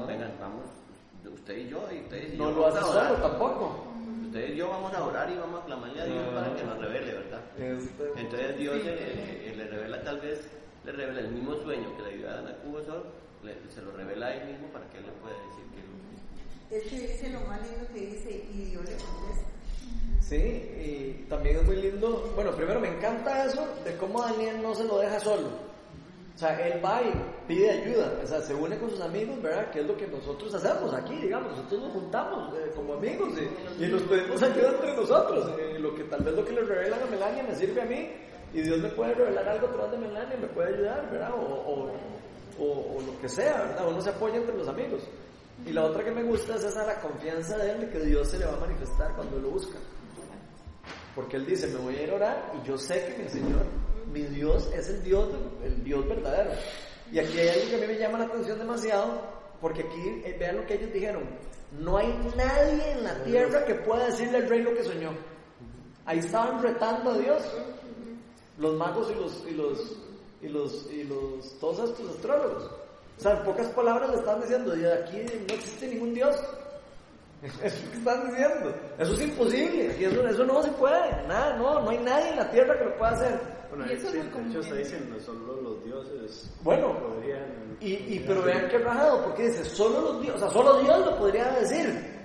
vengan, 0.07 0.33
vamos, 0.41 0.65
usted 1.33 1.57
y 1.59 1.69
yo, 1.69 1.85
y 1.93 1.99
ustedes 2.01 2.35
y 2.35 2.37
No 2.37 2.51
yo 2.51 2.57
lo 2.57 2.63
vamos 2.63 2.77
hace 2.77 2.85
a 2.85 2.91
orar. 2.91 3.09
solo 3.17 3.29
tampoco. 3.29 3.85
Ustedes 4.27 4.51
y 4.51 4.57
yo 4.57 4.69
vamos 4.69 4.93
a 4.93 5.05
orar 5.05 5.31
y 5.31 5.37
vamos 5.39 5.63
a 5.63 5.65
clamarle 5.65 6.01
a 6.01 6.05
Dios 6.05 6.25
para 6.35 6.55
que 6.57 6.65
nos 6.65 6.79
revele, 6.79 7.13
¿verdad? 7.15 7.41
Este, 7.59 8.21
Entonces 8.21 8.59
Dios 8.59 8.77
le, 8.85 8.95
le- 8.97 9.57
le 9.57 9.65
revela 9.69 10.03
tal 10.03 10.21
vez, 10.21 10.49
le 10.85 10.93
revela 10.93 11.21
el 11.21 11.29
mismo 11.29 11.55
sueño 11.55 11.97
que 11.97 12.03
le 12.03 12.17
dio 12.19 12.29
a 12.29 12.41
Nabucodonosor, 12.43 13.07
le 13.45 13.55
se 13.71 13.81
lo 13.83 13.93
revela 13.93 14.27
a 14.27 14.35
él 14.35 14.49
mismo 14.53 14.67
para 14.69 14.85
que 14.91 14.99
él 14.99 15.07
le 15.07 15.13
pueda 15.13 15.35
decir 15.49 15.65
que 15.73 15.81
Es 16.71 16.83
que 16.85 16.99
dice 17.01 17.31
lo 17.31 17.41
más 17.41 17.61
lindo 17.63 17.87
que 17.95 18.01
dice 18.01 18.45
y 18.53 18.65
Dios 18.71 18.85
le 18.85 18.93
contesta. 18.97 19.47
Sí, 20.21 20.37
y 20.37 21.27
también 21.29 21.57
es 21.57 21.65
muy 21.65 21.77
lindo. 21.77 22.31
Bueno, 22.35 22.51
primero 22.55 22.79
me 22.81 22.89
encanta 22.89 23.47
eso 23.47 23.67
de 23.85 23.97
cómo 23.97 24.21
Daniel 24.21 24.61
no 24.63 24.75
se 24.75 24.85
lo 24.85 24.99
deja 24.99 25.19
solo. 25.21 25.49
O 26.35 26.39
sea, 26.39 26.55
él 26.69 26.85
va 26.85 27.01
y 27.03 27.11
pide 27.49 27.71
ayuda, 27.71 28.13
o 28.23 28.27
sea, 28.27 28.41
se 28.43 28.55
une 28.55 28.79
con 28.79 28.91
sus 28.91 29.01
amigos, 29.01 29.43
¿verdad? 29.43 29.71
Que 29.73 29.81
es 29.81 29.87
lo 29.87 29.97
que 29.97 30.07
nosotros 30.07 30.55
hacemos 30.55 30.95
aquí, 30.95 31.17
digamos, 31.17 31.51
nosotros 31.57 31.81
nos 31.83 31.93
juntamos 31.95 32.55
eh, 32.59 32.71
como 32.77 32.95
amigos 32.95 33.31
y, 33.81 33.85
y 33.85 33.89
nos 33.89 34.03
pedimos 34.03 34.41
ayuda 34.41 34.69
entre 34.71 34.95
nosotros. 34.95 35.51
Eh, 35.59 35.79
lo 35.81 35.95
que 35.97 36.05
tal 36.05 36.23
vez 36.23 36.35
lo 36.35 36.45
que 36.45 36.53
le 36.53 36.61
revelan 36.63 37.03
a 37.03 37.07
Melania 37.07 37.43
me 37.43 37.57
sirve 37.57 37.81
a 37.83 37.87
mí 37.87 38.09
y 38.55 38.61
Dios 38.61 38.79
me 38.79 38.89
puede 38.91 39.15
revelar 39.15 39.49
algo 39.49 39.67
a 39.67 39.73
través 39.73 39.91
de 39.93 39.99
Melania, 39.99 40.37
me 40.41 40.47
puede 40.47 40.75
ayudar, 40.77 41.11
¿verdad? 41.11 41.33
O, 41.35 41.41
o, 41.41 41.91
o- 42.63 42.97
o 42.97 43.01
lo 43.01 43.21
que 43.21 43.29
sea, 43.29 43.63
¿verdad? 43.63 43.89
Uno 43.89 44.01
se 44.01 44.11
apoya 44.11 44.37
entre 44.37 44.55
los 44.57 44.69
amigos. 44.69 45.03
Y 45.67 45.73
la 45.73 45.85
otra 45.85 46.05
que 46.05 46.11
me 46.11 46.23
gusta 46.23 46.55
es 46.57 46.65
esa 46.65 46.87
la 46.87 47.01
confianza 47.01 47.57
de 47.59 47.73
él 47.73 47.81
de 47.81 47.91
que 47.91 48.01
Dios 48.01 48.29
se 48.29 48.39
le 48.39 48.47
va 48.47 48.55
a 48.55 48.61
manifestar 48.61 49.15
cuando 49.15 49.39
lo 49.39 49.51
busca. 49.51 49.79
Porque 51.15 51.37
él 51.37 51.47
dice, 51.47 51.67
me 51.69 51.79
voy 51.79 51.97
a 51.97 52.03
ir 52.03 52.11
a 52.11 52.15
orar 52.15 52.53
y 52.55 52.67
yo 52.67 52.79
sé 52.79 53.05
que 53.07 53.23
mi 53.23 53.29
Señor, 53.29 53.65
mi 54.13 54.23
Dios 54.23 54.71
es 54.75 54.89
el 54.89 55.03
Dios, 55.03 55.29
el 55.65 55.83
Dios 55.83 56.09
verdadero. 56.09 56.51
Y 57.11 57.19
aquí 57.19 57.39
hay 57.39 57.49
algo 57.49 57.71
que 57.71 57.77
a 57.77 57.79
mí 57.81 57.87
me 57.87 57.99
llama 57.99 58.19
la 58.19 58.25
atención 58.27 58.59
demasiado, 58.59 59.21
porque 59.61 59.83
aquí 59.83 60.23
eh, 60.25 60.37
vean 60.39 60.57
lo 60.57 60.67
que 60.67 60.75
ellos 60.75 60.93
dijeron. 60.93 61.25
No 61.81 61.99
hay 61.99 62.09
nadie 62.37 62.93
en 62.93 63.05
la 63.05 63.23
tierra 63.25 63.65
que 63.65 63.75
pueda 63.75 64.07
decirle 64.07 64.39
al 64.39 64.49
rey 64.49 64.63
lo 64.63 64.75
que 64.75 64.85
soñó. 64.85 65.11
Ahí 66.07 66.21
estaban 66.21 66.63
retando 66.63 67.11
a 67.11 67.19
Dios. 67.19 67.43
Los 68.59 68.75
magos 68.77 69.11
y 69.11 69.15
los, 69.15 69.45
y 69.47 69.55
los, 69.55 69.97
y 70.41 70.49
los, 70.49 70.91
y 70.91 71.05
los, 71.05 71.59
todos 71.59 71.91
estos 71.91 72.17
astrólogos. 72.17 72.71
O 73.19 73.21
sea, 73.21 73.33
en 73.33 73.43
pocas 73.45 73.67
palabras 73.69 74.11
le 74.11 74.17
estaban 74.17 74.41
diciendo, 74.43 74.77
"Y 74.77 74.85
aquí 74.87 75.17
no 75.49 75.55
existe 75.55 75.89
ningún 75.89 76.15
Dios. 76.15 76.37
Eso 77.43 77.59
es 77.65 77.85
lo 77.85 77.91
que 77.93 77.97
están 77.99 78.29
diciendo. 78.31 78.75
Eso 78.99 79.13
es 79.15 79.21
imposible. 79.23 79.97
Y 79.99 80.05
eso, 80.05 80.27
eso 80.27 80.45
no 80.45 80.63
se 80.63 80.71
puede. 80.73 81.11
Nada, 81.29 81.57
no, 81.57 81.81
no 81.81 81.91
hay 81.91 81.99
nadie 81.99 82.31
en 82.31 82.37
la 82.37 82.51
tierra 82.51 82.79
que 82.79 82.85
lo 82.85 82.97
pueda 82.99 83.13
hacer. 83.13 83.41
Bueno, 83.71 83.87
Y 83.87 83.93
eso 83.97 84.07
es 84.07 84.13
sí, 84.13 84.19
de 84.19 84.49
hecho 84.49 84.61
está 84.61 84.75
en- 84.75 84.79
diciendo, 84.83 85.21
solo 85.21 85.61
los 85.61 85.85
dioses 85.85 86.51
Bueno, 86.63 86.99
podrían... 86.99 87.77
Y, 87.81 87.93
y 87.95 88.25
pero 88.27 88.43
vean 88.43 88.67
qué 88.71 88.79
rajado, 88.79 89.23
porque 89.25 89.45
dice, 89.49 89.65
solo 89.65 90.01
los 90.01 90.23
Dios, 90.23 90.37
o 90.37 90.39
sea, 90.39 90.51
solo 90.51 90.79
Dios 90.81 90.99
lo 91.07 91.17
podría 91.19 91.49
decir. 91.61 92.18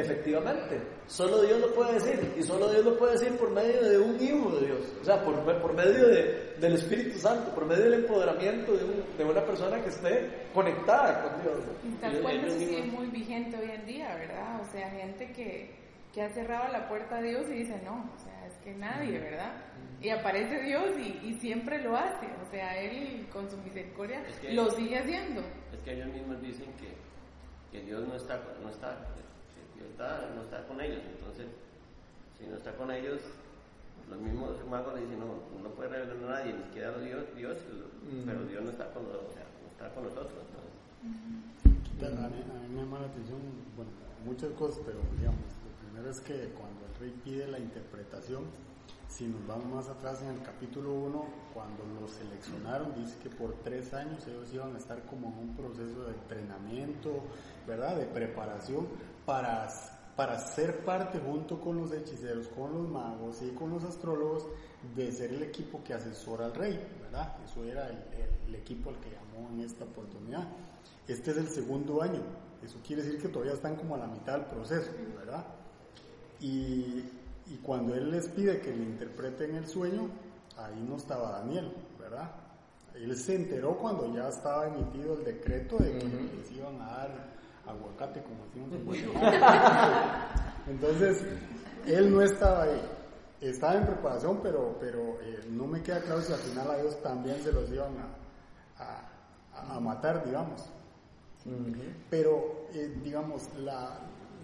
Efectivamente, 0.00 0.80
solo 1.06 1.42
Dios 1.42 1.60
lo 1.60 1.74
puede 1.74 1.94
decir. 1.94 2.34
Y 2.38 2.42
solo 2.42 2.70
Dios 2.70 2.84
lo 2.84 2.96
puede 2.96 3.12
decir 3.12 3.36
por 3.36 3.50
medio 3.50 3.82
de 3.82 3.98
un 3.98 4.20
hijo 4.22 4.50
de 4.58 4.66
Dios. 4.66 4.92
O 5.00 5.04
sea, 5.04 5.22
por, 5.24 5.42
por 5.60 5.72
medio 5.74 6.08
de- 6.08 6.54
del 6.58 6.74
Espíritu 6.74 7.18
Santo, 7.18 7.50
por 7.54 7.66
medio 7.66 7.84
del 7.84 7.94
empoderamiento 8.04 8.72
de, 8.76 8.84
un- 8.84 9.04
de 9.16 9.24
una 9.24 9.44
persona 9.44 9.80
que 9.82 9.88
esté 9.88 10.28
conectada 10.54 11.22
con 11.22 11.42
Dios. 11.42 11.58
Y 11.84 11.90
tal 12.00 12.20
cual 12.20 12.44
eso 12.44 12.58
sigue 12.58 12.82
muy 12.84 13.06
vigente 13.08 13.56
hoy 13.56 13.70
en 13.70 13.86
día, 13.86 14.14
¿verdad? 14.14 14.60
O 14.60 14.64
sea, 14.72 14.88
gente 14.90 15.32
que, 15.32 15.74
que 16.12 16.22
ha 16.22 16.28
cerrado 16.30 16.72
la 16.72 16.88
puerta 16.88 17.16
a 17.18 17.22
Dios 17.22 17.46
y 17.48 17.54
dice, 17.54 17.80
no, 17.84 18.10
o 18.14 18.18
sea, 18.24 18.46
es 18.46 18.54
que 18.58 18.74
nadie, 18.74 19.18
¿verdad? 19.18 19.52
Y 20.00 20.10
aparece 20.10 20.60
Dios 20.62 20.90
y, 20.96 21.26
y 21.28 21.34
siempre 21.40 21.82
lo 21.82 21.96
hace, 21.96 22.26
o 22.46 22.50
sea, 22.52 22.78
Él 22.80 23.26
con 23.32 23.50
su 23.50 23.56
misericordia 23.58 24.22
Es 24.28 24.38
que- 24.38 24.52
lo 24.52 24.70
sigue 24.70 24.96
haciendo. 24.98 25.40
Es 25.72 25.80
que 25.84 25.92
ellos 25.94 26.08
mismos 26.12 26.40
dicen 26.40 26.66
que, 26.74 26.88
que 27.76 27.84
Dios 27.84 28.06
no 28.06 28.14
está, 28.14 28.40
no 28.62 28.70
está, 28.70 28.96
Dios 29.78 29.88
está- 29.90 30.30
no 30.34 30.42
está 30.42 30.66
con 30.66 30.80
ellos. 30.80 31.00
Entonces, 31.06 31.46
si 32.38 32.46
no 32.46 32.56
está 32.56 32.74
con 32.74 32.90
ellos, 32.90 33.20
los 34.10 34.18
mismos 34.20 34.50
magos 34.70 34.94
le 34.94 35.02
dicen, 35.02 35.20
no, 35.20 35.26
no 35.62 35.68
puede 35.74 35.88
revelar 35.90 36.16
a 36.16 36.38
nadie, 36.42 36.52
ni 36.54 36.62
siquiera 36.64 36.88
a 36.90 36.98
Dios, 36.98 37.24
Dios 37.36 37.56
pero 38.26 38.42
Dios 38.44 38.64
no 38.64 38.70
está 38.70 38.90
con 38.92 39.04
nosotros, 39.04 39.30
o 39.30 39.34
sea, 39.34 39.44
no 39.44 39.68
está 39.70 39.94
con 39.94 40.04
nosotros. 40.04 40.32
entonces. 40.48 40.72
Bueno, 42.00 42.26
a, 42.26 42.28
mí, 42.30 42.40
a 42.40 42.68
mí 42.68 42.74
me 42.74 42.80
llama 42.82 43.00
la 43.00 43.06
atención, 43.06 43.38
bueno, 43.76 43.90
muchas 44.24 44.50
cosas, 44.52 44.80
pero 44.86 44.98
digamos, 45.18 45.40
lo 45.66 45.72
primero 45.84 46.10
es 46.10 46.20
que 46.20 46.48
cuando 46.56 46.86
el 46.86 46.94
rey 47.00 47.20
pide 47.24 47.48
la 47.48 47.58
interpretación, 47.58 48.44
si 49.08 49.26
nos 49.26 49.46
vamos 49.46 49.66
más 49.66 49.88
atrás 49.88 50.22
en 50.22 50.28
el 50.28 50.42
capítulo 50.42 50.92
1, 50.94 51.26
cuando 51.52 51.84
los 52.00 52.10
seleccionaron, 52.12 52.94
dice 52.94 53.16
que 53.22 53.30
por 53.30 53.52
tres 53.64 53.92
años 53.94 54.26
ellos 54.26 54.48
iban 54.54 54.74
a 54.74 54.78
estar 54.78 55.02
como 55.04 55.28
en 55.28 55.38
un 55.50 55.56
proceso 55.56 56.04
de 56.04 56.12
entrenamiento, 56.14 57.20
¿verdad? 57.66 57.96
De 57.96 58.06
preparación 58.06 58.86
para, 59.28 59.68
para 60.16 60.38
ser 60.38 60.82
parte 60.86 61.18
junto 61.18 61.60
con 61.60 61.76
los 61.76 61.92
hechiceros, 61.92 62.48
con 62.48 62.72
los 62.72 62.88
magos 62.88 63.42
y 63.42 63.50
con 63.50 63.68
los 63.68 63.84
astrólogos 63.84 64.46
de 64.96 65.12
ser 65.12 65.34
el 65.34 65.42
equipo 65.42 65.84
que 65.84 65.92
asesora 65.92 66.46
al 66.46 66.54
rey, 66.54 66.80
¿verdad? 67.02 67.36
Eso 67.44 67.62
era 67.62 67.88
el, 67.90 67.96
el- 67.96 68.48
el 68.48 68.54
equipo 68.54 68.88
al 68.88 68.96
que 69.00 69.10
llamó 69.10 69.50
en 69.50 69.60
esta 69.60 69.84
oportunidad. 69.84 70.48
Este 71.06 71.32
es 71.32 71.36
el 71.36 71.48
segundo 71.50 72.00
año, 72.00 72.22
eso 72.62 72.78
quiere 72.86 73.02
decir 73.02 73.20
que 73.20 73.28
todavía 73.28 73.52
están 73.52 73.76
como 73.76 73.96
a 73.96 73.98
la 73.98 74.06
mitad 74.06 74.32
del 74.38 74.46
proceso, 74.46 74.90
¿verdad? 75.14 75.44
Y, 76.40 77.04
y 77.46 77.56
cuando 77.62 77.94
él 77.94 78.10
les 78.10 78.28
pide 78.28 78.60
que 78.62 78.70
le 78.70 78.82
interpreten 78.84 79.54
el 79.56 79.66
sueño, 79.66 80.08
ahí 80.56 80.82
no 80.88 80.96
estaba 80.96 81.32
Daniel, 81.40 81.70
¿verdad? 82.00 82.30
Él 82.94 83.14
se 83.16 83.34
enteró 83.36 83.76
cuando 83.76 84.10
ya 84.14 84.28
estaba 84.28 84.66
emitido 84.68 85.18
el 85.18 85.24
decreto 85.24 85.76
de 85.78 85.98
que 85.98 86.06
les 86.08 86.50
iban 86.52 86.80
a 86.80 86.86
dar 86.86 87.37
aguacate, 87.68 88.22
como 88.22 88.44
decimos 88.46 88.72
en 88.72 88.84
Guatemala. 88.84 90.28
Entonces, 90.66 91.24
él 91.86 92.12
no 92.14 92.22
estaba 92.22 92.62
ahí. 92.64 92.80
Estaba 93.40 93.74
en 93.76 93.86
preparación, 93.86 94.40
pero, 94.42 94.76
pero 94.80 95.18
eh, 95.22 95.44
no 95.50 95.66
me 95.66 95.80
queda 95.82 96.00
claro 96.00 96.20
si 96.22 96.32
al 96.32 96.38
final 96.40 96.70
a 96.70 96.80
ellos 96.80 97.00
también 97.02 97.40
se 97.42 97.52
los 97.52 97.70
iban 97.70 97.92
a, 97.98 98.82
a- 98.82 99.76
a 99.76 99.80
matar, 99.80 100.24
digamos. 100.24 100.64
Pero, 102.10 102.66
eh, 102.74 102.94
digamos, 103.02 103.48
la, 103.58 104.00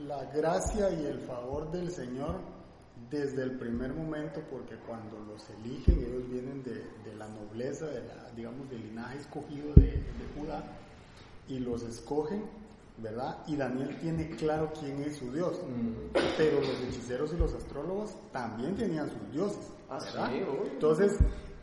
la 0.07 0.25
gracia 0.27 0.91
y 0.91 1.05
el 1.07 1.19
favor 1.21 1.71
del 1.71 1.91
Señor 1.91 2.37
desde 3.11 3.43
el 3.43 3.59
primer 3.59 3.93
momento, 3.93 4.41
porque 4.51 4.77
cuando 4.87 5.19
los 5.21 5.49
eligen, 5.51 5.99
ellos 5.99 6.29
vienen 6.31 6.63
de, 6.63 6.75
de 7.05 7.15
la 7.17 7.29
nobleza, 7.29 7.87
de 7.87 8.01
la, 8.05 8.31
digamos, 8.35 8.69
del 8.71 8.81
linaje 8.83 9.19
escogido 9.19 9.75
de, 9.75 9.91
de 9.91 10.25
Judá, 10.41 10.63
y 11.49 11.59
los 11.59 11.83
escogen, 11.83 12.45
¿verdad? 12.99 13.39
Y 13.47 13.57
Daniel 13.57 13.97
tiene 14.01 14.31
claro 14.31 14.73
quién 14.79 15.03
es 15.03 15.17
su 15.17 15.33
Dios. 15.33 15.61
Pero 16.37 16.61
los 16.61 16.81
hechiceros 16.81 17.33
y 17.33 17.37
los 17.37 17.53
astrólogos 17.55 18.15
también 18.33 18.75
tenían 18.77 19.11
sus 19.11 19.33
dioses, 19.33 19.71
Ah, 19.89 19.99
¿verdad? 20.05 20.31
Entonces, 20.73 21.19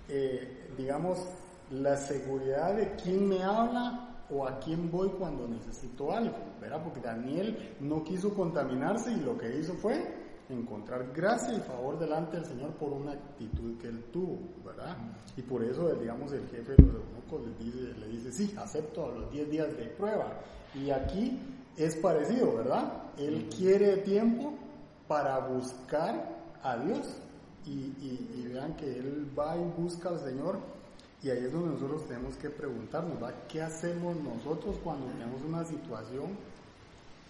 eh, 0.08 0.70
digamos, 0.78 1.20
la 1.72 1.98
seguridad 1.98 2.76
de 2.76 2.96
quién 2.96 3.28
me 3.28 3.44
habla 3.44 4.26
o 4.30 4.48
a 4.48 4.60
quién 4.60 4.90
voy 4.92 5.10
cuando 5.10 5.48
necesito 5.48 6.12
algo, 6.12 6.38
¿verdad? 6.60 6.84
Porque 6.84 7.02
Daniel 7.02 7.76
no 7.80 8.04
quiso 8.04 8.34
contaminarse 8.34 9.12
y 9.12 9.20
lo 9.22 9.38
que 9.38 9.58
hizo 9.58 9.74
fue 9.74 10.21
encontrar 10.54 11.12
gracia 11.14 11.54
y 11.54 11.60
favor 11.62 11.98
delante 12.00 12.38
del 12.38 12.46
Señor 12.46 12.72
por 12.72 12.92
una 12.94 13.12
actitud 13.14 13.78
que 13.80 13.88
él 13.88 14.04
tuvo, 14.12 14.40
¿verdad? 14.66 14.96
Y 15.38 15.42
por 15.42 15.64
eso, 15.64 15.90
digamos, 15.96 16.32
el 16.34 16.48
jefe 16.50 16.74
de 16.76 16.84
los 16.84 16.96
eunucos 16.96 17.42
le 17.48 17.64
dice, 17.66 18.00
le 18.00 18.08
dice, 18.08 18.32
sí, 18.32 18.54
acepto 18.58 19.06
a 19.06 19.10
los 19.12 19.32
10 19.32 19.50
días 19.50 19.78
de 19.78 19.86
prueba. 19.86 20.34
Y 20.76 20.90
aquí 20.92 21.40
es 21.78 21.96
parecido, 21.98 22.56
¿verdad? 22.56 23.04
Él 23.18 23.48
quiere 23.56 23.98
tiempo 23.98 24.54
para 25.08 25.40
buscar 25.40 26.38
a 26.64 26.78
Dios. 26.78 27.18
Y, 27.66 27.70
y- 27.72 28.32
y 28.44 28.48
vean 28.54 28.76
que 28.76 28.86
él 28.98 29.28
va 29.38 29.56
y 29.56 29.64
busca 29.82 30.10
al 30.10 30.20
Señor. 30.20 30.58
Y 31.24 31.30
ahí 31.30 31.46
es 31.46 31.54
donde 31.54 31.70
nosotros 31.76 32.08
tenemos 32.08 32.36
que 32.38 32.50
preguntarnos, 32.50 33.20
¿verdad? 33.20 33.44
¿Qué 33.48 33.62
hacemos 33.62 34.16
nosotros 34.18 34.78
cuando 34.84 35.06
tenemos 35.08 35.42
una 35.44 35.64
situación 35.64 36.30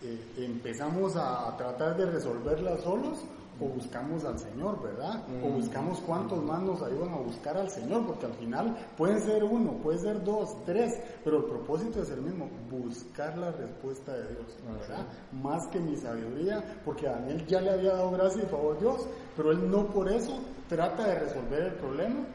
eh, 0.04 0.34
empezamos 0.38 1.16
a, 1.16 1.48
a 1.50 1.58
tratar 1.58 1.98
de 1.98 2.06
resolverla 2.06 2.78
solos 2.78 3.20
o 3.62 3.66
buscamos 3.66 4.24
al 4.26 4.40
Señor, 4.40 4.82
¿verdad? 4.82 5.24
O 5.44 5.50
buscamos 5.50 6.00
cuántos 6.02 6.44
más 6.44 6.62
nos 6.64 6.82
ayudan 6.82 7.14
a 7.14 7.18
buscar 7.18 7.56
al 7.58 7.70
Señor, 7.70 8.06
porque 8.08 8.26
al 8.26 8.34
final 8.34 8.76
pueden 8.98 9.20
ser 9.22 9.44
uno, 9.44 9.74
puede 9.74 10.00
ser 10.00 10.24
dos, 10.24 10.56
tres, 10.66 11.00
pero 11.24 11.38
el 11.38 11.44
propósito 11.46 12.02
es 12.02 12.10
el 12.10 12.22
mismo, 12.22 12.50
buscar 12.70 13.38
la 13.38 13.52
respuesta 13.52 14.14
de 14.14 14.30
Dios, 14.30 14.58
¿verdad? 14.80 15.06
Más 15.32 15.68
que 15.68 15.80
mi 15.80 15.96
sabiduría, 15.96 16.82
porque 16.84 17.08
a 17.08 17.14
Daniel 17.14 17.46
ya 17.46 17.62
le 17.62 17.72
había 17.72 17.94
dado 17.94 18.12
gracia 18.12 18.44
y 18.44 18.48
favor 18.48 18.80
Dios, 18.80 19.08
pero 19.36 19.52
él 19.52 19.70
no 19.70 19.88
por 19.88 20.12
eso 20.12 20.40
trata 20.68 21.08
de 21.08 21.20
resolver 21.20 21.64
el 21.64 21.74
problema, 21.76 22.26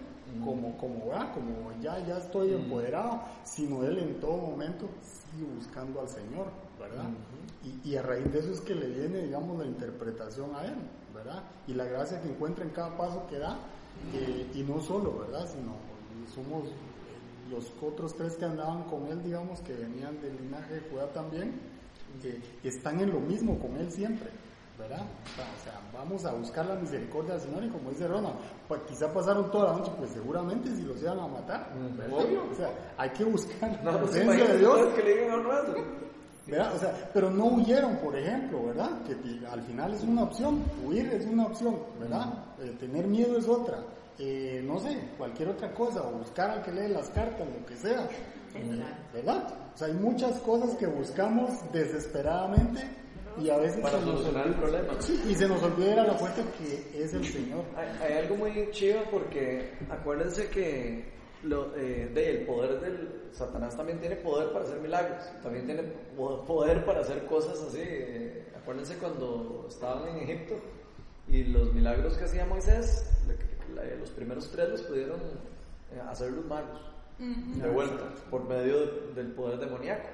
como, 0.45 0.77
como, 0.77 1.07
¿verdad? 1.07 1.33
como 1.35 1.73
ya, 1.81 1.99
ya 2.07 2.19
estoy 2.19 2.53
empoderado, 2.53 3.23
sino 3.45 3.85
él 3.85 3.99
en 3.99 4.21
todo 4.21 4.37
momento 4.37 4.87
sigue 5.01 5.47
buscando 5.57 6.01
al 6.01 6.09
Señor, 6.09 6.47
¿verdad? 6.79 7.09
Y, 7.67 7.91
y 7.91 7.97
a 7.97 8.03
raíz 8.03 8.33
de 8.33 8.39
eso 8.39 8.53
es 8.53 8.61
que 8.61 8.75
le 8.75 8.87
viene, 8.89 9.23
digamos, 9.23 9.59
la 9.59 9.67
interpretación 9.67 10.55
a 10.55 10.65
él, 10.65 10.77
¿verdad? 11.15 11.43
Y 11.67 11.75
la 11.75 11.85
gracia 11.85 12.21
que 12.21 12.29
encuentra 12.29 12.65
en 12.65 12.71
cada 12.71 12.97
paso 12.97 13.27
que 13.29 13.39
da, 13.39 13.59
eh, 14.15 14.47
y 14.55 14.63
no 14.63 14.81
solo, 14.81 15.19
¿verdad? 15.19 15.49
Sino 15.49 15.75
somos 16.33 16.69
eh, 16.69 17.51
los 17.51 17.73
otros 17.83 18.15
tres 18.15 18.35
que 18.37 18.45
andaban 18.45 18.85
con 18.85 19.07
él, 19.07 19.23
digamos, 19.23 19.61
que 19.61 19.73
venían 19.73 20.21
del 20.21 20.37
linaje 20.37 20.75
de 20.75 20.81
Judá 20.91 21.13
también, 21.13 21.61
que 22.23 22.69
están 22.69 23.01
en 23.01 23.13
lo 23.13 23.21
mismo 23.21 23.59
con 23.59 23.77
él 23.77 23.91
siempre, 23.91 24.31
¿verdad? 24.79 25.03
O 25.03 25.65
sea, 25.65 25.81
vamos 25.93 26.25
a 26.25 26.33
buscar 26.33 26.67
la 26.67 26.77
misericordia 26.77 27.35
del 27.35 27.43
Señor 27.43 27.65
y 27.65 27.69
como 27.69 27.91
dice 27.91 28.07
Ronald, 28.09 28.37
pues 28.69 28.81
quizá 28.89 29.13
pasaron 29.13 29.51
toda 29.51 29.73
la 29.73 29.79
noche, 29.79 29.93
pues 29.99 30.11
seguramente 30.11 30.75
si 30.75 30.83
los 30.83 31.01
iban 31.03 31.19
a 31.19 31.27
matar, 31.27 31.73
¿verdad? 31.97 32.19
obvio. 32.19 32.45
O 32.51 32.55
sea, 32.55 32.71
hay 32.97 33.11
que 33.11 33.25
buscar 33.25 33.71
la 33.85 33.93
No, 33.93 34.01
no 34.01 34.07
se 34.07 34.21
presencia 34.21 34.53
de 34.53 34.59
Dios 34.59 34.95
que 34.95 35.03
le 35.03 35.15
digan 35.23 35.41
a. 35.41 36.06
¿verdad? 36.47 36.75
O 36.75 36.79
sea, 36.79 37.11
pero 37.13 37.31
no 37.31 37.47
huyeron, 37.47 37.97
por 37.97 38.17
ejemplo, 38.17 38.67
¿verdad? 38.67 39.03
Que 39.05 39.47
al 39.47 39.63
final 39.63 39.95
es 39.95 40.03
una 40.03 40.25
opción, 40.25 40.63
huir 40.85 41.07
es 41.13 41.27
una 41.27 41.47
opción, 41.47 41.79
¿verdad? 41.99 42.45
Eh, 42.61 42.75
tener 42.79 43.07
miedo 43.07 43.37
es 43.37 43.49
otra. 43.49 43.79
Eh, 44.19 44.63
no 44.65 44.79
sé, 44.79 44.97
cualquier 45.19 45.51
otra 45.51 45.73
cosa, 45.75 46.03
o 46.03 46.19
buscar 46.19 46.51
al 46.51 46.63
que 46.63 46.73
lee 46.73 46.89
las 46.89 47.11
cartas, 47.11 47.47
lo 47.47 47.67
que 47.67 47.77
sea, 47.77 48.09
¿verdad? 49.13 49.47
O 49.75 49.77
sea, 49.77 49.89
hay 49.89 49.95
muchas 49.95 50.39
cosas 50.41 50.75
que 50.77 50.87
buscamos 50.87 51.51
desesperadamente 51.73 52.83
y 53.39 53.51
a 53.51 53.59
veces 53.59 53.83
Para 53.83 54.01
solucionar 54.01 54.47
el 54.47 54.55
problema. 54.55 54.95
Sí, 55.01 55.23
y 55.29 55.35
se 55.35 55.47
nos 55.47 55.63
olvida 55.63 56.05
la 56.05 56.15
fuente 56.15 56.43
que 56.57 57.05
es 57.05 57.13
el 57.13 57.25
Señor. 57.27 57.65
Hay, 57.77 57.89
hay 58.09 58.19
algo 58.25 58.37
muy 58.37 58.71
chido 58.71 59.01
porque 59.11 59.73
acuérdense 59.91 60.49
que 60.49 61.16
lo, 61.49 61.77
eh, 61.77 62.11
de, 62.15 62.31
el 62.41 62.47
poder 62.47 62.81
del 62.81 63.09
Satanás 63.33 63.77
también 63.77 63.99
tiene 64.01 64.17
poder 64.17 64.51
para 64.53 64.65
hacer 64.65 64.81
milagros, 64.81 65.23
también 65.43 65.67
tiene 65.67 65.83
po- 66.17 66.45
poder 66.45 66.85
para 66.85 67.01
hacer 67.01 67.25
cosas 67.27 67.61
así. 67.63 67.81
eh, 67.83 68.45
acuérdense 68.57 68.97
cuando 68.97 69.67
estaban 69.69 70.09
en 70.09 70.17
Egipto 70.29 70.55
y 71.29 71.45
los 71.45 71.73
milagros 71.73 72.17
que 72.19 72.25
hacía 72.25 72.45
Moisés, 72.47 73.09
la- 73.75 73.83
la- 73.85 73.95
los 73.97 74.11
primeros 74.11 74.51
tres 74.51 74.69
los 74.71 74.83
pudieron 74.83 75.21
eh, 75.93 76.01
hacer 76.09 76.33
los 76.33 76.45
magos 76.47 76.81
de 77.19 77.69
vuelta 77.71 78.03
por 78.31 78.45
medio 78.49 78.79
de- 78.87 79.13
del 79.15 79.33
poder 79.33 79.59
demoníaco. 79.59 80.09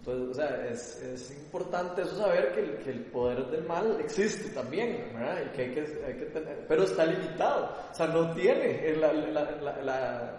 Entonces, 0.00 0.28
o 0.30 0.34
sea, 0.34 0.66
es, 0.68 1.02
es 1.02 1.30
importante 1.42 2.00
eso 2.02 2.16
saber 2.16 2.52
que 2.54 2.60
el, 2.60 2.76
que 2.78 2.90
el 2.90 3.00
poder 3.06 3.46
del 3.50 3.64
mal 3.64 3.98
existe 4.00 4.48
también, 4.48 5.10
¿verdad? 5.14 5.38
Y 5.46 5.56
que 5.56 5.62
hay 5.62 5.70
que, 5.74 5.80
hay 6.06 6.14
que 6.14 6.24
tener, 6.26 6.64
pero 6.66 6.84
está 6.84 7.04
limitado, 7.04 7.70
o 7.92 7.94
sea, 7.94 8.06
no 8.06 8.32
tiene, 8.34 8.88
eh, 8.88 8.96
la- 8.96 9.12
la- 9.12 9.82
la- 9.82 10.36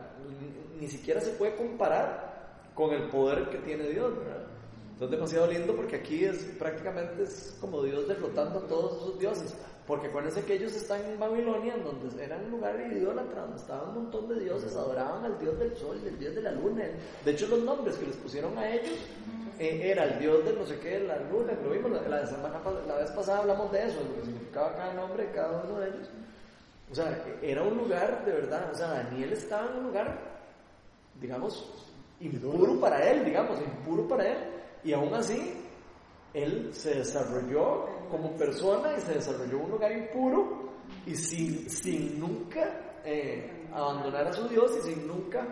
ni 0.80 0.88
siquiera 0.88 1.22
se 1.22 1.30
puede 1.34 1.56
comparar 1.56 2.32
con 2.74 2.92
el 2.92 3.08
poder 3.10 3.50
que 3.50 3.60
tiene 3.60 3.88
Dios, 3.90 4.18
¿verdad? 4.18 4.48
Entonces, 4.94 5.12
demasiado 5.12 5.48
lindo 5.48 5.76
porque 5.76 5.98
aquí 5.98 6.26
es 6.26 6.44
prácticamente 6.58 7.24
es 7.24 7.56
como 7.62 7.84
Dios 7.84 8.08
derrotando 8.08 8.60
a 8.60 8.68
todos 8.68 8.98
esos 8.98 9.20
dioses. 9.20 9.56
Porque 9.88 10.08
acuérdense 10.08 10.44
que 10.46 10.54
ellos 10.54 10.74
están 10.76 11.04
en 11.06 11.20
Babilonia, 11.20 11.74
en 11.74 11.84
donde 11.84 12.24
era 12.24 12.38
un 12.38 12.52
lugar 12.52 12.80
idólatra, 12.80 13.42
donde 13.42 13.58
estaban 13.58 13.90
un 13.90 13.96
montón 14.04 14.30
de 14.30 14.40
dioses, 14.40 14.76
adoraban 14.76 15.26
al 15.26 15.40
dios 15.40 15.58
del 15.60 15.76
sol, 15.76 16.00
el 16.06 16.18
dios 16.20 16.36
de 16.36 16.42
la 16.44 16.52
luna. 16.52 16.86
De 17.26 17.32
hecho, 17.32 17.48
los 17.48 17.60
nombres 17.64 17.96
que 17.98 18.06
les 18.06 18.16
pusieron 18.18 18.56
a 18.60 18.70
ellos 18.74 18.94
eh, 19.62 19.92
era 19.92 20.06
el 20.06 20.18
dios 20.18 20.44
de 20.44 20.54
no 20.54 20.66
sé 20.66 20.80
qué, 20.80 21.00
la 21.02 21.20
luna, 21.20 21.54
lo 21.64 21.70
vimos 21.70 21.92
la, 21.92 22.02
la 22.02 22.26
semana 22.26 22.60
la 22.88 22.96
vez 22.96 23.12
pasada 23.12 23.42
hablamos 23.42 23.72
de 23.72 23.86
eso, 23.86 24.00
lo 24.04 24.16
que 24.16 24.26
significaba 24.26 24.76
cada 24.76 24.94
nombre 24.96 25.32
cada 25.36 25.62
uno 25.62 25.80
de 25.80 25.90
ellos. 25.90 26.10
O 26.90 26.96
sea, 26.96 27.24
era 27.44 27.62
un 27.62 27.78
lugar 27.78 28.26
de 28.26 28.32
verdad, 28.32 28.72
o 28.72 28.76
sea, 28.76 28.88
Daniel 28.88 29.34
estaba 29.34 29.70
en 29.70 29.78
un 29.78 29.84
lugar, 29.84 30.20
digamos, 31.22 31.64
impuro 32.22 32.80
para 32.80 33.08
él, 33.08 33.24
digamos, 33.24 33.60
impuro 33.62 34.08
para 34.08 34.30
él, 34.30 34.38
y 34.84 34.94
aún 34.94 35.14
así, 35.14 35.54
él 36.34 36.74
se 36.74 36.96
desarrolló 36.96 37.86
como 38.10 38.36
persona 38.36 38.98
y 38.98 39.02
se 39.02 39.14
desarrolló 39.14 39.58
en 39.58 39.66
un 39.66 39.72
lugar 39.72 39.92
impuro 39.92 40.72
y 41.06 41.16
sin, 41.16 41.70
sin 41.70 42.20
nunca 42.20 42.98
eh, 43.06 43.68
abandonar 43.72 44.28
a 44.28 44.34
su 44.34 44.48
Dios 44.48 44.76
y 44.80 44.90
sin 44.90 45.06
nunca 45.06 45.46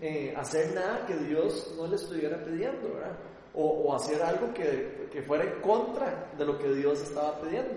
eh, 0.00 0.32
hacer 0.38 0.74
nada 0.74 1.04
que 1.04 1.16
Dios 1.16 1.74
no 1.76 1.86
le 1.86 1.96
estuviera 1.96 2.42
pidiendo, 2.42 2.94
¿verdad? 2.94 3.31
O, 3.54 3.64
o 3.64 3.94
hacer 3.94 4.22
algo 4.22 4.52
que, 4.54 5.08
que 5.12 5.22
fuera 5.22 5.44
en 5.44 5.60
contra 5.60 6.32
de 6.38 6.44
lo 6.44 6.58
que 6.58 6.72
Dios 6.72 7.02
estaba 7.02 7.40
pidiendo. 7.40 7.74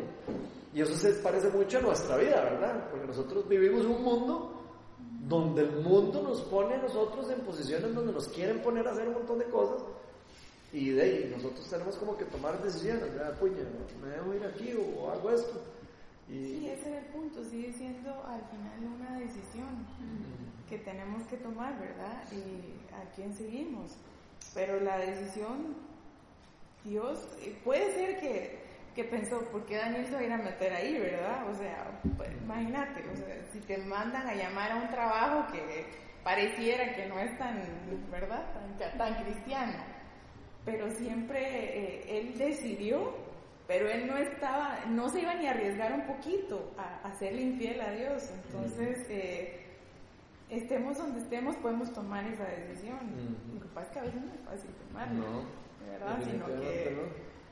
Y 0.74 0.82
eso 0.82 0.96
se 0.96 1.12
parece 1.22 1.50
mucho 1.50 1.80
a 1.80 1.82
nuestra 1.82 2.18
vida, 2.18 2.42
¿verdad? 2.44 2.90
Porque 2.90 3.08
nosotros 3.08 3.48
vivimos 3.48 3.86
un 3.86 4.02
mundo 4.04 4.62
donde 5.28 5.64
el 5.64 5.72
mundo 5.82 6.22
nos 6.22 6.42
pone 6.44 6.76
a 6.76 6.78
nosotros 6.78 7.30
en 7.30 7.42
posiciones 7.42 7.94
donde 7.94 8.14
nos 8.14 8.28
quieren 8.30 8.62
poner 8.62 8.88
a 8.88 8.92
hacer 8.92 9.08
un 9.08 9.16
montón 9.16 9.40
de 9.40 9.46
cosas 9.46 9.84
y 10.76 10.90
de 10.90 11.02
ahí 11.02 11.32
nosotros 11.34 11.66
tenemos 11.70 11.96
como 11.96 12.18
que 12.18 12.26
tomar 12.26 12.62
decisiones, 12.62 13.04
¿verdad? 13.14 13.40
Puña, 13.40 13.64
me 14.02 14.10
debo 14.10 14.34
ir 14.34 14.44
aquí 14.44 14.74
o 14.74 15.10
hago 15.10 15.32
esto. 15.32 15.62
Y 16.28 16.34
Sí, 16.34 16.68
ese 16.68 16.90
es 16.90 17.04
el 17.04 17.06
punto, 17.14 17.44
sigue 17.46 17.72
siendo 17.72 18.10
al 18.26 18.42
final 18.50 18.94
una 19.00 19.20
decisión 19.20 19.88
que 20.68 20.80
tenemos 20.80 21.26
que 21.28 21.38
tomar, 21.38 21.80
¿verdad? 21.80 22.24
Y 22.34 22.94
a 22.94 23.10
quién 23.16 23.34
seguimos. 23.34 23.96
Pero 24.56 24.80
la 24.80 24.98
decisión, 24.98 25.76
Dios, 26.84 27.28
eh, 27.41 27.56
puede 27.63 27.94
ser 27.94 28.20
que, 28.20 28.60
que 28.96 29.04
pensó, 29.04 29.41
¿por 29.52 29.65
qué 29.65 29.76
Daniel 29.76 30.08
se 30.08 30.13
va 30.13 30.20
a 30.20 30.24
ir 30.24 30.32
a 30.32 30.38
meter 30.38 30.74
ahí, 30.74 30.98
verdad? 30.98 31.48
O 31.48 31.54
sea, 31.54 32.02
pues, 32.18 32.32
imagínate, 32.41 33.04
o 33.08 33.15
sea, 33.15 33.46
si 33.52 33.60
te 33.60 33.78
mandan 33.78 34.28
a 34.28 34.34
llamar 34.34 34.72
a 34.72 34.76
un 34.78 34.89
trabajo 34.89 35.52
que 35.52 35.86
pareciera 36.24 36.96
que 36.96 37.06
no 37.06 37.20
es 37.20 37.38
tan, 37.38 37.62
¿verdad? 38.10 38.44
Tan, 38.80 38.98
tan 38.98 39.24
cristiano. 39.24 39.78
Pero 40.63 40.89
siempre 40.89 41.41
eh, 41.44 42.18
él 42.18 42.38
decidió 42.38 43.13
pero 43.68 43.89
él 43.89 44.06
no 44.08 44.18
estaba, 44.18 44.80
no 44.89 45.10
se 45.10 45.22
iba 45.22 45.34
ni 45.34 45.48
a 45.48 45.52
arriesgar 45.52 45.91
un 45.94 46.06
poquito 46.06 46.72
a, 46.78 47.08
a 47.08 47.13
serle 47.15 47.41
infiel 47.41 47.82
a 47.82 47.91
Dios. 47.91 48.30
Entonces, 48.46 49.06
eh, 49.10 49.64
estemos 50.50 50.98
donde 50.98 51.20
estemos, 51.22 51.56
podemos 51.58 51.92
tomar 51.94 52.26
esa 52.26 52.46
decisión. 52.46 52.98
Ujú. 52.98 53.56
Lo 53.56 53.62
que 53.62 53.68
pasa 53.70 53.88
es 53.88 53.94
que 53.94 54.00
a 54.00 54.04
veces 54.04 54.22
no 54.22 54.34
es 54.34 54.40
fácil 54.46 54.70
tomarla, 54.88 55.14
No, 55.14 55.86
de 55.86 55.92
verdad, 55.92 56.18
sino 56.24 56.46
que 56.46 56.96
no. 56.96 57.02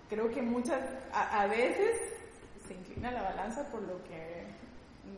creo 0.10 0.30
que 0.32 0.42
muchas, 0.42 0.82
a, 1.12 1.42
a 1.42 1.48
veces 1.48 1.98
se 2.68 2.74
inclina 2.76 3.12
la 3.12 3.24
balanza 3.24 3.70
por 3.72 3.82
lo 3.82 4.04
que 4.06 4.44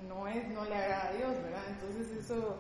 no 0.08 0.28
es, 0.28 0.48
no 0.50 0.66
le 0.66 0.76
agrada 0.76 1.10
a 1.10 1.14
Dios, 1.14 1.34
¿verdad? 1.44 1.64
Entonces 1.70 2.18
eso, 2.24 2.58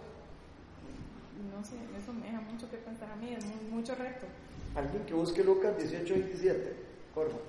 no 1.55 1.63
sé, 1.63 1.75
eso 2.01 2.13
me 2.13 2.27
deja 2.27 2.41
mucho 2.41 2.69
que 2.69 2.77
pensar 2.77 3.09
a 3.11 3.15
mí, 3.15 3.33
es 3.33 3.45
mu- 3.45 3.77
mucho 3.77 3.95
reto. 3.95 4.25
alguien 4.75 5.03
que 5.05 5.13
busque 5.13 5.43
Lucas 5.43 5.77
18, 5.77 6.13
27, 6.13 6.75
por 7.13 7.27
favor. 7.27 7.41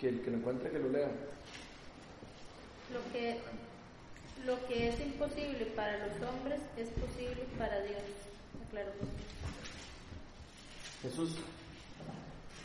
Que 0.00 0.08
el 0.08 0.22
que 0.22 0.30
lo 0.30 0.38
encuentre 0.38 0.70
que 0.70 0.78
lo 0.78 0.88
lea. 0.88 1.10
Lo 2.92 3.12
que, 3.12 3.38
lo 4.44 4.66
que 4.66 4.88
es 4.88 5.00
imposible 5.00 5.66
para 5.76 5.98
los 6.06 6.16
hombres 6.28 6.60
es 6.76 6.88
posible 6.90 7.44
para 7.58 7.80
Dios. 7.82 8.02
Aclaró 8.66 8.90
Jesús, 11.02 11.36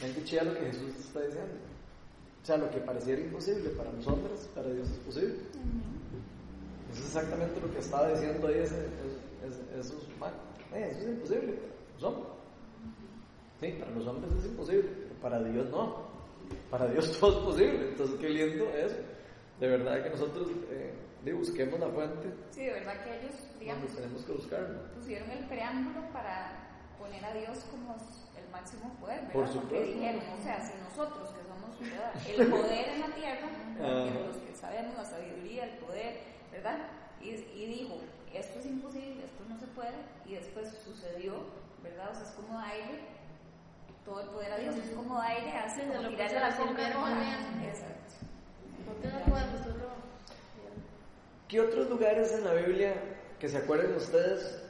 ven 0.01 0.13
que 0.13 0.23
chida 0.23 0.43
lo 0.43 0.53
que 0.55 0.65
Jesús 0.67 0.95
está 0.97 1.21
diciendo. 1.21 1.53
O 2.41 2.45
sea, 2.45 2.57
lo 2.57 2.69
que 2.69 2.77
pareciera 2.79 3.21
imposible 3.21 3.69
para 3.71 3.91
los 3.91 4.05
hombres, 4.07 4.49
para 4.53 4.67
Dios 4.69 4.89
es 4.89 4.97
posible. 4.99 5.35
Eso 6.91 6.99
es 7.01 7.05
exactamente 7.07 7.59
lo 7.59 7.71
que 7.73 7.79
estaba 7.79 8.09
diciendo 8.11 8.47
ahí 8.47 8.59
ese, 8.59 8.75
ese- 9.45 9.79
esos 9.79 10.07
humanos. 10.15 10.39
Eh, 10.73 10.89
eso 10.91 11.01
es 11.01 11.07
imposible 11.07 11.53
para 11.53 11.73
los 11.93 12.03
hombres. 12.03 12.31
Sí, 13.61 13.67
para 13.79 13.91
los 13.91 14.07
hombres 14.07 14.33
es 14.39 14.45
imposible, 14.45 14.83
pero 14.83 15.15
para 15.21 15.43
Dios 15.43 15.69
no. 15.69 16.14
Para 16.69 16.87
Dios 16.87 17.17
todo 17.19 17.39
es 17.39 17.45
posible. 17.45 17.89
Entonces, 17.89 18.19
qué 18.19 18.29
lindo 18.29 18.69
eso. 18.75 18.95
De 19.59 19.67
verdad 19.67 20.03
que 20.03 20.09
nosotros 20.09 20.49
eh, 20.69 20.93
de 21.23 21.33
busquemos 21.33 21.79
la 21.79 21.87
fuente 21.89 22.29
Sí, 22.51 22.65
de 22.65 22.73
verdad 22.73 23.03
que 23.03 23.19
ellos, 23.19 23.35
digamos, 23.59 23.95
tenemos 23.95 24.23
que 24.25 24.31
buscarla. 24.33 24.91
pusieron 24.93 25.31
el 25.31 25.45
preámbulo 25.45 26.01
para 26.11 26.51
poner 26.99 27.23
a 27.23 27.33
Dios 27.33 27.59
como 27.71 27.95
el 28.37 28.51
máximo 28.51 28.93
poder, 28.99 29.21
¿verdad? 29.21 29.33
Por 29.33 29.43
Porque 29.45 29.59
supuesto. 29.59 29.93
dijeron, 29.93 30.21
o 30.37 30.43
sea, 30.43 30.59
si 30.61 30.73
nosotros 30.83 31.29
que 31.29 31.43
somos 31.47 31.79
¿verdad? 31.79 32.13
el 32.27 32.47
poder 32.51 32.89
en 32.89 32.99
la 33.01 33.15
tierra, 33.15 33.47
los 34.27 34.37
que 34.37 34.55
sabemos 34.55 34.95
la 34.95 35.05
sabiduría, 35.05 35.63
el 35.65 35.77
poder, 35.79 36.19
¿verdad? 36.51 36.77
Y, 37.21 37.29
y 37.29 37.65
dijo, 37.67 37.95
esto 38.33 38.59
es 38.59 38.65
imposible, 38.65 39.23
esto 39.23 39.43
no 39.47 39.57
se 39.57 39.67
puede, 39.67 39.95
y 40.25 40.35
después 40.35 40.67
sucedió, 40.83 41.33
¿verdad? 41.81 42.11
O 42.11 42.15
sea, 42.15 42.23
es 42.23 42.31
como 42.31 42.59
aire, 42.59 42.99
todo 44.05 44.21
el 44.21 44.27
poder 44.29 44.53
a 44.53 44.57
Dios, 44.57 44.75
es 44.75 44.91
como 44.91 45.19
aire, 45.19 45.51
hace 45.57 45.81
Sí, 45.81 45.87
como 45.87 46.01
lo 46.03 46.09
tirarle 46.09 46.27
puso 46.27 46.39
la 46.39 46.55
sombra. 46.55 46.89
Exacto. 47.67 47.95
No 49.03 49.33
podemos 49.33 49.61
solo. 49.61 49.85
¿Qué 51.47 51.59
otros 51.59 51.89
lugares 51.89 52.31
en 52.33 52.45
la 52.45 52.53
Biblia 52.53 52.93
que 53.39 53.49
se 53.49 53.57
acuerden 53.57 53.95
ustedes 53.95 54.61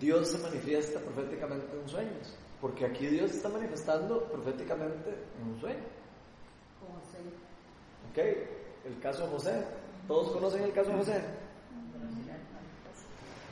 Dios 0.00 0.28
se 0.28 0.38
manifiesta 0.38 1.00
proféticamente 1.00 1.66
en 1.78 1.88
sueños? 1.88 2.34
Porque 2.60 2.86
aquí 2.86 3.06
Dios 3.06 3.30
está 3.30 3.50
manifestando 3.50 4.24
proféticamente 4.24 5.10
en 5.40 5.48
un 5.48 5.60
sueño. 5.60 5.84
¿Ok? 8.10 8.18
El 8.86 9.00
caso 9.00 9.24
de 9.24 9.32
José. 9.32 9.64
¿Todos 10.08 10.32
conocen 10.32 10.62
el 10.62 10.72
caso 10.72 10.90
de 10.90 10.96
José? 10.96 11.24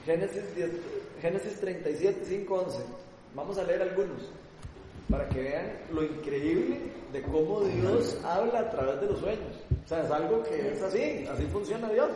Génesis, 0.06 0.54
10 0.54 0.70
Génesis 1.20 1.60
37, 1.60 2.24
5, 2.24 2.54
11. 2.54 2.78
Vamos 3.34 3.58
a 3.58 3.64
leer 3.64 3.82
algunos 3.82 4.30
para 5.12 5.28
que 5.28 5.42
vean 5.42 5.70
lo 5.92 6.02
increíble 6.02 6.78
de 7.12 7.22
cómo 7.22 7.60
Dios 7.60 8.16
habla 8.24 8.60
a 8.60 8.70
través 8.70 8.98
de 9.02 9.06
los 9.08 9.20
sueños. 9.20 9.54
O 9.84 9.88
sea, 9.88 10.02
es 10.02 10.10
algo 10.10 10.42
que 10.42 10.72
es 10.72 10.82
así, 10.82 11.26
así 11.30 11.44
funciona 11.52 11.90
Dios. 11.90 12.08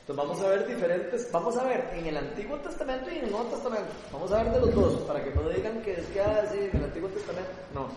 Entonces 0.00 0.16
vamos 0.24 0.40
a 0.40 0.48
ver 0.50 0.66
diferentes, 0.68 1.32
vamos 1.32 1.56
a 1.56 1.64
ver 1.64 1.90
en 1.94 2.06
el 2.06 2.16
Antiguo 2.16 2.56
Testamento 2.58 3.10
y 3.10 3.18
en 3.18 3.24
el 3.24 3.30
Nuevo 3.32 3.50
Testamento. 3.50 3.88
Vamos 4.12 4.30
a 4.30 4.44
ver 4.44 4.52
de 4.52 4.60
los 4.60 4.74
dos, 4.74 4.94
para 5.02 5.22
que 5.24 5.34
no 5.34 5.48
digan 5.48 5.82
que 5.82 5.94
es 5.94 6.06
que 6.06 6.20
así 6.20 6.58
en 6.58 6.76
el 6.76 6.84
Antiguo 6.84 7.08
Testamento. 7.08 7.50
No. 7.74 7.88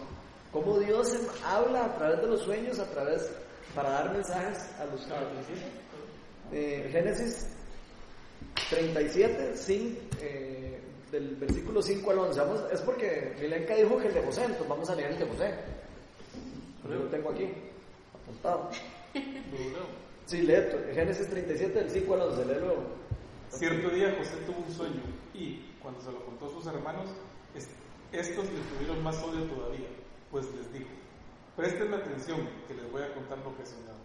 Cómo 0.51 0.79
Dios 0.79 1.13
em- 1.13 1.27
habla 1.45 1.85
a 1.85 1.95
través 1.95 2.21
de 2.21 2.27
los 2.27 2.41
sueños, 2.41 2.79
a 2.79 2.85
través, 2.85 3.29
para 3.75 3.91
dar 3.91 4.11
mensajes 4.11 4.69
a 4.79 4.85
los, 4.85 5.05
a. 5.11 5.21
Eh, 6.51 6.89
Génesis 6.91 7.47
37, 8.71 9.55
sin, 9.55 9.97
eh, 10.19 10.70
del 11.11 11.35
versículo 11.35 11.81
5 11.81 12.11
al 12.11 12.19
11. 12.19 12.39
Vamos, 12.39 12.63
es 12.71 12.81
porque 12.81 13.35
Milenka 13.39 13.75
dijo 13.75 13.97
que 13.97 14.07
el 14.07 14.13
de 14.13 14.21
José, 14.23 14.41
entonces 14.43 14.67
vamos 14.67 14.89
a 14.89 14.95
leer 14.95 15.11
el 15.11 15.19
de 15.19 15.25
José. 15.27 15.53
Yo 16.87 16.95
lo 16.95 17.05
tengo 17.09 17.29
aquí, 17.31 17.47
apuntado. 18.13 18.69
Sí, 20.25 20.41
lee 20.41 20.55
Génesis 20.93 21.27
37, 21.29 21.73
del 21.79 21.89
5 21.89 22.13
al 22.13 22.21
11, 22.21 22.45
léelo. 22.45 22.75
Cierto 23.49 23.89
día 23.89 24.15
José 24.17 24.37
tuvo 24.45 24.63
un 24.65 24.73
sueño 24.73 25.01
y, 25.33 25.73
cuando 25.81 25.99
se 26.01 26.11
lo 26.11 26.23
contó 26.25 26.45
a 26.45 26.49
sus 26.49 26.65
hermanos, 26.67 27.09
es- 27.53 27.69
estos 28.13 28.45
le 28.45 28.59
tuvieron 28.75 29.03
más 29.03 29.17
odio 29.23 29.43
todavía, 29.45 29.87
pues 30.31 30.45
les 30.55 30.71
dijo, 30.71 30.89
prestenme 31.55 31.97
atención 31.97 32.47
que 32.67 32.73
les 32.75 32.89
voy 32.91 33.01
a 33.03 33.13
contar 33.13 33.39
lo 33.39 33.55
que 33.57 33.63
he 33.63 33.65
soñado. 33.65 33.99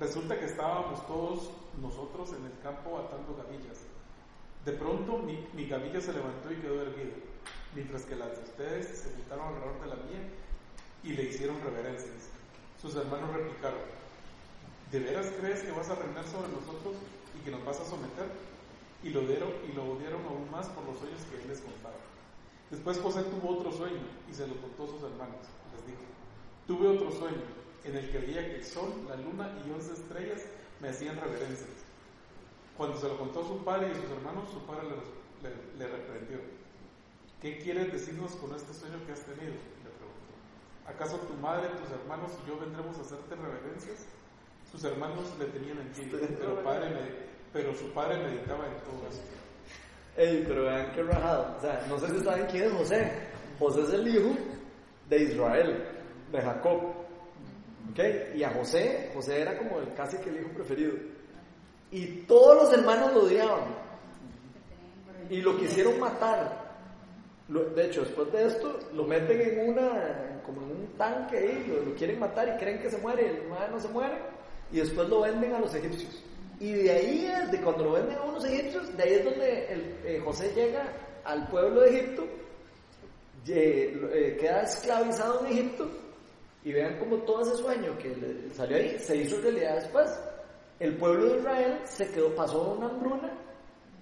Resulta 0.00 0.38
que 0.38 0.46
estábamos 0.46 1.06
todos 1.06 1.50
nosotros 1.80 2.30
en 2.38 2.46
el 2.46 2.58
campo 2.62 2.98
atando 2.98 3.34
gavillas. 3.36 3.85
De 4.66 4.72
pronto 4.72 5.18
mi, 5.18 5.46
mi 5.54 5.68
gavilla 5.68 6.00
se 6.00 6.12
levantó 6.12 6.50
y 6.50 6.56
quedó 6.56 6.82
erguida, 6.82 7.14
mientras 7.72 8.02
que 8.02 8.16
las 8.16 8.36
de 8.36 8.42
ustedes 8.42 8.98
se 8.98 9.14
juntaron 9.14 9.54
alrededor 9.54 9.80
de 9.80 9.86
la 9.86 9.94
mía 9.94 10.26
y 11.04 11.12
le 11.12 11.22
hicieron 11.22 11.60
reverencias. 11.62 12.34
Sus 12.82 12.96
hermanos 12.96 13.32
replicaron, 13.32 13.78
¿de 14.90 14.98
veras 14.98 15.32
crees 15.38 15.62
que 15.62 15.70
vas 15.70 15.88
a 15.88 15.94
reinar 15.94 16.26
sobre 16.26 16.48
nosotros 16.48 16.96
y 17.38 17.44
que 17.44 17.52
nos 17.52 17.64
vas 17.64 17.78
a 17.78 17.84
someter? 17.84 18.26
Y 19.04 19.10
lo, 19.10 19.20
dieron, 19.20 19.52
y 19.70 19.72
lo 19.72 19.84
odiaron 19.84 20.24
aún 20.26 20.50
más 20.50 20.66
por 20.70 20.84
los 20.84 20.98
sueños 20.98 21.22
que 21.30 21.40
él 21.40 21.46
les 21.46 21.60
contaba. 21.60 21.94
Después 22.68 22.98
José 22.98 23.22
tuvo 23.22 23.60
otro 23.60 23.70
sueño 23.70 24.02
y 24.28 24.34
se 24.34 24.48
lo 24.48 24.56
contó 24.56 24.82
a 24.82 24.98
sus 24.98 25.02
hermanos. 25.04 25.46
Les 25.78 25.86
dijo, 25.86 26.02
tuve 26.66 26.88
otro 26.88 27.12
sueño 27.12 27.46
en 27.84 27.94
el 27.94 28.10
que 28.10 28.18
veía 28.18 28.44
que 28.44 28.56
el 28.56 28.64
sol, 28.64 28.90
la 29.08 29.14
luna 29.14 29.62
y 29.62 29.70
once 29.70 29.92
estrellas 29.92 30.42
me 30.80 30.88
hacían 30.88 31.20
reverencias. 31.20 31.85
Cuando 32.76 32.96
se 32.98 33.08
lo 33.08 33.16
contó 33.18 33.40
a 33.40 33.48
su 33.48 33.64
padre 33.64 33.88
y 33.88 33.92
a 33.92 33.94
sus 33.94 34.10
hermanos, 34.10 34.50
su 34.52 34.60
padre 34.66 34.82
le, 34.88 35.48
le, 35.48 35.78
le 35.78 35.96
reprendió. 35.96 36.38
¿Qué 37.40 37.58
quieres 37.58 37.92
decirnos 37.92 38.32
con 38.36 38.54
este 38.54 38.72
sueño 38.74 38.96
que 39.06 39.12
has 39.12 39.20
tenido? 39.24 39.52
Le 39.52 39.90
preguntó. 39.96 40.32
¿Acaso 40.86 41.16
tu 41.26 41.34
madre, 41.34 41.68
tus 41.80 41.90
hermanos 41.90 42.32
y 42.44 42.48
yo 42.48 42.58
vendremos 42.58 42.96
a 42.98 43.02
hacerte 43.02 43.34
reverencias? 43.34 44.06
Sus 44.70 44.82
hermanos 44.84 45.24
le 45.38 45.46
tenían 45.46 45.78
envidia, 45.78 46.18
pero, 46.38 46.62
padre 46.62 46.90
me- 46.90 47.26
pero 47.52 47.74
su 47.74 47.90
padre 47.92 48.18
meditaba 48.22 48.66
en 48.66 48.74
todo 48.84 49.08
esto. 49.08 49.22
Ey, 50.16 50.44
pero 50.46 50.64
vean 50.64 50.92
qué 50.92 51.02
rajado. 51.02 51.56
O 51.56 51.60
sea, 51.60 51.86
no 51.88 51.98
sé 51.98 52.08
si 52.10 52.24
saben 52.24 52.46
quién 52.46 52.64
es 52.64 52.72
José. 52.72 53.12
José 53.58 53.82
es 53.82 53.90
el 53.92 54.08
hijo 54.08 54.34
de 55.08 55.22
Israel, 55.22 55.84
de 56.32 56.40
Jacob. 56.42 56.80
¿Ok? 57.90 57.98
Y 58.34 58.42
a 58.42 58.50
José, 58.50 59.10
José 59.14 59.40
era 59.42 59.56
como 59.58 59.78
el, 59.80 59.94
casi 59.94 60.16
que 60.18 60.30
el 60.30 60.40
hijo 60.40 60.48
preferido. 60.54 60.92
Y 61.96 62.04
todos 62.28 62.64
los 62.64 62.72
hermanos 62.74 63.14
lo 63.14 63.22
odiaban. 63.22 63.74
Y 65.30 65.40
lo 65.40 65.56
quisieron 65.56 65.98
matar. 65.98 66.76
De 67.48 67.86
hecho, 67.86 68.02
después 68.02 68.30
de 68.32 68.48
esto, 68.48 68.78
lo 68.92 69.04
meten 69.04 69.40
en 69.40 69.70
una, 69.70 70.42
como 70.44 70.60
en 70.60 70.72
un 70.72 70.86
tanque 70.98 71.38
ahí, 71.38 71.82
lo, 71.86 71.94
quieren 71.94 72.18
matar 72.18 72.48
y 72.48 72.58
creen 72.58 72.80
que 72.80 72.90
se 72.90 72.98
muere, 72.98 73.30
el 73.30 73.36
hermano 73.36 73.76
no 73.76 73.80
se 73.80 73.88
muere, 73.88 74.14
y 74.70 74.76
después 74.76 75.08
lo 75.08 75.22
venden 75.22 75.54
a 75.54 75.60
los 75.60 75.74
egipcios. 75.74 76.22
Y 76.60 76.72
de 76.72 76.90
ahí 76.90 77.32
es, 77.34 77.50
de 77.50 77.62
cuando 77.62 77.84
lo 77.84 77.92
venden 77.92 78.18
a 78.18 78.24
unos 78.24 78.44
egipcios, 78.44 78.94
de 78.94 79.02
ahí 79.02 79.14
es 79.14 79.24
donde 79.24 79.66
eh, 80.04 80.20
José 80.22 80.52
llega 80.54 80.92
al 81.24 81.48
pueblo 81.48 81.80
de 81.80 81.96
Egipto, 81.96 82.26
eh, 83.48 84.36
queda 84.38 84.62
esclavizado 84.64 85.46
en 85.46 85.52
Egipto, 85.52 85.88
y 86.62 86.72
vean 86.72 86.98
como 86.98 87.16
todo 87.22 87.40
ese 87.40 87.56
sueño 87.56 87.96
que 87.96 88.14
salió 88.54 88.76
ahí 88.76 88.98
se 88.98 89.16
hizo 89.16 89.40
realidad 89.40 89.76
después. 89.76 90.10
El 90.78 90.96
pueblo 90.96 91.26
de 91.32 91.38
Israel 91.38 91.80
se 91.84 92.10
quedó, 92.10 92.34
pasó 92.34 92.72
una 92.74 92.86
hambruna, 92.88 93.32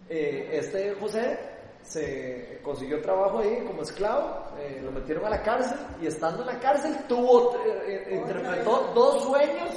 eh, 0.09 0.49
este 0.53 0.95
José 0.97 1.39
se 1.83 2.59
consiguió 2.63 3.01
trabajo 3.01 3.39
ahí 3.41 3.63
como 3.67 3.83
esclavo, 3.83 4.45
eh, 4.59 4.81
lo 4.83 4.91
metieron 4.91 5.25
a 5.27 5.31
la 5.31 5.43
cárcel 5.43 5.79
y 6.01 6.07
estando 6.07 6.41
en 6.43 6.47
la 6.49 6.59
cárcel 6.59 6.97
tuvo, 7.07 7.55
eh, 7.65 8.09
interpretó 8.13 8.91
dos 8.95 9.23
sueños 9.25 9.71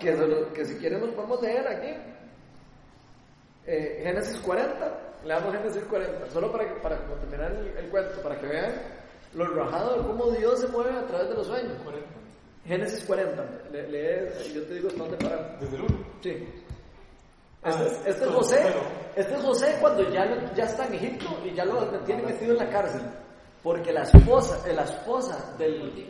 que, 0.00 0.12
lo- 0.16 0.52
que 0.52 0.64
si 0.64 0.76
quieren 0.76 1.00
los 1.00 1.10
podemos 1.10 1.40
leer 1.42 1.66
aquí. 1.68 1.94
Eh, 3.66 4.00
Génesis 4.02 4.38
40, 4.40 4.98
leamos 5.24 5.52
Génesis 5.54 5.82
40, 5.84 6.30
solo 6.30 6.50
para, 6.52 6.64
que- 6.72 6.80
para 6.80 6.98
terminar 7.20 7.52
el, 7.52 7.66
el 7.78 7.88
cuento, 7.90 8.20
para 8.22 8.38
que 8.40 8.46
vean 8.46 8.72
lo 9.34 9.46
rajado 9.54 9.96
de 10.00 10.06
cómo 10.06 10.30
Dios 10.30 10.60
se 10.60 10.68
mueve 10.68 10.96
a 10.98 11.06
través 11.06 11.28
de 11.28 11.34
los 11.34 11.46
sueños. 11.46 11.76
Génesis 12.66 13.04
40, 13.04 13.44
le, 13.70 13.88
lee- 13.88 14.54
yo 14.54 14.62
te 14.64 14.74
digo 14.74 14.88
hasta 14.88 14.98
dónde 15.00 15.16
parar. 15.18 15.58
Desde 15.60 15.76
el 15.76 15.82
1. 15.82 16.06
Sí. 16.22 16.30
Este, 17.64 17.82
es, 17.86 17.92
este 17.92 18.10
es 18.10 18.16
entonces, 18.22 18.34
José, 18.34 18.60
pero- 18.64 18.80
este 19.16 19.34
es 19.34 19.40
José 19.42 19.76
cuando 19.80 20.10
ya, 20.10 20.24
lo- 20.24 20.54
ya 20.54 20.64
está 20.64 20.86
en 20.86 20.94
Egipto 20.94 21.26
y 21.44 21.54
ya 21.54 21.64
lo 21.64 21.86
tienen 22.04 22.26
metido 22.26 22.52
en 22.52 22.58
la 22.58 22.68
cárcel. 22.68 23.02
Porque 23.62 23.92
la 23.92 24.02
esposa, 24.02 24.62
eh, 24.68 24.72
la 24.72 24.84
esposa 24.84 25.56
del, 25.58 26.06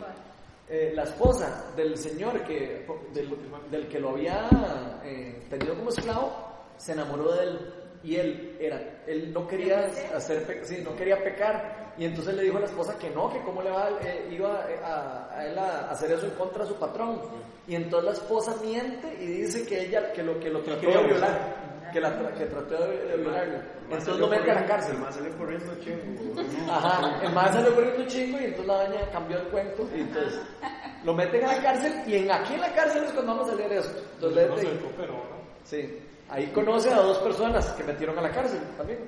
eh, 0.69 0.92
la 0.95 1.05
esposa 1.05 1.73
del 1.75 1.97
señor 1.97 2.42
que, 2.45 2.87
del, 3.14 3.31
del 3.71 3.88
que 3.88 3.99
lo 4.01 4.11
había 4.11 4.49
eh, 5.05 5.47
tenido 5.49 5.75
como 5.77 5.88
esclavo, 5.90 6.33
se 6.77 6.92
enamoró 6.92 7.33
de 7.35 7.45
él 7.45 7.75
y 8.03 8.16
él 8.16 8.57
era, 8.61 9.03
él 9.07 9.33
no 9.33 9.47
quería 9.47 9.87
hacer, 10.14 10.61
sí, 10.64 10.83
no 10.85 10.95
quería 10.95 11.16
pecar 11.23 11.86
y 11.98 12.04
entonces 12.04 12.35
le 12.35 12.42
dijo 12.42 12.56
a 12.59 12.61
la 12.61 12.66
esposa 12.66 12.96
que 12.98 13.11
no, 13.11 13.32
que 13.32 13.40
cómo 13.42 13.62
le 13.62 13.70
va, 13.70 13.88
eh, 14.02 14.28
iba 14.30 14.64
eh, 14.68 14.80
a, 14.85 15.28
a 15.35 15.46
él 15.46 15.59
a 15.59 15.90
hacer 15.90 16.12
eso 16.12 16.26
en 16.26 16.32
contra 16.32 16.62
de 16.64 16.68
su 16.70 16.76
patrón 16.76 17.20
y 17.66 17.74
entonces 17.74 18.04
la 18.04 18.12
esposa 18.12 18.54
miente 18.62 19.16
y 19.20 19.26
dice 19.26 19.66
que 19.66 19.87
ella 19.87 20.12
que 20.12 20.22
lo 20.22 20.38
que 20.38 20.50
lo 20.50 20.61
trató 20.61 20.87
de 20.87 21.04
violar, 21.04 21.56
que, 21.92 22.00
la, 22.00 22.11
tra- 22.18 22.35
que 22.35 22.44
trató 22.46 22.87
de, 22.87 23.16
violarlo, 23.16 23.59
entonces 23.85 24.16
lo 24.18 24.28
mete 24.28 24.50
a 24.50 24.54
la 24.54 24.66
cárcel. 24.66 24.94
El 24.96 25.00
más 25.00 25.14
salió 25.14 25.37
corriendo 25.38 25.72
chingo. 25.80 26.42
Ajá, 26.70 27.20
el 27.24 27.32
más 27.32 27.52
salió 27.54 27.74
corriendo 27.74 28.06
chingo 28.06 28.40
y 28.40 28.44
entonces 28.44 28.66
la 28.66 28.85
doña 28.88 29.11
cambió 29.12 29.38
el 29.38 29.44
cuento 29.48 29.88
y 29.96 30.00
entonces 30.00 30.40
lo 31.04 31.14
meten 31.14 31.44
a 31.44 31.56
la 31.56 31.62
cárcel 31.62 32.02
y 32.06 32.16
en 32.16 32.30
aquí 32.30 32.54
en 32.54 32.61
la 32.61 32.72
cárcel 32.74 33.04
es 33.04 33.12
cuando 33.12 33.37
vamos 33.37 33.50
a 33.50 33.54
leer 33.54 33.72
esto. 33.72 34.02
Entonces, 34.14 34.68
copero, 34.80 35.12
¿no? 35.14 35.20
Sí, 35.64 35.98
ahí 36.28 36.46
conoce 36.48 36.90
a 36.92 36.96
dos 36.96 37.18
personas 37.18 37.66
que 37.72 37.85
metieron 37.85 38.18
a 38.18 38.22
la 38.22 38.30
cárcel 38.30 38.61
también. 38.76 38.98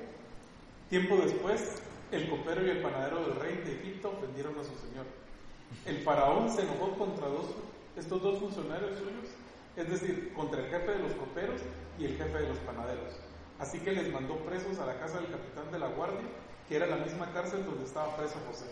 Tiempo 0.89 1.17
después, 1.17 1.75
el 2.11 2.29
copero 2.29 2.65
y 2.65 2.69
el 2.69 2.81
panadero 2.81 3.21
del 3.21 3.35
rey 3.35 3.57
de 3.57 3.79
Egipto 3.79 4.11
ofendieron 4.17 4.53
a 4.59 4.63
su 4.63 4.75
señor. 4.75 5.05
El 5.85 5.99
faraón 5.99 6.49
se 6.49 6.63
enojó 6.63 6.97
contra 6.97 7.27
dos, 7.27 7.45
estos 7.95 8.21
dos 8.21 8.39
funcionarios 8.39 8.97
suyos, 8.97 9.29
es 9.75 9.89
decir, 9.89 10.33
contra 10.33 10.59
el 10.59 10.69
jefe 10.69 10.91
de 10.91 10.99
los 10.99 11.13
coperos 11.13 11.61
y 11.99 12.05
el 12.05 12.17
jefe 12.17 12.37
de 12.37 12.49
los 12.49 12.57
panaderos. 12.59 13.13
Así 13.59 13.79
que 13.79 13.91
les 13.91 14.11
mandó 14.11 14.37
presos 14.37 14.79
a 14.79 14.85
la 14.85 14.99
casa 14.99 15.19
del 15.19 15.29
capitán 15.31 15.71
de 15.71 15.79
la 15.79 15.87
guardia, 15.87 16.27
que 16.67 16.75
era 16.75 16.87
la 16.87 16.97
misma 16.97 17.31
cárcel 17.31 17.65
donde 17.65 17.85
estaba 17.85 18.15
preso 18.15 18.35
José. 18.47 18.65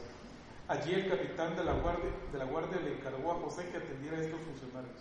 Allí 0.67 0.93
el 0.93 1.10
capitán 1.10 1.56
de 1.56 1.63
la 1.63 1.73
guardia, 1.73 2.80
le 2.82 2.93
encargó 2.93 3.32
a 3.32 3.36
José 3.36 3.69
que 3.71 3.78
atendiera 3.78 4.17
a 4.17 4.21
estos 4.21 4.41
funcionarios. 4.41 5.00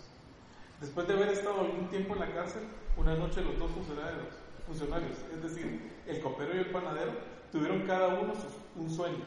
Después 0.79 1.07
de 1.07 1.13
haber 1.13 1.29
estado 1.29 1.61
algún 1.61 1.89
tiempo 1.89 2.13
en 2.13 2.19
la 2.19 2.31
cárcel, 2.31 2.63
una 2.95 3.15
noche 3.15 3.41
los 3.41 3.57
dos 3.57 3.71
funcionarios, 3.71 4.27
funcionarios 4.65 5.17
es 5.33 5.43
decir, 5.43 5.91
el 6.05 6.21
copero 6.21 6.55
y 6.55 6.59
el 6.59 6.69
panadero, 6.69 7.13
tuvieron 7.51 7.81
cada 7.81 8.07
uno 8.19 8.33
un 8.75 8.89
sueño, 8.89 9.23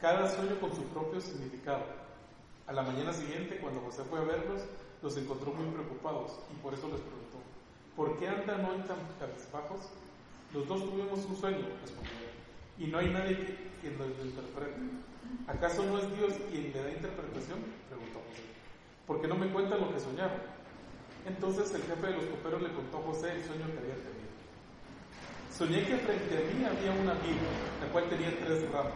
cada 0.00 0.28
sueño 0.28 0.58
con 0.60 0.74
su 0.74 0.82
propio 0.84 1.20
significado. 1.20 1.84
A 2.66 2.72
la 2.72 2.82
mañana 2.82 3.12
siguiente, 3.12 3.58
cuando 3.58 3.80
José 3.80 4.02
fue 4.04 4.20
a 4.20 4.22
verlos, 4.22 4.62
los 5.02 5.16
encontró 5.16 5.52
muy 5.52 5.66
preocupados 5.72 6.38
y 6.52 6.62
por 6.62 6.74
eso 6.74 6.88
les 6.88 7.00
preguntó, 7.00 7.38
¿por 7.96 8.18
qué 8.18 8.28
andan 8.28 8.64
hoy 8.64 8.78
tan 8.86 8.98
cabizbajos? 9.18 9.88
Los 10.52 10.68
dos 10.68 10.84
tuvimos 10.84 11.24
un 11.24 11.36
sueño, 11.36 11.66
respondieron, 11.80 12.34
y 12.78 12.86
no 12.86 12.98
hay 12.98 13.10
nadie 13.10 13.36
que, 13.36 13.70
quien 13.80 13.98
lo 13.98 14.06
interprete. 14.06 14.80
¿Acaso 15.46 15.84
no 15.84 15.98
es 15.98 16.16
Dios 16.16 16.34
quien 16.50 16.72
le 16.72 16.82
da 16.82 16.90
interpretación? 16.90 17.58
Preguntó 17.88 18.20
José. 18.28 18.42
¿Por 19.06 19.20
qué 19.20 19.28
no 19.28 19.36
me 19.36 19.50
cuentan 19.50 19.80
lo 19.80 19.92
que 19.92 20.00
soñaron? 20.00 20.38
Entonces 21.26 21.72
el 21.74 21.82
jefe 21.82 22.06
de 22.06 22.12
los 22.14 22.24
coperos 22.24 22.62
le 22.62 22.72
contó 22.72 22.98
a 22.98 23.02
José 23.02 23.32
el 23.32 23.44
sueño 23.44 23.66
que 23.66 23.78
había 23.78 23.94
tenido. 23.94 24.19
Soñé 25.56 25.84
que 25.84 25.96
frente 25.96 26.36
a 26.36 26.40
mí 26.40 26.64
había 26.64 26.92
una 27.00 27.14
vid, 27.14 27.36
la 27.80 27.92
cual 27.92 28.08
tenía 28.08 28.30
tres 28.38 28.70
ramas. 28.70 28.92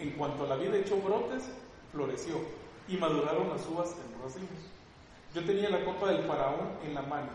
En, 0.00 0.10
cuanto 0.12 0.46
la 0.46 0.56
vid 0.56 0.74
echó 0.74 0.96
brotes, 1.00 1.44
floreció 1.92 2.36
y 2.88 2.96
maduraron 2.96 3.48
las 3.48 3.66
uvas 3.66 3.90
en 3.90 4.22
racimos. 4.22 4.48
Yo 5.34 5.44
tenía 5.44 5.70
la 5.70 5.84
copa 5.84 6.10
del 6.10 6.24
faraón 6.24 6.70
en 6.84 6.94
la 6.94 7.02
mano. 7.02 7.30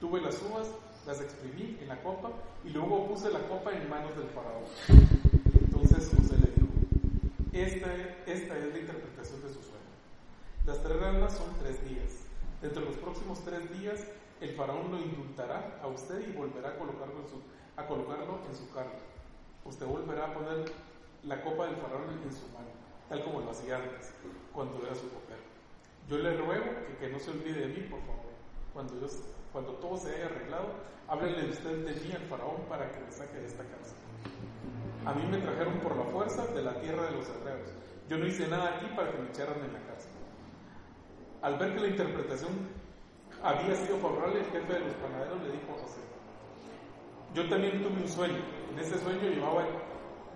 Tuve 0.00 0.20
las 0.20 0.40
uvas, 0.42 0.68
las 1.06 1.20
exprimí 1.20 1.78
en 1.80 1.88
la 1.88 2.02
copa 2.02 2.30
y 2.64 2.70
luego 2.70 3.08
puse 3.08 3.30
la 3.30 3.40
copa 3.40 3.72
en 3.72 3.88
manos 3.88 4.16
del 4.16 4.28
faraón. 4.28 4.64
Entonces 5.60 6.10
José 6.14 6.36
le 6.38 6.52
dijo, 6.52 6.68
esta, 7.52 7.92
esta 8.26 8.58
es 8.58 8.72
la 8.72 8.78
interpretación 8.78 9.42
de 9.42 9.48
su 9.48 9.60
sueño. 9.60 9.80
Las 10.66 10.82
tres 10.82 11.00
ramas 11.00 11.32
son 11.34 11.48
tres 11.58 11.82
días. 11.88 12.26
Dentro 12.60 12.82
de 12.82 12.88
los 12.88 12.96
próximos 12.98 13.42
tres 13.44 13.70
días, 13.78 14.06
el 14.40 14.50
faraón 14.54 14.90
lo 14.90 14.98
indultará 14.98 15.78
a 15.82 15.86
usted 15.86 16.26
y 16.28 16.32
volverá 16.32 16.70
a 16.70 16.76
colocarlo 16.76 17.20
en 18.48 18.56
su, 18.56 18.78
a. 18.78 18.86
Usted 19.64 19.86
volverá 19.86 20.26
a 20.26 20.34
poner 20.34 20.64
la 21.24 21.42
copa 21.42 21.66
del 21.66 21.76
faraón 21.76 22.08
en 22.24 22.32
su 22.32 22.46
mano, 22.48 22.72
tal 23.08 23.22
como 23.22 23.40
lo 23.40 23.50
hacía 23.50 23.76
antes, 23.76 24.14
cuando 24.52 24.84
era 24.86 24.94
su 24.94 25.10
copero. 25.10 25.40
Yo 26.08 26.18
le 26.18 26.36
ruego 26.36 26.64
que, 26.98 27.08
no 27.08 27.18
se 27.18 27.30
olvide 27.30 27.68
de 27.68 27.68
mí, 27.68 27.86
por 27.88 28.00
favor. 28.00 28.30
cuando, 28.72 28.94
cuando 29.52 29.72
todo 29.74 29.96
se 29.98 30.14
haya 30.14 30.26
arreglado, 30.26 30.68
háblenle 31.06 31.50
usted 31.50 31.84
de 31.84 32.00
mí 32.00 32.12
al 32.12 32.22
faraón 32.22 32.62
para 32.68 32.90
que 32.90 33.00
me 33.00 33.12
saque 33.12 33.36
de 33.38 33.46
esta 33.46 33.64
cárcel. 33.64 33.96
A 35.04 35.12
mí 35.14 35.24
me 35.30 35.38
trajeron 35.38 35.78
por 35.80 35.96
la 35.96 36.04
fuerza 36.04 36.46
de 36.46 36.62
la 36.62 36.74
tierra 36.80 37.04
de 37.04 37.12
los 37.12 37.28
hebreos. 37.28 37.70
Yo 38.08 38.18
no 38.18 38.26
hice 38.26 38.48
nada 38.48 38.76
aquí 38.76 38.86
para 38.96 39.12
que 39.12 39.18
me 39.18 39.28
echaran 39.28 39.58
en 39.64 39.72
la 39.72 39.80
cárcel. 39.80 40.10
Al 41.42 41.58
ver 41.58 41.74
que 41.74 41.80
la 41.80 41.88
interpretación 41.88 42.79
había 43.42 43.74
sido 43.74 43.98
favorable, 43.98 44.40
el 44.40 44.46
jefe 44.46 44.72
de 44.72 44.80
los 44.80 44.94
panaderos 44.94 45.42
le 45.42 45.52
dijo 45.52 45.72
a 45.72 45.82
José, 45.82 46.00
yo 47.34 47.48
también 47.48 47.82
tuve 47.82 48.02
un 48.02 48.08
sueño. 48.08 48.38
En 48.72 48.78
ese 48.78 48.98
sueño 48.98 49.22
llevaba 49.22 49.64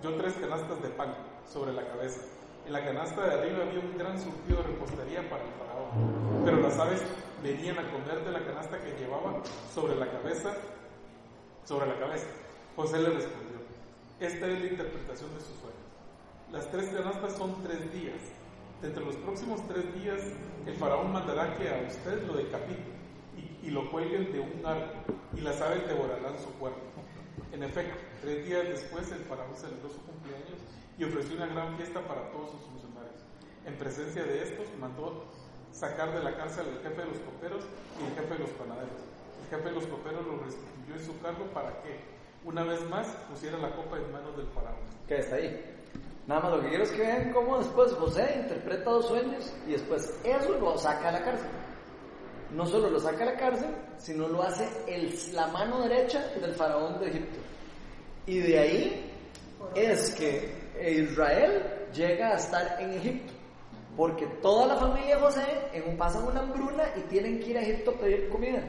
yo 0.02 0.14
tres 0.14 0.34
canastas 0.34 0.82
de 0.82 0.88
pan 0.90 1.14
sobre 1.50 1.72
la 1.72 1.86
cabeza. 1.86 2.20
En 2.66 2.72
la 2.72 2.84
canasta 2.84 3.26
de 3.26 3.34
arriba 3.34 3.64
había 3.64 3.80
un 3.80 3.98
gran 3.98 4.18
surtido 4.18 4.62
de 4.62 4.68
repostería 4.68 5.28
para 5.28 5.44
el 5.44 5.50
faraón, 5.52 6.44
pero 6.44 6.60
las 6.60 6.78
aves 6.78 7.02
venían 7.42 7.78
a 7.78 7.90
comer 7.90 8.24
de 8.24 8.32
la 8.32 8.44
canasta 8.44 8.78
que 8.78 8.96
llevaba 8.98 9.42
sobre 9.74 9.96
la 9.96 10.10
cabeza, 10.10 10.54
sobre 11.64 11.86
la 11.86 11.98
cabeza. 11.98 12.26
José 12.74 12.98
le 13.00 13.10
respondió, 13.10 13.58
esta 14.20 14.46
es 14.46 14.60
la 14.60 14.66
interpretación 14.66 15.34
de 15.34 15.40
su 15.40 15.52
sueño. 15.60 15.84
Las 16.52 16.70
tres 16.70 16.88
canastas 16.88 17.36
son 17.36 17.62
tres 17.62 17.92
días. 17.92 18.20
Entre 18.84 19.02
los 19.02 19.16
próximos 19.16 19.66
tres 19.66 19.94
días, 19.94 20.20
el 20.66 20.74
faraón 20.74 21.10
mandará 21.10 21.56
que 21.56 21.70
a 21.70 21.88
usted 21.88 22.22
lo 22.26 22.34
decapite 22.34 22.92
y, 23.34 23.68
y 23.68 23.70
lo 23.70 23.90
cuelguen 23.90 24.30
de 24.30 24.40
un 24.40 24.60
árbol, 24.64 24.92
y 25.34 25.40
las 25.40 25.58
aves 25.62 25.88
devorarán 25.88 26.38
su 26.38 26.52
cuerpo. 26.58 26.80
En 27.50 27.62
efecto, 27.62 27.96
tres 28.20 28.44
días 28.44 28.68
después, 28.68 29.10
el 29.10 29.24
faraón 29.24 29.56
celebró 29.56 29.88
su 29.88 30.02
cumpleaños 30.04 30.60
y 30.98 31.04
ofreció 31.04 31.36
una 31.36 31.46
gran 31.46 31.76
fiesta 31.76 32.06
para 32.06 32.30
todos 32.30 32.50
sus 32.50 32.60
funcionarios. 32.60 33.24
En 33.64 33.74
presencia 33.76 34.22
de 34.22 34.42
estos, 34.42 34.66
mandó 34.78 35.24
sacar 35.72 36.12
de 36.12 36.22
la 36.22 36.36
cárcel 36.36 36.66
al 36.68 36.82
jefe 36.82 37.00
de 37.00 37.08
los 37.08 37.18
coperos 37.20 37.64
y 37.98 38.04
el 38.04 38.14
jefe 38.14 38.34
de 38.34 38.40
los 38.40 38.50
panaderos. 38.50 39.00
El 39.44 39.56
jefe 39.56 39.68
de 39.70 39.74
los 39.74 39.86
coperos 39.86 40.26
lo 40.26 40.44
restituyó 40.44 40.94
en 40.94 41.04
su 41.04 41.18
cargo 41.20 41.46
para 41.54 41.80
que, 41.82 42.00
una 42.44 42.64
vez 42.64 42.86
más, 42.90 43.06
pusiera 43.30 43.56
la 43.56 43.74
copa 43.74 43.96
en 43.96 44.12
manos 44.12 44.36
del 44.36 44.46
faraón. 44.48 44.84
que 45.08 45.18
está 45.20 45.36
ahí. 45.36 45.73
Nada 46.26 46.40
más 46.40 46.52
lo 46.52 46.62
que 46.62 46.68
quiero 46.68 46.84
es 46.84 46.90
que 46.90 47.02
vean 47.02 47.32
cómo 47.32 47.58
después 47.58 47.92
José 47.92 48.40
interpreta 48.40 48.90
dos 48.90 49.08
sueños 49.08 49.52
y 49.66 49.72
después 49.72 50.18
eso 50.24 50.58
lo 50.58 50.78
saca 50.78 51.10
a 51.10 51.12
la 51.12 51.22
cárcel. 51.22 51.50
No 52.50 52.64
solo 52.66 52.88
lo 52.88 52.98
saca 52.98 53.24
a 53.24 53.26
la 53.26 53.36
cárcel, 53.36 53.74
sino 53.98 54.28
lo 54.28 54.42
hace 54.42 54.66
el, 54.86 55.14
la 55.34 55.48
mano 55.48 55.82
derecha 55.82 56.26
del 56.40 56.54
faraón 56.54 56.98
de 56.98 57.08
Egipto. 57.08 57.40
Y 58.26 58.38
de 58.38 58.58
ahí 58.58 59.12
es 59.74 60.14
que 60.14 60.64
Israel 60.80 61.88
llega 61.92 62.28
a 62.30 62.36
estar 62.36 62.80
en 62.80 62.92
Egipto. 62.94 63.32
Porque 63.94 64.26
toda 64.40 64.66
la 64.66 64.76
familia 64.76 65.16
de 65.16 65.20
José 65.20 65.44
en 65.72 65.96
pasan 65.96 66.26
una 66.26 66.40
hambruna 66.40 66.84
y 66.96 67.00
tienen 67.02 67.38
que 67.38 67.50
ir 67.50 67.58
a 67.58 67.62
Egipto 67.62 67.90
a 67.90 68.00
pedir 68.00 68.28
comida. 68.30 68.62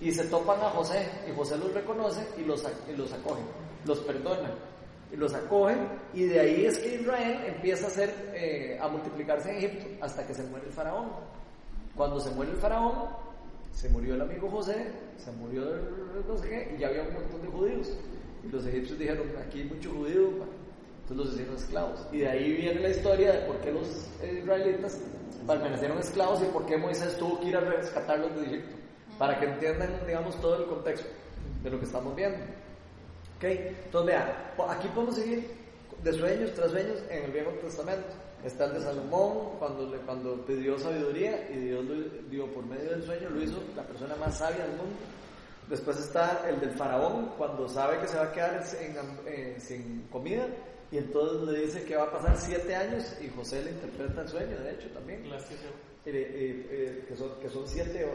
Y 0.00 0.12
se 0.12 0.24
topan 0.24 0.60
a 0.60 0.70
José 0.70 1.08
y 1.26 1.34
José 1.34 1.56
los 1.56 1.72
reconoce 1.72 2.24
y 2.36 2.42
los, 2.42 2.64
y 2.86 2.96
los 2.96 3.12
acoge, 3.12 3.42
los 3.84 3.98
perdona 4.00 4.50
los 5.16 5.34
acogen 5.34 5.88
y 6.12 6.24
de 6.24 6.40
ahí 6.40 6.66
es 6.66 6.78
que 6.78 6.96
Israel 6.96 7.40
empieza 7.46 7.86
a, 7.86 7.88
hacer, 7.88 8.32
eh, 8.34 8.78
a 8.80 8.88
multiplicarse 8.88 9.50
en 9.50 9.56
Egipto 9.56 10.04
hasta 10.04 10.26
que 10.26 10.34
se 10.34 10.42
muere 10.44 10.66
el 10.66 10.72
faraón. 10.72 11.10
Cuando 11.96 12.20
se 12.20 12.30
muere 12.30 12.52
el 12.52 12.58
faraón, 12.58 13.08
se 13.72 13.88
murió 13.88 14.14
el 14.14 14.22
amigo 14.22 14.50
José, 14.50 14.92
se 15.16 15.30
murió 15.32 15.62
el 15.62 15.98
no 16.26 16.36
sé 16.36 16.48
qué, 16.48 16.74
y 16.74 16.80
ya 16.80 16.88
había 16.88 17.02
un 17.02 17.14
montón 17.14 17.42
de 17.42 17.48
judíos. 17.48 17.96
Y 18.44 18.48
los 18.48 18.66
egipcios 18.66 18.98
dijeron, 18.98 19.28
aquí 19.44 19.60
hay 19.60 19.68
muchos 19.68 19.92
judíos, 19.92 20.30
entonces 21.02 21.16
los 21.16 21.34
hicieron 21.34 21.56
esclavos. 21.56 22.06
Y 22.12 22.18
de 22.18 22.28
ahí 22.28 22.52
viene 22.52 22.80
la 22.80 22.90
historia 22.90 23.32
de 23.32 23.46
por 23.46 23.56
qué 23.58 23.72
los 23.72 24.08
israelitas 24.22 25.00
permanecieron 25.46 25.98
esclavos 25.98 26.42
y 26.42 26.46
por 26.46 26.66
qué 26.66 26.76
Moisés 26.76 27.16
tuvo 27.18 27.40
que 27.40 27.48
ir 27.48 27.56
a 27.56 27.60
rescatarlos 27.60 28.34
de 28.36 28.46
Egipto. 28.46 28.76
Para 29.18 29.40
que 29.40 29.46
entiendan, 29.46 29.90
digamos, 30.06 30.40
todo 30.40 30.56
el 30.62 30.66
contexto 30.66 31.08
de 31.62 31.70
lo 31.70 31.78
que 31.78 31.86
estamos 31.86 32.14
viendo. 32.14 32.38
¿Ok? 33.38 33.44
Entonces, 33.44 34.06
vean, 34.06 34.28
aquí 34.68 34.88
podemos 34.88 35.14
seguir 35.14 35.48
de 36.02 36.12
sueños 36.12 36.52
tras 36.54 36.72
sueños 36.72 36.98
en 37.08 37.24
el 37.24 37.30
Viejo 37.30 37.50
Testamento. 37.52 38.08
Está 38.44 38.66
el 38.66 38.74
de 38.74 38.80
Salomón, 38.80 39.56
cuando, 39.58 39.88
le, 39.88 39.98
cuando 39.98 40.44
pidió 40.44 40.78
sabiduría 40.78 41.48
y 41.50 41.56
Dios 41.56 41.84
lo 41.84 41.94
dio 42.28 42.46
por 42.52 42.66
medio 42.66 42.90
del 42.90 43.04
sueño, 43.04 43.30
lo 43.30 43.42
hizo 43.42 43.62
la 43.76 43.82
persona 43.82 44.14
más 44.16 44.38
sabia 44.38 44.64
del 44.64 44.76
mundo. 44.76 44.96
Después 45.68 45.98
está 45.98 46.48
el 46.48 46.60
del 46.60 46.70
faraón, 46.70 47.32
cuando 47.36 47.68
sabe 47.68 47.98
que 48.00 48.08
se 48.08 48.16
va 48.16 48.24
a 48.24 48.32
quedar 48.32 48.64
sin, 49.58 50.06
comida 50.10 50.46
y 50.90 50.98
entonces 50.98 51.48
le 51.48 51.66
dice 51.66 51.84
que 51.84 51.96
va 51.96 52.04
a 52.04 52.12
pasar 52.12 52.36
siete 52.36 52.74
años 52.74 53.04
y 53.20 53.28
José 53.28 53.62
le 53.62 53.72
interpreta 53.72 54.22
el 54.22 54.28
sueño, 54.28 54.58
de 54.60 54.72
hecho, 54.72 54.88
también. 54.88 55.24
Eh, 56.16 56.66
eh, 56.70 57.04
que, 57.08 57.16
son, 57.16 57.38
que 57.40 57.48
son 57.48 57.66
siete 57.66 58.06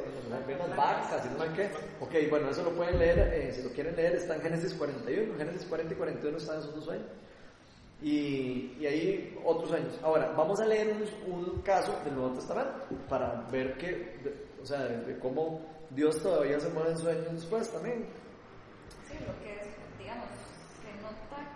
menos 0.47 0.75
vacas 0.75 1.25
y 1.25 1.37
no 1.37 1.53
qué. 1.55 1.69
Ok, 1.99 2.29
bueno, 2.29 2.49
eso 2.49 2.63
lo 2.63 2.71
pueden 2.71 2.99
leer, 2.99 3.53
si 3.53 3.61
lo 3.61 3.69
quieren 3.69 3.95
leer, 3.95 4.15
está 4.15 4.35
en 4.35 4.41
Génesis 4.41 4.73
41. 4.73 5.37
Génesis 5.37 5.65
40 5.65 5.93
y 5.93 5.97
41 5.97 6.37
están 6.37 6.59
esos 6.59 6.75
dos 6.75 6.85
sueños. 6.85 7.07
Y, 8.03 8.75
y 8.79 8.85
ahí 8.85 9.39
otros 9.45 9.71
años. 9.71 9.97
Ahora, 10.03 10.33
vamos 10.35 10.59
a 10.59 10.65
leer 10.65 10.93
un, 11.25 11.61
caso 11.61 11.97
del 12.03 12.15
Nuevo 12.15 12.35
Testamento 12.35 12.73
para 13.07 13.47
ver 13.49 13.77
que, 13.77 14.19
o 14.61 14.65
sea, 14.65 14.83
de, 14.83 15.17
cómo 15.19 15.61
Dios 15.89 16.21
todavía 16.21 16.59
se 16.59 16.69
mueve 16.69 16.91
en 16.91 16.97
sueños 16.97 17.31
después 17.31 17.71
también. 17.71 18.05
Sí, 19.07 19.13
lo 19.25 19.39
que 19.39 19.53
es, 19.53 19.67
digamos, 19.97 20.27
se 20.81 21.01
nota 21.01 21.47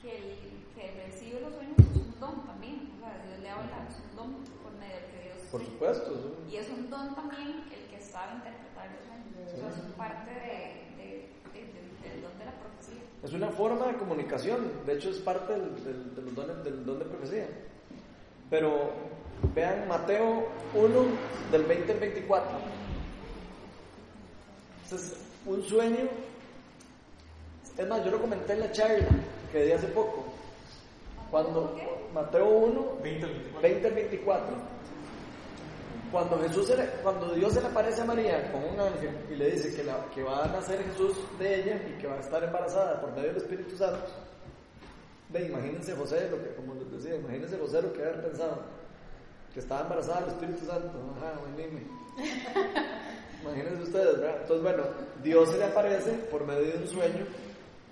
que 0.00 0.16
el 0.16 0.62
que 0.74 1.04
recibe 1.04 1.40
los 1.40 1.54
sueños 1.54 1.76
es 1.78 1.96
un 1.96 2.20
don 2.20 2.46
también. 2.46 2.90
O 2.96 3.00
sea, 3.00 3.22
Dios 3.26 3.40
le 3.40 3.50
habla, 3.50 3.86
es 3.90 3.96
un 3.98 4.16
don 4.16 4.44
por 4.62 4.72
medio 4.72 4.96
del 4.96 5.10
que 5.10 5.22
Dios. 5.24 5.41
Por 5.52 5.62
supuesto. 5.62 6.10
Sí. 6.14 6.54
Y 6.54 6.56
es 6.56 6.68
un 6.70 6.88
don 6.88 7.14
también 7.14 7.62
el 7.70 7.94
que 7.94 8.02
sabe 8.02 8.36
interpretar 8.36 8.88
los 8.90 9.04
sueños. 9.04 9.50
Sí. 9.52 9.60
Eso 9.60 9.86
es 9.86 9.94
parte 9.94 10.30
de, 10.30 10.96
de, 10.96 11.28
del 12.02 12.22
don 12.22 12.38
de 12.38 12.44
la 12.46 12.52
profecía. 12.52 13.02
Es 13.22 13.32
una 13.34 13.48
forma 13.50 13.86
de 13.88 13.98
comunicación, 13.98 14.72
de 14.86 14.94
hecho 14.94 15.10
es 15.10 15.18
parte 15.18 15.52
del, 15.52 15.84
del, 15.84 16.14
de 16.16 16.22
los 16.22 16.34
dones, 16.34 16.64
del 16.64 16.86
don 16.86 16.98
de 16.98 17.04
profecía. 17.04 17.46
Pero 18.48 18.92
vean 19.54 19.86
Mateo 19.88 20.48
1 20.74 21.04
del 21.50 21.62
20 21.64 21.92
al 21.92 21.98
24. 21.98 22.50
Este 24.84 24.96
es 24.96 25.16
un 25.44 25.62
sueño. 25.64 26.08
Es 27.76 27.88
más, 27.88 28.02
yo 28.04 28.10
lo 28.10 28.20
comenté 28.22 28.54
en 28.54 28.60
la 28.60 28.72
charla 28.72 29.06
que 29.50 29.64
di 29.64 29.72
hace 29.72 29.88
poco. 29.88 30.24
Cuando 31.30 31.76
Mateo 32.14 32.48
1, 32.48 32.86
20 33.02 33.86
al 33.86 33.94
24. 33.94 34.71
Cuando, 36.12 36.38
Jesús 36.40 36.68
le, 36.68 36.84
cuando 37.02 37.34
Dios 37.34 37.54
se 37.54 37.62
le 37.62 37.68
aparece 37.68 38.02
a 38.02 38.04
María 38.04 38.52
con 38.52 38.62
un 38.62 38.78
ángel 38.78 39.16
y 39.30 39.34
le 39.34 39.52
dice 39.52 39.74
que, 39.74 39.82
la, 39.82 39.96
que 40.14 40.22
va 40.22 40.44
a 40.44 40.48
nacer 40.48 40.84
Jesús 40.84 41.16
de 41.38 41.62
ella 41.62 41.82
y 41.88 41.98
que 41.98 42.06
va 42.06 42.16
a 42.16 42.20
estar 42.20 42.44
embarazada 42.44 43.00
por 43.00 43.12
medio 43.12 43.28
del 43.28 43.38
Espíritu 43.38 43.74
Santo, 43.78 44.04
ve, 45.30 45.46
imagínense 45.46 45.96
José, 45.96 46.28
lo 46.30 46.42
que, 46.42 46.54
como 46.54 46.74
les 46.74 46.92
decía, 46.92 47.16
imagínense 47.16 47.56
José 47.56 47.80
lo 47.80 47.94
que 47.94 48.04
había 48.04 48.22
pensado, 48.22 48.62
que 49.54 49.60
estaba 49.60 49.80
embarazada 49.80 50.20
del 50.20 50.30
Espíritu 50.30 50.66
Santo. 50.66 50.92
Ajá, 51.16 51.32
dime. 51.56 51.82
imagínense 53.42 53.82
ustedes, 53.82 54.20
¿verdad? 54.20 54.36
Entonces, 54.42 54.62
bueno, 54.62 54.84
Dios 55.22 55.48
se 55.50 55.56
le 55.56 55.64
aparece 55.64 56.12
por 56.30 56.46
medio 56.46 56.72
de 56.72 56.78
un 56.78 56.88
sueño 56.88 57.26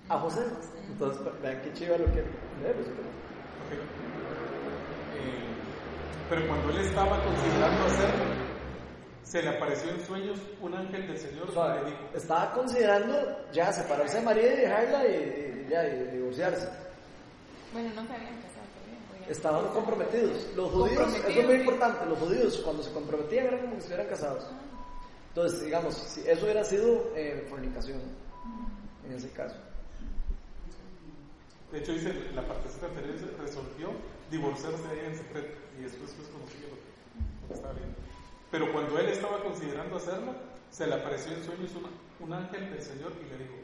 a 0.09 0.19
José. 0.19 0.41
Entonces, 0.87 1.21
vean 1.41 1.59
qué 1.63 1.73
chiva 1.73 1.97
lo 1.97 2.05
que... 2.05 2.19
Eh, 2.19 2.75
pues, 2.75 2.87
pero 6.31 6.47
cuando 6.47 6.69
él 6.69 6.77
estaba 6.77 7.21
considerando 7.25 7.83
hacerlo, 7.87 8.23
se 9.21 9.41
le 9.41 9.49
apareció 9.49 9.91
en 9.91 10.05
sueños 10.05 10.39
un 10.61 10.73
ángel 10.73 11.05
del 11.05 11.17
Señor 11.17 11.49
o 11.49 11.51
sea, 11.51 11.75
y 11.75 11.83
le 11.83 11.89
dijo, 11.91 12.03
estaba 12.15 12.53
considerando 12.53 13.51
ya 13.51 13.73
separarse 13.73 14.15
de 14.15 14.23
María 14.23 14.53
y 14.53 14.57
dejarla 14.61 15.07
y, 15.09 15.11
y 15.11 15.69
ya, 15.69 15.85
y 15.89 16.15
divorciarse. 16.15 16.69
Bueno, 17.73 17.89
no 17.95 18.07
se 18.07 18.13
habían 18.13 18.35
casado 18.35 18.65
todavía. 19.09 19.27
Estaban 19.27 19.67
comprometidos. 19.73 20.55
Los 20.55 20.71
judíos, 20.71 21.15
eso 21.15 21.39
es 21.41 21.45
muy 21.45 21.55
importante, 21.55 22.05
los 22.05 22.17
judíos 22.17 22.61
cuando 22.63 22.81
se 22.81 22.93
comprometían 22.93 23.47
eran 23.47 23.59
como 23.59 23.73
si 23.73 23.79
estuvieran 23.79 24.07
casados. 24.07 24.47
Entonces, 25.27 25.65
digamos, 25.65 25.95
si 25.95 26.29
eso 26.29 26.45
hubiera 26.45 26.63
sido 26.63 27.11
eh, 27.13 27.45
fornicación, 27.49 27.99
en 29.05 29.11
ese 29.11 29.29
caso. 29.31 29.57
De 31.73 31.79
hecho, 31.79 31.91
dice 31.91 32.13
la 32.33 32.47
partecita 32.47 32.85
anterior 32.85 33.15
resolvió 33.37 33.91
divorciarse 34.29 34.87
de 34.87 34.93
ella 34.93 35.07
en 35.07 35.17
secreto 35.17 35.70
y 35.81 35.83
después 35.83 36.13
pues 36.13 36.29
conocía 36.29 36.69
lo 36.69 36.77
que, 36.77 36.89
lo 37.41 37.47
que 37.47 37.53
estaba 37.55 37.73
viendo. 37.73 37.97
Pero 38.51 38.71
cuando 38.71 38.99
él 38.99 39.09
estaba 39.09 39.41
considerando 39.41 39.97
hacerlo, 39.97 40.33
se 40.69 40.85
le 40.85 40.93
apareció 40.93 41.33
en 41.33 41.43
sueños 41.43 41.71
una, 41.75 41.89
un 42.19 42.33
ángel 42.33 42.69
del 42.69 42.81
Señor 42.81 43.13
y 43.19 43.29
le 43.29 43.37
dijo, 43.43 43.55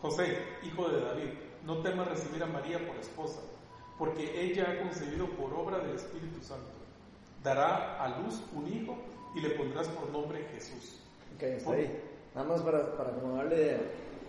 José, 0.00 0.38
hijo 0.62 0.88
de 0.88 1.00
David, 1.00 1.30
no 1.66 1.82
temas 1.82 2.08
recibir 2.08 2.42
a 2.42 2.46
María 2.46 2.78
por 2.86 2.96
esposa, 2.96 3.40
porque 3.98 4.40
ella 4.40 4.70
ha 4.70 4.82
concebido 4.82 5.26
por 5.30 5.52
obra 5.52 5.78
del 5.78 5.96
Espíritu 5.96 6.40
Santo. 6.40 6.70
Dará 7.42 8.02
a 8.02 8.20
luz 8.20 8.40
un 8.54 8.66
hijo 8.72 8.96
y 9.34 9.40
le 9.40 9.50
pondrás 9.50 9.88
por 9.88 10.08
nombre 10.10 10.46
Jesús. 10.54 11.00
Ok, 11.34 11.42
está 11.42 11.72
ahí. 11.72 12.00
Nada 12.34 12.48
más 12.48 12.62
para, 12.62 12.96
para 12.96 13.10
como 13.10 13.36
darle 13.36 13.56
idea. 13.56 13.80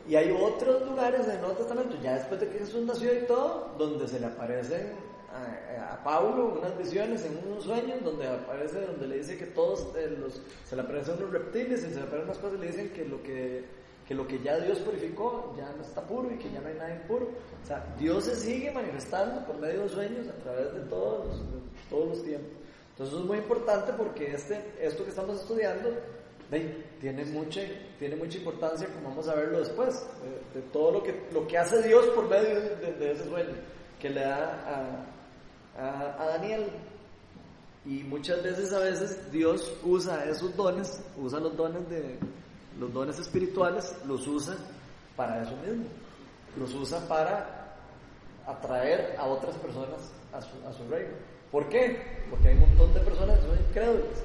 Y 0.09 0.15
hay 0.15 0.31
otros 0.31 0.81
lugares 0.89 1.25
en 1.25 1.31
el 1.31 1.41
Nuevo 1.41 1.55
Testamento, 1.55 1.95
ya 2.01 2.15
después 2.15 2.39
de 2.41 2.49
que 2.49 2.59
Jesús 2.59 2.83
nació 2.83 3.13
y 3.13 3.27
todo, 3.27 3.75
donde 3.77 4.07
se 4.07 4.19
le 4.19 4.25
aparecen 4.25 5.10
a, 5.33 6.03
Pablo 6.03 6.55
unas 6.57 6.75
visiones 6.77 7.23
en 7.25 7.37
unos 7.47 7.63
sueños 7.63 8.03
donde 8.03 8.27
aparece, 8.27 8.81
donde 8.81 9.07
le 9.07 9.17
dice 9.17 9.37
que 9.37 9.45
todos 9.45 9.87
eh, 9.95 10.15
los, 10.19 10.41
se 10.65 10.75
le 10.75 10.81
aparecen 10.81 11.15
unos 11.17 11.31
reptiles 11.31 11.83
y 11.83 11.89
se 11.89 11.95
le 11.95 12.01
aparecen 12.01 12.23
unas 12.23 12.37
cosas 12.39 12.57
y 12.57 12.61
le 12.61 12.67
dicen 12.67 12.89
que 12.89 13.05
lo 13.05 13.21
que, 13.21 13.63
que 14.07 14.15
lo 14.15 14.27
que 14.27 14.39
ya 14.39 14.57
Dios 14.57 14.79
purificó 14.79 15.53
ya 15.55 15.71
no 15.73 15.83
está 15.83 16.01
puro 16.01 16.31
y 16.33 16.37
que 16.37 16.51
ya 16.51 16.59
no 16.59 16.69
hay 16.69 16.73
nada 16.73 16.95
impuro. 16.95 17.27
O 17.63 17.65
sea, 17.67 17.85
Dios 17.99 18.23
se 18.25 18.35
sigue 18.35 18.71
manifestando 18.71 19.45
por 19.45 19.59
medio 19.59 19.83
de 19.83 19.89
sueños 19.89 20.27
a 20.27 20.43
través 20.43 20.73
de 20.73 20.81
todos 20.89 21.27
los, 21.27 21.41
todos 21.89 22.07
los 22.09 22.23
tiempos. 22.23 22.51
Entonces 22.91 23.19
es 23.19 23.25
muy 23.25 23.37
importante 23.37 23.93
porque 23.93 24.31
este, 24.33 24.59
esto 24.79 25.03
que 25.03 25.11
estamos 25.11 25.39
estudiando 25.39 25.91
ve, 26.49 26.83
tiene, 26.99 27.25
mucha, 27.25 27.61
tiene 27.99 28.15
mucha 28.15 28.39
importancia, 28.39 28.87
como 28.87 29.09
vamos 29.09 29.27
a 29.27 29.35
verlo 29.35 29.59
después, 29.59 30.03
de, 30.53 30.59
de 30.59 30.67
todo 30.69 30.91
lo 30.91 31.03
que, 31.03 31.27
lo 31.31 31.45
que 31.47 31.59
hace 31.59 31.81
Dios 31.83 32.07
por 32.07 32.27
medio 32.27 32.59
de, 32.59 32.93
de 32.93 33.11
ese 33.11 33.23
sueño 33.25 33.53
que 34.01 34.09
le 34.09 34.21
da 34.21 34.63
a, 34.65 35.20
a, 35.77 36.25
Daniel. 36.25 36.67
Y 37.85 38.03
muchas 38.03 38.43
veces, 38.43 38.71
a 38.73 38.79
veces, 38.79 39.31
Dios 39.31 39.73
usa 39.83 40.25
esos 40.25 40.55
dones, 40.55 41.01
usa 41.17 41.39
los 41.39 41.55
dones 41.57 41.89
de 41.89 42.19
los 42.79 42.93
dones 42.93 43.19
espirituales, 43.19 43.95
los 44.05 44.27
usa 44.27 44.55
para 45.15 45.43
eso 45.43 45.55
mismo. 45.65 45.85
Los 46.57 46.73
usa 46.73 46.99
para 47.07 47.75
atraer 48.45 49.15
a 49.17 49.25
otras 49.25 49.55
personas 49.57 50.11
a 50.33 50.41
su, 50.41 50.67
a 50.67 50.73
su 50.73 50.87
reino. 50.89 51.13
¿Por 51.51 51.67
qué? 51.69 52.01
Porque 52.29 52.49
hay 52.49 52.53
un 52.55 52.61
montón 52.61 52.93
de 52.93 52.99
personas 53.01 53.39
que 53.39 53.45
son 53.47 53.59
incrédulas. 53.67 54.23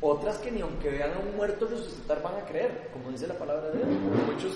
Otras 0.00 0.38
que 0.38 0.50
ni 0.50 0.60
aunque 0.62 0.88
vean 0.90 1.12
a 1.12 1.18
un 1.18 1.36
muerto 1.36 1.66
resucitar 1.66 2.22
van 2.22 2.36
a 2.36 2.46
creer, 2.46 2.88
como 2.92 3.10
dice 3.10 3.26
la 3.26 3.34
palabra 3.34 3.70
de 3.70 3.78
Dios. 3.78 3.88
Muchos, 4.26 4.52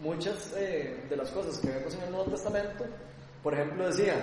muchas 0.00 0.52
eh, 0.56 1.04
de 1.08 1.16
las 1.16 1.30
cosas 1.30 1.58
que 1.58 1.68
vemos 1.68 1.94
en 1.94 2.02
el 2.02 2.10
Nuevo 2.10 2.30
Testamento, 2.30 2.84
por 3.42 3.54
ejemplo, 3.54 3.86
decía, 3.86 4.14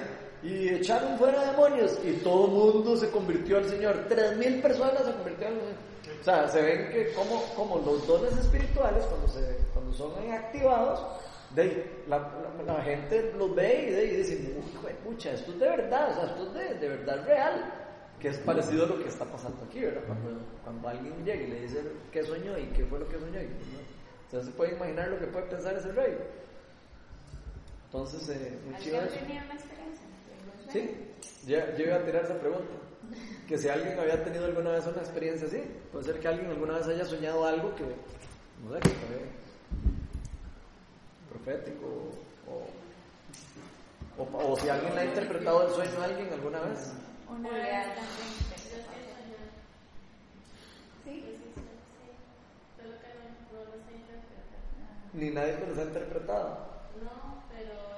y 0.46 0.70
echaron 0.70 1.18
fuera 1.18 1.52
demonios 1.52 1.98
y 2.04 2.14
todo 2.18 2.48
mundo 2.48 2.96
se 2.96 3.10
convirtió 3.10 3.58
al 3.58 3.66
Señor. 3.66 4.06
Tres 4.08 4.38
mil 4.38 4.62
personas 4.62 5.04
se 5.04 5.12
convirtieron 5.14 5.56
al 5.56 5.62
Señor. 5.62 6.22
O 6.22 6.24
sea, 6.24 6.48
se 6.48 6.62
ven 6.62 6.92
que 6.92 7.14
como, 7.14 7.42
como 7.56 7.80
los 7.80 8.06
dones 8.06 8.38
espirituales, 8.38 9.04
cuando, 9.06 9.28
se, 9.28 9.58
cuando 9.74 9.92
son 9.94 10.32
activados, 10.32 11.02
de, 11.56 12.04
la, 12.08 12.18
la, 12.68 12.74
la, 12.74 12.84
gente 12.84 13.34
los 13.38 13.56
ve 13.56 13.88
y, 13.88 13.92
de, 13.92 14.06
y 14.06 14.16
dice, 14.18 14.34
hijo 14.34 14.88
de 14.88 14.94
pucha, 14.96 15.32
esto 15.32 15.52
es 15.52 15.60
de 15.60 15.70
verdad, 15.70 16.12
o 16.12 16.16
sea, 16.16 16.26
esto 16.26 16.48
es 16.48 16.54
de, 16.54 16.76
de, 16.80 16.90
verdad 16.90 17.26
real, 17.26 17.74
que 18.20 18.28
es 18.28 18.38
parecido 18.40 18.86
a 18.86 18.88
lo 18.90 19.02
que 19.02 19.10
está 19.10 19.26
pasando 19.26 19.64
aquí, 19.66 19.82
¿verdad? 19.82 20.02
Cuando, 20.06 20.42
cuando 20.64 20.88
alguien 20.90 21.14
llega 21.24 21.44
y 21.44 21.48
le 21.48 21.62
dice 21.62 21.82
qué 22.12 22.24
soñó 22.24 22.58
y 22.58 22.66
qué 22.76 22.86
fue 22.86 23.00
lo 23.00 23.08
que 23.08 23.20
soñó, 23.20 23.40
y, 23.40 23.46
¿no? 23.46 23.80
entonces 24.26 24.50
se 24.50 24.58
puede 24.58 24.76
imaginar 24.76 25.08
lo 25.08 25.20
que 25.20 25.28
puede 25.28 25.46
pensar 25.46 25.76
ese 25.76 25.92
rey. 25.92 26.18
Entonces, 27.86 28.30
eh, 28.30 28.60
muy 28.66 28.76
chido 28.80 29.02
eso. 29.02 29.16
Sí, 30.76 30.92
yo, 31.48 31.58
yo 31.78 31.86
iba 31.86 31.96
a 31.96 32.04
tirar 32.04 32.26
esa 32.26 32.38
pregunta. 32.38 32.74
Que 33.48 33.58
si 33.58 33.70
alguien 33.70 33.98
había 33.98 34.22
tenido 34.26 34.44
alguna 34.44 34.72
vez 34.72 34.86
una 34.86 34.98
experiencia 34.98 35.48
así, 35.48 35.64
puede 35.90 36.04
ser 36.04 36.20
que 36.20 36.28
alguien 36.28 36.52
alguna 36.52 36.74
vez 36.80 36.88
haya 36.88 37.06
soñado 37.06 37.46
algo 37.46 37.74
que, 37.76 37.84
no 37.84 38.74
sé, 38.74 38.80
que 38.82 38.90
fue 38.90 39.22
profético 41.30 41.86
o, 42.50 44.22
o, 44.22 44.52
o, 44.52 44.58
si 44.58 44.68
alguien 44.68 44.94
le 44.96 45.00
ha 45.02 45.06
interpretado 45.06 45.66
el 45.66 45.74
sueño 45.76 46.02
a 46.02 46.04
alguien 46.04 46.34
alguna 46.34 46.60
vez. 46.60 46.92
Una 47.30 47.50
vez 47.52 47.88
Sí. 51.06 51.24
Ni 55.14 55.30
nadie 55.30 55.58
los 55.70 55.78
ha 55.78 55.84
interpretado. 55.84 56.68
No, 57.02 57.44
pero 57.50 57.96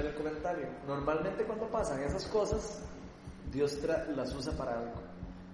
el 0.00 0.14
comentario. 0.14 0.66
Normalmente 0.86 1.44
cuando 1.44 1.66
pasan 1.68 2.02
esas 2.02 2.26
cosas, 2.26 2.82
Dios 3.52 3.78
las 4.16 4.34
usa 4.34 4.52
para 4.56 4.78
algo. 4.78 5.02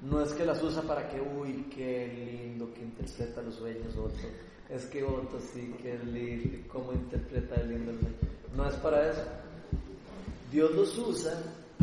No 0.02 0.22
es 0.22 0.32
que 0.32 0.46
las 0.46 0.62
usa 0.62 0.82
para 0.82 1.08
que, 1.08 1.20
uy, 1.20 1.66
qué 1.74 2.08
lindo 2.08 2.72
que 2.72 2.80
interpreta 2.80 3.42
los 3.42 3.56
sueños 3.56 3.94
Otto. 3.96 4.28
Es 4.68 4.86
que 4.86 5.04
Otto 5.04 5.38
sí, 5.40 5.74
qué 5.82 5.98
lindo, 5.98 6.68
cómo 6.72 6.92
interpreta 6.92 7.56
el 7.56 7.68
lindo 7.68 7.90
el 7.90 7.98
sueño. 8.00 8.16
No 8.56 8.68
es 8.68 8.74
para 8.76 9.10
eso. 9.10 9.22
Dios 10.50 10.72
los 10.72 10.98
usa 10.98 11.34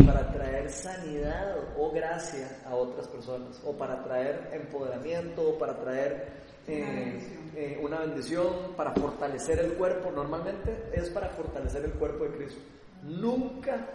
para 0.05 0.31
traer 0.31 0.69
sanidad 0.69 1.57
o 1.77 1.91
gracia 1.91 2.59
a 2.65 2.75
otras 2.75 3.07
personas, 3.07 3.61
o 3.65 3.73
para 3.73 4.03
traer 4.03 4.49
empoderamiento, 4.53 5.49
o 5.49 5.57
para 5.57 5.79
traer 5.79 6.27
eh, 6.67 7.36
eh, 7.59 7.79
una 7.81 7.99
bendición, 8.01 8.73
para 8.77 8.91
fortalecer 8.93 9.57
el 9.59 9.73
cuerpo. 9.73 10.11
Normalmente 10.11 10.89
es 10.93 11.09
para 11.09 11.29
fortalecer 11.29 11.83
el 11.85 11.93
cuerpo 11.93 12.25
de 12.25 12.37
Cristo. 12.37 12.61
Nunca, 13.03 13.85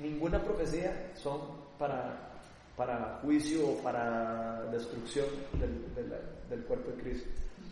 ninguna 0.00 0.42
profecía 0.42 1.12
son 1.14 1.40
para, 1.78 2.30
para 2.76 3.18
juicio 3.22 3.68
o 3.68 3.74
para 3.82 4.62
destrucción 4.72 5.26
del, 5.60 5.94
del, 5.94 6.12
del 6.48 6.64
cuerpo 6.64 6.90
de 6.92 7.02
Cristo. 7.02 7.28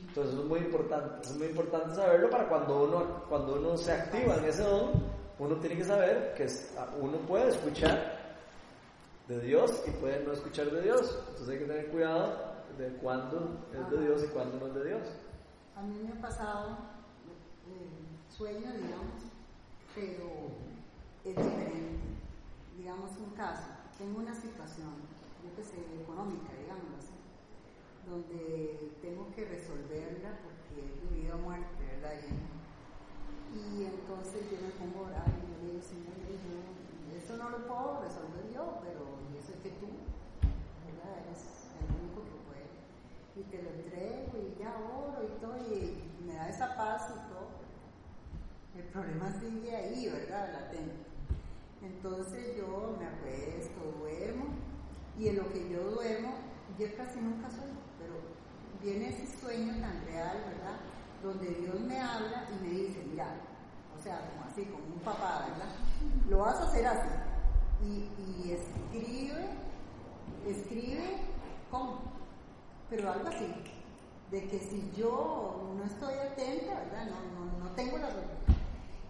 Entonces 0.08 0.38
es 0.38 0.44
muy 0.44 0.58
importante, 0.60 1.28
es 1.28 1.36
muy 1.36 1.46
importante 1.48 1.94
saberlo 1.94 2.28
para 2.30 2.48
cuando 2.48 2.84
uno, 2.84 3.24
cuando 3.28 3.54
uno 3.56 3.76
se 3.76 3.92
activa 3.92 4.36
en 4.36 4.44
ese 4.44 4.62
don, 4.62 4.90
uno 5.38 5.56
tiene 5.56 5.76
que 5.76 5.84
saber 5.84 6.34
que 6.36 6.44
es- 6.44 6.74
uno 7.00 7.18
puede 7.18 7.48
escuchar 7.48 8.18
de 9.28 9.40
Dios 9.40 9.82
y 9.86 9.90
puede 9.92 10.24
no 10.24 10.32
escuchar 10.32 10.70
de 10.70 10.82
Dios. 10.82 11.18
Entonces 11.28 11.48
hay 11.50 11.58
que 11.58 11.64
tener 11.66 11.86
cuidado 11.88 12.54
de 12.78 12.88
cuándo 13.02 13.66
es 13.72 13.90
de 13.90 14.04
Dios 14.06 14.24
y 14.24 14.28
cuándo 14.28 14.58
no 14.58 14.66
es 14.68 14.74
de 14.74 14.84
Dios. 14.88 15.02
A 15.78 15.82
mí 15.82 15.94
me 16.02 16.10
ha 16.10 16.20
pasado 16.20 16.74
eh, 17.70 18.02
sueño, 18.28 18.66
digamos, 18.74 19.30
pero 19.94 20.50
es 21.22 21.36
diferente. 21.36 22.18
Digamos 22.76 23.10
un 23.18 23.30
caso, 23.38 23.78
tengo 23.96 24.18
una 24.18 24.34
situación, 24.34 24.90
yo 25.38 25.54
que 25.54 25.62
sé, 25.62 25.78
económica, 26.02 26.50
digamos 26.58 26.98
así, 26.98 27.14
donde 28.10 28.90
tengo 29.02 29.30
que 29.30 29.44
resolverla 29.46 30.42
porque 30.42 30.82
es 30.82 30.98
de 30.98 31.14
vida 31.14 31.36
o 31.36 31.38
muerte, 31.46 31.78
¿verdad? 31.78 32.26
Y, 33.54 33.84
entonces 33.84 34.50
yo 34.50 34.58
me 34.58 34.74
pongo 34.74 35.06
a 35.06 35.08
orar 35.14 35.30
y 35.30 35.46
yo 35.46 35.62
le 35.62 35.78
digo, 35.78 35.82
Señor, 35.82 36.18
eso 37.14 37.36
no 37.36 37.50
lo 37.50 37.66
puedo 37.66 38.02
resolver 38.02 38.50
yo, 38.52 38.82
pero 38.82 39.14
yo 39.30 39.40
sé 39.46 39.54
que 39.62 39.70
tú, 39.78 39.86
¿verdad? 40.90 41.22
Eres 41.22 41.70
el 41.78 41.86
único 41.86 42.26
que 42.26 42.34
puede. 42.50 42.66
Y 43.38 43.42
te 43.44 43.62
lo 43.62 43.70
entrego 43.70 44.32
y 44.36 44.58
ya 44.58 44.74
oro 44.76 45.22
y 45.22 45.40
todo, 45.40 45.56
y 45.58 46.02
me 46.26 46.34
da 46.34 46.48
esa 46.48 46.76
paz 46.76 47.10
y 47.10 47.32
todo. 47.32 47.48
El 48.76 48.82
problema 48.90 49.32
sigue 49.40 49.76
ahí, 49.76 50.08
¿verdad? 50.08 50.52
Latente. 50.52 51.06
Entonces 51.82 52.56
yo 52.56 52.96
me 52.98 53.06
acuesto, 53.06 53.98
duermo, 54.00 54.46
y 55.16 55.28
en 55.28 55.36
lo 55.36 55.52
que 55.52 55.68
yo 55.70 55.90
duermo, 55.90 56.34
yo 56.78 56.86
casi 56.96 57.20
nunca 57.20 57.48
sueño, 57.48 57.78
pero 58.00 58.14
viene 58.82 59.10
ese 59.10 59.26
sueño 59.38 59.72
tan 59.80 60.04
real, 60.06 60.38
¿verdad? 60.46 60.80
Donde 61.22 61.48
Dios 61.60 61.78
me 61.80 62.00
habla 62.00 62.48
y 62.50 62.64
me 62.64 62.70
dice, 62.70 63.04
mira, 63.08 63.36
o 63.96 64.02
sea, 64.02 64.30
como 64.30 64.50
así, 64.50 64.64
como 64.64 64.84
un 64.94 65.00
papá, 65.00 65.46
¿verdad? 65.48 65.70
Lo 66.28 66.38
vas 66.38 66.56
a 66.56 66.68
hacer 66.68 66.86
así. 66.86 67.08
Y, 67.84 68.08
y 68.18 68.52
escribe, 68.52 69.50
escribe, 70.44 71.18
¿cómo? 71.70 72.17
Pero 72.90 73.12
algo 73.12 73.28
así, 73.28 73.46
de 74.30 74.48
que 74.48 74.58
si 74.58 74.90
yo 74.96 75.74
no 75.76 75.84
estoy 75.84 76.14
atenta, 76.14 76.74
¿verdad? 76.74 77.06
No, 77.06 77.46
no, 77.46 77.64
no 77.64 77.70
tengo 77.74 77.98
la 77.98 78.08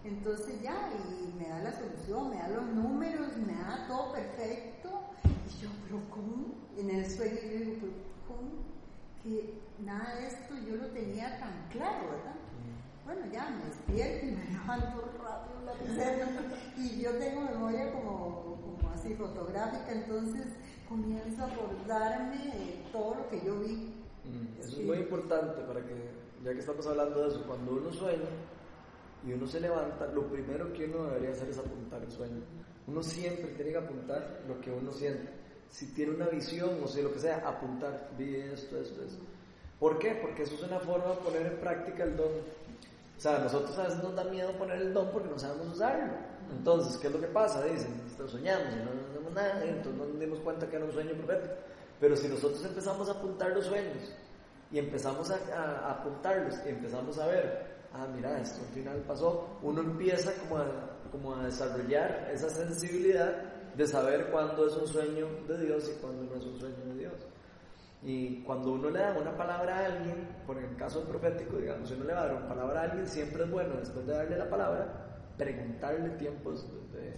entonces 0.03 0.61
ya, 0.61 0.89
y 0.93 1.33
me 1.37 1.49
da 1.49 1.59
la 1.59 1.73
solución, 1.73 2.29
me 2.29 2.37
da 2.37 2.47
los 2.47 2.65
números, 2.67 3.35
me 3.37 3.53
da 3.53 3.85
todo 3.87 4.13
perfecto. 4.13 4.89
Y 5.25 5.61
yo, 5.61 5.69
pero 5.83 6.01
¿cómo? 6.09 6.55
En 6.77 6.89
el 6.89 7.09
sueño 7.09 7.35
yo 7.35 7.59
digo, 7.59 7.73
pero 7.81 7.93
¿cómo? 8.27 8.49
Que 9.21 9.59
nada 9.83 10.15
de 10.15 10.27
esto 10.27 10.55
yo 10.67 10.77
lo 10.77 10.87
tenía 10.87 11.37
tan 11.39 11.67
claro, 11.69 12.09
¿verdad? 12.09 12.35
Bueno, 13.05 13.25
ya 13.31 13.49
me 13.49 13.65
despierto 13.65 14.25
y 14.25 14.31
me 14.31 14.45
levanto 14.51 15.11
rápido 15.21 15.61
la 15.65 15.73
pizarra 15.73 16.27
y 16.77 17.01
yo 17.01 17.11
tengo 17.17 17.41
memoria 17.41 17.91
como, 17.91 18.57
como 18.61 18.93
así 18.93 19.15
fotográfica, 19.15 19.91
entonces 19.91 20.47
comienzo 20.89 21.43
a 21.43 21.47
acordarme 21.47 22.37
de 22.37 22.83
todo 22.91 23.15
lo 23.15 23.29
que 23.29 23.45
yo 23.45 23.59
vi. 23.59 23.93
Eso 24.59 24.79
es 24.79 24.85
muy 24.85 24.97
importante 24.97 25.61
para 25.61 25.81
que, 25.81 26.09
ya 26.43 26.51
que 26.51 26.59
estamos 26.59 26.85
hablando 26.87 27.21
de 27.21 27.29
eso, 27.29 27.43
cuando 27.47 27.73
uno 27.73 27.91
sueña, 27.93 28.29
y 29.25 29.33
uno 29.33 29.45
se 29.47 29.59
levanta, 29.59 30.07
lo 30.07 30.27
primero 30.27 30.71
que 30.73 30.85
uno 30.85 31.05
debería 31.05 31.31
hacer 31.31 31.49
es 31.49 31.57
apuntar 31.57 32.01
el 32.01 32.11
sueño. 32.11 32.41
Uno 32.87 33.03
siempre 33.03 33.47
tiene 33.53 33.71
que 33.71 33.77
apuntar 33.77 34.43
lo 34.47 34.59
que 34.61 34.71
uno 34.71 34.91
siente. 34.91 35.29
Si 35.69 35.93
tiene 35.93 36.15
una 36.15 36.27
visión 36.27 36.81
o 36.83 36.87
si 36.87 37.01
lo 37.01 37.13
que 37.13 37.19
sea, 37.19 37.47
apuntar, 37.47 38.09
vi 38.17 38.35
esto, 38.35 38.79
esto, 38.79 39.03
esto. 39.03 39.23
¿Por 39.79 39.99
qué? 39.99 40.17
Porque 40.21 40.43
eso 40.43 40.55
es 40.55 40.63
una 40.63 40.79
forma 40.79 41.11
de 41.11 41.15
poner 41.17 41.45
en 41.45 41.59
práctica 41.59 42.03
el 42.03 42.17
don. 42.17 42.31
O 43.17 43.21
sea, 43.21 43.39
nosotros 43.39 43.77
a 43.77 43.83
veces 43.83 44.01
nos 44.01 44.15
da 44.15 44.23
miedo 44.23 44.57
poner 44.57 44.81
el 44.81 44.93
don 44.93 45.11
porque 45.11 45.29
no 45.29 45.37
sabemos 45.37 45.67
usarlo. 45.67 46.13
Entonces, 46.51 46.97
¿qué 46.97 47.07
es 47.07 47.13
lo 47.13 47.19
que 47.19 47.27
pasa? 47.27 47.63
Dicen, 47.63 48.01
soñamos 48.27 48.73
y 48.73 48.77
no 48.77 48.93
nos 48.93 49.13
damos 49.13 49.33
nada, 49.33 49.63
entonces 49.63 49.93
no 49.93 50.05
nos 50.05 50.19
dimos 50.19 50.39
cuenta 50.39 50.67
que 50.67 50.75
era 50.75 50.85
un 50.85 50.91
sueño 50.91 51.13
profético. 51.13 51.53
Pero 51.99 52.15
si 52.15 52.27
nosotros 52.27 52.63
empezamos 52.65 53.09
a 53.09 53.11
apuntar 53.13 53.51
los 53.51 53.65
sueños 53.65 54.15
y 54.71 54.79
empezamos 54.79 55.31
a, 55.31 55.89
apuntarlos 55.89 56.55
y 56.65 56.69
empezamos 56.69 57.17
a 57.19 57.27
ver 57.27 57.69
ah, 57.93 58.07
mira, 58.13 58.39
esto 58.39 58.61
al 58.61 58.73
final 58.73 58.97
pasó, 59.07 59.59
uno 59.61 59.81
empieza 59.81 60.31
como 60.33 60.57
a, 60.57 60.65
como 61.11 61.35
a 61.35 61.45
desarrollar 61.45 62.29
esa 62.31 62.49
sensibilidad 62.49 63.43
de 63.75 63.87
saber 63.87 64.29
cuándo 64.31 64.67
es 64.67 64.75
un 64.75 64.87
sueño 64.87 65.27
de 65.47 65.65
Dios 65.65 65.91
y 65.95 66.01
cuándo 66.01 66.23
no 66.23 66.35
es 66.35 66.45
un 66.45 66.59
sueño 66.59 66.85
de 66.85 66.95
Dios. 66.95 67.13
Y 68.01 68.43
cuando 68.43 68.71
uno 68.73 68.89
le 68.89 68.99
da 68.99 69.17
una 69.19 69.35
palabra 69.35 69.77
a 69.77 69.85
alguien, 69.85 70.27
por 70.45 70.57
el 70.57 70.75
caso 70.77 71.03
profético, 71.03 71.57
digamos, 71.57 71.89
si 71.89 71.95
uno 71.95 72.05
le 72.05 72.13
va 72.13 72.21
a 72.21 72.25
dar 72.27 72.35
una 72.35 72.47
palabra 72.47 72.81
a 72.81 72.83
alguien, 72.85 73.07
siempre 73.07 73.43
es 73.43 73.51
bueno, 73.51 73.75
después 73.75 74.05
de 74.07 74.13
darle 74.13 74.37
la 74.37 74.49
palabra, 74.49 75.08
preguntarle 75.39 76.09
tiempos 76.17 76.67
de, 76.91 77.13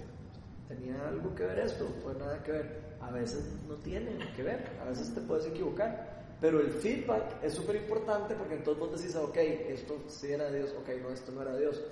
¿tenía 0.70 1.10
algo 1.10 1.36
que 1.36 1.44
ver 1.44 1.60
esto? 1.60 1.86
¿Fue 2.04 2.14
nada 2.14 2.42
que 2.44 2.52
ver? 2.52 2.96
A 3.02 3.12
veces 3.12 3.44
no 3.68 3.76
tiene 3.78 4.32
que 4.36 4.44
ver, 4.44 4.78
a 4.80 4.86
veces 4.86 5.14
te 5.14 5.22
puedes 5.22 5.48
equivocar. 5.48 6.22
Pero 6.40 6.60
el 6.60 6.72
feedback 6.72 7.44
es 7.44 7.54
súper 7.54 7.76
importante 7.76 8.36
porque 8.36 8.56
entonces 8.56 8.80
vos 8.80 8.92
decís, 8.98 9.16
ok, 9.16 9.38
esto 9.38 9.98
sí 10.08 10.32
era 10.32 10.50
Dios, 10.52 10.74
ok, 10.80 10.90
no, 11.02 11.10
esto 11.10 11.32
no 11.32 11.42
era 11.42 11.58
Dios. 11.58 11.84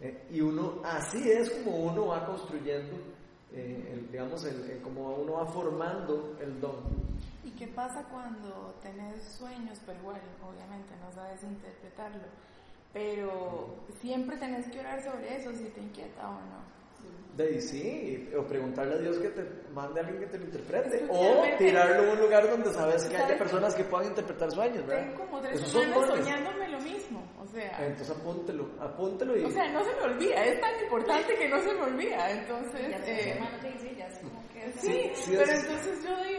Eh, 0.00 0.26
y 0.30 0.40
uno, 0.40 0.80
así 0.84 1.30
es 1.30 1.50
como 1.50 1.84
uno 1.84 2.08
va 2.08 2.26
construyendo, 2.26 2.96
eh, 3.52 3.92
el, 3.92 4.10
digamos, 4.10 4.44
el, 4.44 4.80
como 4.82 5.16
uno 5.16 5.34
va 5.34 5.46
formando 5.46 6.36
el 6.40 6.60
don. 6.60 6.76
¿Y 7.44 7.50
qué 7.52 7.68
pasa 7.68 8.04
cuando 8.10 8.74
tenés 8.82 9.22
sueños, 9.38 9.78
pero 9.86 9.98
igual, 10.00 10.20
obviamente 10.42 10.94
no 11.00 11.12
sabes 11.12 11.42
interpretarlo? 11.42 12.24
Pero 12.94 13.74
siempre 14.00 14.36
tenés 14.38 14.66
que 14.70 14.78
orar 14.78 15.02
sobre 15.02 15.36
eso 15.36 15.52
si 15.52 15.64
te 15.64 15.80
inquieta 15.80 16.28
o 16.30 16.34
no. 16.34 16.74
De 17.36 17.60
sí, 17.60 18.30
o 18.38 18.46
preguntarle 18.46 18.94
a 18.94 18.98
Dios 18.98 19.18
que 19.18 19.28
te 19.30 19.42
mande 19.74 19.98
a 19.98 20.04
alguien 20.04 20.20
que 20.20 20.28
te 20.28 20.38
lo 20.38 20.44
interprete, 20.44 21.04
o 21.10 21.42
tirarlo 21.58 22.08
a 22.08 22.12
un 22.12 22.20
lugar 22.20 22.48
donde 22.48 22.72
sabes 22.72 23.06
que 23.06 23.16
haya 23.16 23.36
personas 23.36 23.74
que 23.74 23.82
puedan 23.82 24.06
interpretar 24.06 24.52
sueños, 24.52 24.86
¿verdad? 24.86 25.10
Tengo 25.10 25.24
como 25.24 25.40
tres 25.40 25.60
semanas 25.62 26.06
soñándome 26.06 26.68
lo 26.68 26.78
mismo, 26.78 27.28
o 27.42 27.46
sea... 27.48 27.84
Entonces 27.84 28.16
apúntelo, 28.16 28.70
apúntelo 28.78 29.36
y... 29.36 29.44
O 29.46 29.50
sea, 29.50 29.68
no 29.72 29.82
se 29.82 29.96
me 29.96 30.02
olvida, 30.02 30.44
es 30.44 30.60
tan 30.60 30.84
importante 30.84 31.34
que 31.34 31.48
no 31.48 31.60
se 31.60 31.74
me 31.74 31.82
olvida, 31.82 32.30
entonces... 32.30 32.80
Eh, 33.04 33.36
sí, 34.76 35.10
sí, 35.14 35.34
pero 35.36 35.52
entonces 35.52 36.04
yo 36.04 36.24
digo, 36.24 36.33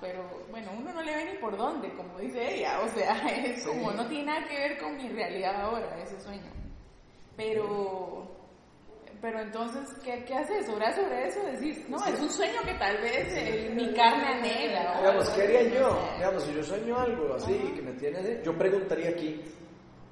pero 0.00 0.28
bueno, 0.50 0.70
uno 0.76 0.92
no 0.92 1.02
le 1.02 1.14
ve 1.14 1.32
ni 1.32 1.38
por 1.38 1.56
dónde, 1.56 1.92
como 1.94 2.18
dice 2.18 2.56
ella, 2.56 2.80
o 2.80 2.88
sea, 2.88 3.16
es 3.44 3.66
como 3.66 3.92
no 3.92 4.06
tiene 4.06 4.26
nada 4.26 4.46
que 4.46 4.56
ver 4.56 4.78
con 4.78 4.96
mi 4.96 5.08
realidad 5.08 5.60
ahora, 5.60 6.00
ese 6.02 6.20
sueño. 6.20 6.50
Pero 7.36 8.38
pero 9.20 9.40
entonces, 9.40 9.88
¿qué, 10.04 10.24
qué 10.24 10.34
haces? 10.34 10.68
¿Orar 10.68 10.94
sobre 10.94 11.26
eso? 11.26 11.42
Decir, 11.44 11.84
no, 11.88 11.96
es 12.06 12.20
un 12.20 12.30
sueño 12.30 12.60
que 12.64 12.74
tal 12.74 12.96
vez 12.98 13.26
eh, 13.34 13.70
mi 13.74 13.92
carne 13.92 14.26
anhela. 14.26 14.96
Digamos, 15.00 15.28
¿qué 15.30 15.42
haría 15.42 15.62
yo? 15.64 15.98
Digamos, 16.16 16.42
si 16.44 16.54
yo 16.54 16.62
sueño 16.62 16.98
algo 16.98 17.34
así, 17.34 17.52
que 17.74 17.82
me 17.82 17.92
tiene... 17.94 18.40
Yo 18.44 18.56
preguntaría 18.56 19.10
aquí, 19.10 19.40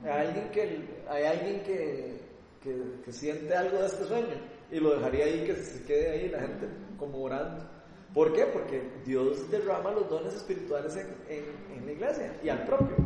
¿hay 0.03 0.27
alguien 0.27 0.51
que, 0.51 0.89
hay 1.09 1.25
alguien 1.25 1.63
que, 1.63 2.21
que, 2.61 3.01
que, 3.05 3.13
siente 3.13 3.55
algo 3.55 3.79
de 3.79 3.87
este 3.87 4.05
sueño? 4.05 4.35
Y 4.73 4.81
lo 4.81 4.97
dejaría 4.97 5.27
ahí, 5.27 5.45
que 5.45 5.55
se 5.55 5.85
quede 5.85 6.11
ahí 6.11 6.29
la 6.29 6.41
gente 6.41 6.69
como 6.99 7.23
orando. 7.23 7.76
¿Por 8.15 8.33
qué? 8.33 8.47
Porque 8.47 8.83
Dios 9.05 9.51
derrama 9.51 9.91
los 9.91 10.09
dones 10.09 10.35
espirituales 10.35 10.97
en, 10.97 11.07
en, 11.29 11.45
en 11.79 11.87
la 11.87 11.93
iglesia 11.93 12.37
y 12.43 12.49
al 12.49 12.65
propio. 12.65 12.97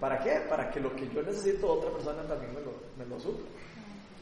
¿Para 0.00 0.18
qué? 0.18 0.40
Para 0.48 0.70
que 0.70 0.80
lo 0.80 0.94
que 0.96 1.08
yo 1.08 1.22
necesito, 1.22 1.72
otra 1.72 1.90
persona 1.90 2.22
también 2.22 2.54
me 2.54 2.60
lo, 2.60 2.72
me 2.96 3.04
lo 3.04 3.20
supla. 3.20 3.46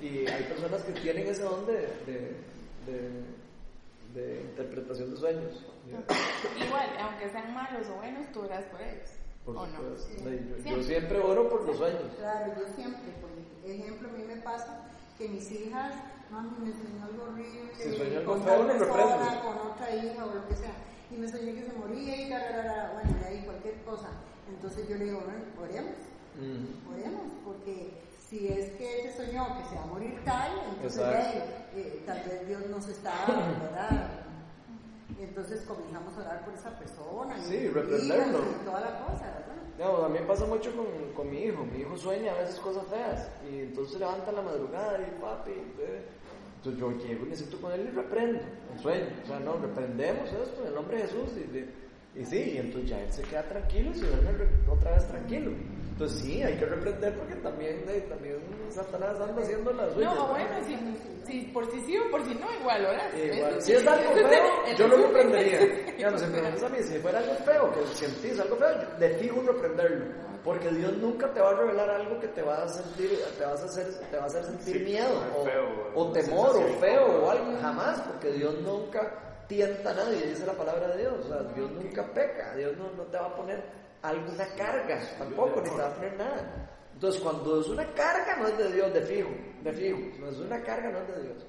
Y 0.00 0.26
hay 0.26 0.44
personas 0.44 0.82
que 0.82 0.92
tienen 0.92 1.26
ese 1.26 1.42
don 1.42 1.66
de, 1.66 1.88
de, 2.06 2.36
de, 4.14 4.40
interpretación 4.42 5.10
de 5.10 5.16
sueños. 5.16 5.66
Igual, 6.64 6.88
aunque 7.00 7.30
sean 7.30 7.54
malos 7.54 7.86
o 7.88 7.96
buenos, 7.96 8.30
tú 8.32 8.42
oras 8.42 8.64
por 8.66 8.80
ellos. 8.80 9.10
Por 9.44 9.56
¿o 9.56 9.66
no? 9.66 9.78
yo, 9.82 10.76
yo, 10.76 10.82
siempre 10.82 11.18
oro 11.20 11.48
por 11.48 11.64
los 11.64 11.76
sueños. 11.76 12.02
Claro, 12.18 12.52
yo 12.58 12.66
siempre. 12.74 13.12
Por 13.20 13.70
ejemplo, 13.70 14.08
a 14.08 14.12
mí 14.12 14.24
me 14.24 14.36
pasa 14.42 14.88
que 15.18 15.28
mis 15.28 15.50
hijas, 15.50 15.92
mami, 16.30 16.50
me 16.62 16.72
soñó 16.72 17.04
algo 17.04 17.24
horrible. 17.24 17.72
Algo 18.16 18.32
con 18.32 18.40
me 18.66 18.74
persona, 18.74 19.42
con 19.42 19.72
otra 19.72 19.94
hija 19.96 20.24
o 20.24 20.34
lo 20.34 20.48
que 20.48 20.54
sea. 20.54 20.74
Y 21.10 21.16
me 21.16 21.28
soñé 21.28 21.54
que 21.54 21.64
se 21.64 21.72
moría 21.72 22.16
y 22.22 22.30
tararara, 22.30 22.92
bueno, 22.94 23.18
y 23.20 23.24
ahí 23.24 23.42
cualquier 23.44 23.82
cosa. 23.82 24.08
Entonces 24.48 24.88
yo 24.88 24.96
le 24.96 25.06
digo, 25.06 25.22
bueno, 25.24 25.42
oremos. 25.60 25.96
Mm. 26.38 26.92
Oremos, 26.92 27.32
porque 27.44 28.00
si 28.28 28.46
es 28.46 28.70
que 28.76 29.10
se 29.10 29.26
soñó 29.26 29.58
que 29.58 29.68
se 29.68 29.74
va 29.74 29.82
a 29.82 29.86
morir 29.86 30.20
tal, 30.24 30.52
entonces 30.70 31.02
eh, 31.74 32.02
tal 32.06 32.22
vez 32.22 32.46
Dios 32.46 32.66
nos 32.68 32.88
está, 32.88 33.12
¿verdad? 33.26 34.10
Entonces 35.18 35.62
comenzamos 35.62 36.16
a 36.16 36.20
orar 36.20 36.44
por 36.44 36.54
esa 36.54 36.78
persona. 36.78 37.36
Sí, 37.42 37.56
y 37.56 37.68
reprenderlo. 37.68 38.38
Y 38.38 38.64
toda 38.64 38.80
la 38.80 39.00
cosa, 39.00 39.24
¿verdad? 39.24 39.57
No, 39.78 40.04
a 40.04 40.08
mí 40.08 40.18
pasa 40.26 40.44
mucho 40.44 40.74
con, 40.74 40.86
con, 41.14 41.30
mi 41.30 41.44
hijo. 41.44 41.64
Mi 41.64 41.80
hijo 41.80 41.96
sueña 41.96 42.32
a 42.32 42.38
veces 42.38 42.58
cosas 42.58 42.84
feas. 42.88 43.30
Y 43.48 43.60
entonces 43.60 43.94
se 43.94 43.98
levanta 44.00 44.32
la 44.32 44.42
madrugada 44.42 44.98
y 45.00 45.20
papi. 45.20 45.52
Entonces 46.56 46.80
yo 46.80 46.90
llego 46.98 47.26
y 47.26 47.28
me 47.28 47.36
siento 47.36 47.60
con 47.60 47.72
él 47.72 47.88
y 47.92 47.94
reprendo 47.94 48.40
el 48.74 48.80
sueño. 48.80 49.06
O 49.22 49.26
sea, 49.26 49.38
no, 49.38 49.56
reprendemos 49.58 50.32
esto 50.32 50.62
en 50.62 50.68
el 50.68 50.74
nombre 50.74 50.96
de 50.96 51.02
Jesús. 51.04 51.30
Y 52.14 52.24
sí, 52.24 52.52
y 52.54 52.58
entonces 52.58 52.90
ya 52.90 53.00
él 53.00 53.12
se 53.12 53.22
queda 53.22 53.42
tranquilo 53.44 53.90
y 53.90 53.94
se 53.94 54.06
duerme 54.06 54.44
otra 54.68 54.92
vez 54.92 55.06
tranquilo. 55.08 55.52
Entonces 55.98 56.20
sí, 56.20 56.42
hay 56.42 56.56
que 56.56 56.64
reprender 56.64 57.12
porque 57.18 57.34
también, 57.36 57.84
eh, 57.88 58.06
también 58.08 58.36
Satanás 58.70 59.20
anda 59.20 59.42
haciendo 59.42 59.72
las 59.72 59.92
suyas. 59.94 60.14
No, 60.14 60.28
bueno, 60.28 60.48
si, 60.64 60.76
si 61.26 61.40
por 61.46 61.68
si 61.72 61.80
sí 61.80 61.98
o 61.98 62.08
por 62.10 62.24
si 62.24 62.34
no, 62.36 62.46
igual, 62.60 62.82
¿verdad? 62.82 63.12
Igual, 63.14 63.58
Eso 63.58 63.60
si 63.66 63.72
es 63.72 63.86
algo 63.86 64.12
feo, 64.12 64.76
yo 64.78 64.86
lo 64.86 64.96
reprendería. 64.96 65.58
Digamos, 65.96 66.20
si 66.20 66.26
me 66.28 66.38
preguntas 66.38 66.62
a 66.62 66.68
mí, 66.68 66.78
si 66.82 66.98
fuera 66.98 67.18
algo 67.18 67.34
feo, 67.44 67.72
que 67.74 67.96
sentís 67.96 68.38
algo 68.38 68.56
feo, 68.56 68.68
yo 68.80 68.98
de 68.98 69.08
fijo 69.14 69.42
reprenderlo. 69.42 70.04
Porque 70.44 70.70
Dios 70.70 70.96
nunca 70.98 71.32
te 71.34 71.40
va 71.40 71.50
a 71.50 71.54
revelar 71.54 71.90
algo 71.90 72.20
que 72.20 72.28
te 72.28 72.42
va 72.42 72.62
a 72.62 72.68
sentir, 72.68 73.10
te 73.36 73.44
vas 73.44 73.60
a 73.60 73.64
hacer, 73.64 73.86
te 74.08 74.16
va 74.16 74.22
a 74.22 74.26
hacer 74.26 74.44
sentir 74.44 74.78
Sí, 74.78 74.84
miedo, 74.84 75.20
o, 75.36 75.44
feo, 75.44 75.90
o 75.96 76.12
temor, 76.12 76.56
o 76.56 76.80
feo, 76.80 77.24
o 77.24 77.30
algo, 77.30 77.58
jamás, 77.60 78.00
porque 78.02 78.30
Dios 78.32 78.54
nunca 78.60 79.27
tienta 79.48 79.90
a 79.90 79.94
nadie, 79.94 80.26
dice 80.26 80.46
la 80.46 80.52
palabra 80.52 80.88
de 80.88 80.98
Dios. 80.98 81.14
O 81.24 81.28
sea, 81.28 81.42
Dios 81.54 81.70
nunca 81.72 82.06
peca, 82.12 82.54
Dios 82.54 82.76
no, 82.76 82.92
no 82.92 83.02
te 83.04 83.16
va 83.16 83.26
a 83.26 83.34
poner 83.34 83.64
alguna 84.02 84.46
carga, 84.54 85.00
tampoco, 85.18 85.60
ni 85.60 85.70
te 85.70 85.76
va 85.76 85.88
a 85.88 85.94
poner 85.94 86.16
nada. 86.16 86.68
Entonces, 86.94 87.20
cuando 87.20 87.60
es 87.60 87.68
una 87.68 87.86
carga, 87.94 88.36
no 88.36 88.48
es 88.48 88.58
de 88.58 88.72
Dios, 88.72 88.92
de 88.92 89.02
fijo, 89.02 89.30
de 89.62 89.72
fijo. 89.72 89.98
No 90.20 90.28
es 90.28 90.38
una 90.38 90.62
carga, 90.62 90.90
no 90.90 90.98
es 90.98 91.08
de 91.08 91.22
Dios. 91.22 91.46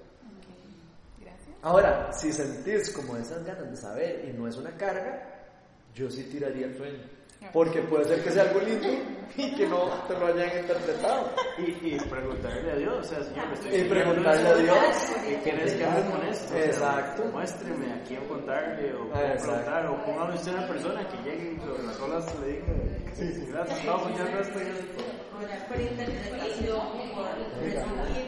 Ahora, 1.62 2.14
si 2.14 2.32
sentís 2.32 2.89
como 2.91 3.18
esas 3.18 3.43
ganas 3.43 3.70
de 3.70 3.76
saber 3.76 4.26
y 4.30 4.32
no 4.32 4.47
es 4.47 4.56
una 4.56 4.72
carga, 4.78 5.47
yo 5.93 6.10
sí 6.10 6.24
tiraría 6.24 6.68
el 6.68 6.78
sueño. 6.78 7.18
Porque 7.54 7.82
puede 7.84 8.06
ser 8.06 8.24
que 8.24 8.32
sea 8.32 8.44
algo 8.44 8.60
lindo 8.60 8.88
y 9.38 9.56
que 9.56 9.68
no 9.68 9.86
te 10.08 10.14
lo 10.14 10.28
hayan 10.28 10.60
interpretado. 10.60 11.32
Y, 11.58 11.96
y 11.96 12.00
preguntarle 12.10 12.72
a 12.72 12.76
Dios, 12.76 12.98
o 13.00 13.04
sea, 13.04 13.24
Señor, 13.24 13.48
me 13.48 13.54
estoy 13.54 13.76
Y 13.76 13.84
preguntarle 13.86 14.48
a 14.50 14.56
Dios. 14.56 14.78
¿Qué 15.26 15.40
quieres 15.44 15.74
que 15.74 15.86
haga 15.86 16.12
con 16.12 16.26
esto? 16.28 16.46
O 16.46 16.58
sea, 16.58 16.66
Exacto. 16.66 17.24
muéstreme 17.32 17.94
a 17.94 18.04
quién 18.04 18.26
contarle, 18.28 18.94
o 18.94 19.00
cómo 19.00 19.12
preguntar, 19.12 19.86
o 19.88 20.06
póngame 20.06 20.36
usted 20.36 20.54
una 20.54 20.68
persona 20.68 21.08
que 21.08 21.18
llegue 21.30 21.54
y 21.54 21.60
sobre 21.60 21.84
las 21.84 22.00
olas 22.00 22.40
le 22.40 22.48
diga, 22.48 22.66
sí, 23.14 23.34
sí, 23.34 23.46
gracias, 23.52 23.80
estaba 23.80 24.04
soñando 24.04 24.40
esto 24.40 24.60
y 24.60 24.62
esto. 24.64 25.09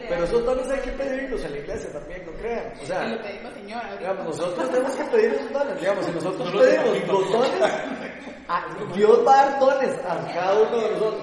Pero 0.08 0.24
esos 0.24 0.44
dones 0.44 0.68
hay 0.70 0.80
que 0.80 0.90
pedirlos 0.92 1.44
en 1.44 1.52
la 1.52 1.58
iglesia 1.58 1.92
también, 1.92 2.26
no 2.26 2.32
crean. 2.32 2.72
O 2.82 2.86
sea, 2.86 3.04
lo 3.08 3.22
pedimos, 3.22 3.52
digamos, 3.98 4.24
nosotros 4.26 4.70
tenemos 4.70 4.96
que 4.96 5.04
pedir 5.04 5.34
esos 5.34 5.52
dones. 5.52 5.80
Digamos, 5.80 6.04
si 6.06 6.12
nosotros 6.12 6.50
pedimos 6.52 7.08
los 7.08 7.32
dones, 7.32 7.62
a- 8.48 8.66
Dios 8.94 9.26
va 9.26 9.40
a 9.40 9.46
dar 9.50 9.60
dones 9.60 9.98
a 10.04 10.32
cada 10.34 10.54
uno 10.60 10.78
de 10.78 10.90
nosotros. 10.90 11.22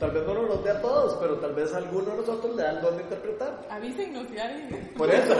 Tal 0.00 0.12
vez 0.12 0.26
no 0.26 0.32
nos 0.32 0.48
los 0.48 0.64
dé 0.64 0.70
a 0.70 0.80
todos, 0.80 1.14
pero 1.20 1.36
tal 1.40 1.54
vez 1.54 1.74
a 1.74 1.76
alguno 1.76 2.12
de 2.12 2.16
nosotros 2.16 2.56
le 2.56 2.62
da 2.62 2.70
el 2.70 2.80
don 2.80 2.96
de 2.96 3.02
interpretar. 3.02 3.66
Avísenos 3.68 4.26
si 4.28 4.38
alguien. 4.38 4.92
Por 4.96 5.10
eso, 5.10 5.34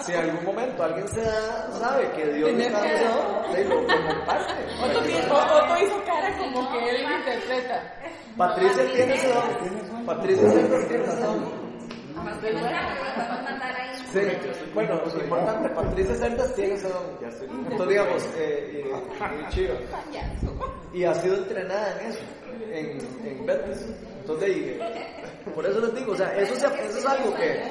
si 0.00 0.12
en 0.12 0.18
algún 0.18 0.44
momento 0.46 0.82
alguien 0.82 1.06
se 1.10 1.22
da, 1.22 1.70
sabe 1.78 2.10
que 2.10 2.26
Dios 2.32 2.52
le 2.52 2.66
está 2.66 2.80
dando, 2.80 3.52
le 3.52 3.64
lo 3.66 3.76
comparte. 3.86 4.52
Otto, 4.82 5.84
hizo 5.84 6.04
cara 6.04 6.36
como 6.38 6.72
que 6.72 6.90
él 6.90 7.02
interpreta. 7.02 7.94
Patricia 8.36 8.84
tiene 8.92 9.14
ese 9.14 9.28
don. 9.28 10.06
Patricia 10.06 10.50
siempre 10.50 10.84
tiene 10.86 11.04
ese 11.04 11.20
don. 11.20 11.70
Más 12.16 12.42
bien, 12.42 12.54
podemos 12.58 13.42
mandar 13.44 13.76
ahí. 13.76 13.89
Sí, 14.12 14.20
bueno, 14.74 15.00
es 15.06 15.14
importante, 15.14 15.68
Patricia 15.70 16.14
Cerdas 16.16 16.54
tiene 16.54 16.74
ese 16.74 16.88
don. 16.88 17.02
Entonces, 17.70 17.88
digamos, 17.88 18.28
eh, 18.36 18.84
y- 18.84 19.34
muy 19.34 19.48
chido. 19.50 19.74
Y 20.92 21.04
ha 21.04 21.14
sido 21.14 21.36
entrenada 21.36 22.00
en 22.00 22.06
eso, 22.10 22.20
en, 22.72 23.26
en 23.26 23.46
Betis. 23.46 23.86
Entonces, 24.20 24.48
y, 24.56 25.50
por 25.54 25.64
eso 25.66 25.80
les 25.80 25.94
digo, 25.94 26.12
o 26.12 26.16
sea, 26.16 26.36
eso, 26.36 26.54
se- 26.54 26.86
eso 26.86 26.98
es 26.98 27.06
algo 27.06 27.34
que, 27.34 27.62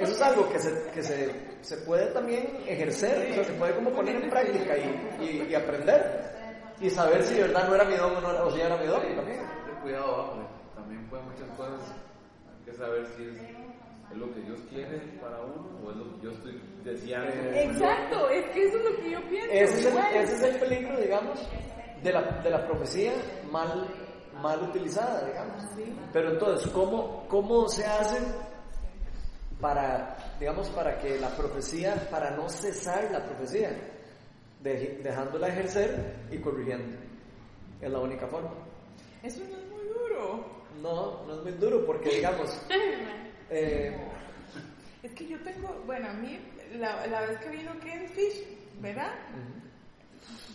eso 0.00 0.12
es 0.12 0.22
algo 0.22 0.48
que 0.50 0.58
se, 0.58 0.82
que 0.94 1.02
se, 1.02 1.30
se 1.60 1.76
puede 1.78 2.06
también 2.06 2.48
ejercer, 2.66 3.30
o 3.30 3.34
sea, 3.34 3.44
se 3.44 3.52
puede 3.52 3.74
como 3.74 3.90
poner 3.90 4.16
en 4.16 4.28
práctica 4.30 4.76
y, 4.76 5.24
y, 5.24 5.46
y 5.50 5.54
aprender. 5.54 6.36
Y 6.80 6.90
saber 6.90 7.22
si 7.24 7.34
de 7.34 7.42
verdad 7.42 7.68
no 7.68 7.74
era 7.74 7.84
mi 7.84 7.96
don 7.96 8.16
o, 8.16 8.20
no 8.20 8.30
era, 8.30 8.44
o 8.44 8.50
si 8.52 8.60
era 8.60 8.76
mi 8.76 8.86
don 8.86 9.00
también. 9.16 9.40
cuidado. 9.82 10.34
También 10.76 11.04
pueden 11.08 11.26
muchas 11.26 11.48
cosas. 11.56 11.80
Hay 12.48 12.64
que 12.70 12.78
saber 12.78 13.06
si 13.16 13.24
es, 13.24 13.36
es 14.10 14.16
lo 14.16 14.32
que 14.34 14.40
Dios 14.40 14.60
quiere 14.70 14.98
para 15.20 15.40
uno 15.42 15.78
o 15.84 15.90
es 15.90 15.96
lo 15.96 16.04
que 16.16 16.22
yo 16.22 16.30
estoy 16.30 16.62
deseando. 16.84 17.30
Exacto, 17.54 18.28
es 18.30 18.44
que 18.50 18.64
eso 18.66 18.78
es 18.78 18.84
lo 18.90 18.96
que 19.02 19.10
yo 19.10 19.20
pienso. 19.28 19.50
Ese 19.52 19.78
es, 19.80 19.86
el, 19.86 19.98
ese 20.16 20.34
es 20.34 20.42
el 20.42 20.60
peligro, 20.60 20.96
digamos, 21.00 21.48
de 22.02 22.12
la, 22.12 22.22
de 22.42 22.50
la 22.50 22.66
profecía 22.66 23.12
mal, 23.50 23.86
mal 24.40 24.62
utilizada, 24.62 25.26
digamos. 25.26 25.64
Pero 26.12 26.30
entonces, 26.32 26.70
¿cómo, 26.72 27.26
¿cómo 27.28 27.68
se 27.68 27.84
hace 27.84 28.18
para, 29.60 30.16
digamos, 30.38 30.68
para 30.70 30.98
que 30.98 31.18
la 31.18 31.28
profecía, 31.36 31.94
para 32.10 32.30
no 32.30 32.48
cesar 32.48 33.10
la 33.10 33.24
profecía, 33.24 33.70
de- 34.62 35.00
dejándola 35.02 35.48
ejercer 35.48 36.16
y 36.30 36.38
corrigiendo? 36.38 36.96
Es 37.80 37.90
la 37.90 37.98
única 38.00 38.26
forma. 38.28 38.50
Eso 39.22 39.40
no 39.50 39.56
es 39.56 39.66
muy 39.68 39.84
duro. 39.88 40.44
No, 40.82 41.24
no 41.26 41.34
es 41.34 41.42
muy 41.42 41.52
duro 41.52 41.84
porque, 41.84 42.10
digamos, 42.10 42.48
eh, 43.50 43.96
Es 45.02 45.12
que 45.12 45.26
yo 45.26 45.38
tengo, 45.40 45.82
bueno, 45.86 46.08
a 46.08 46.12
mí, 46.14 46.38
la, 46.78 47.06
la 47.06 47.20
vez 47.22 47.38
que 47.38 47.48
vino 47.50 47.72
Ken 47.80 48.08
Fish, 48.08 48.44
¿verdad? 48.80 49.12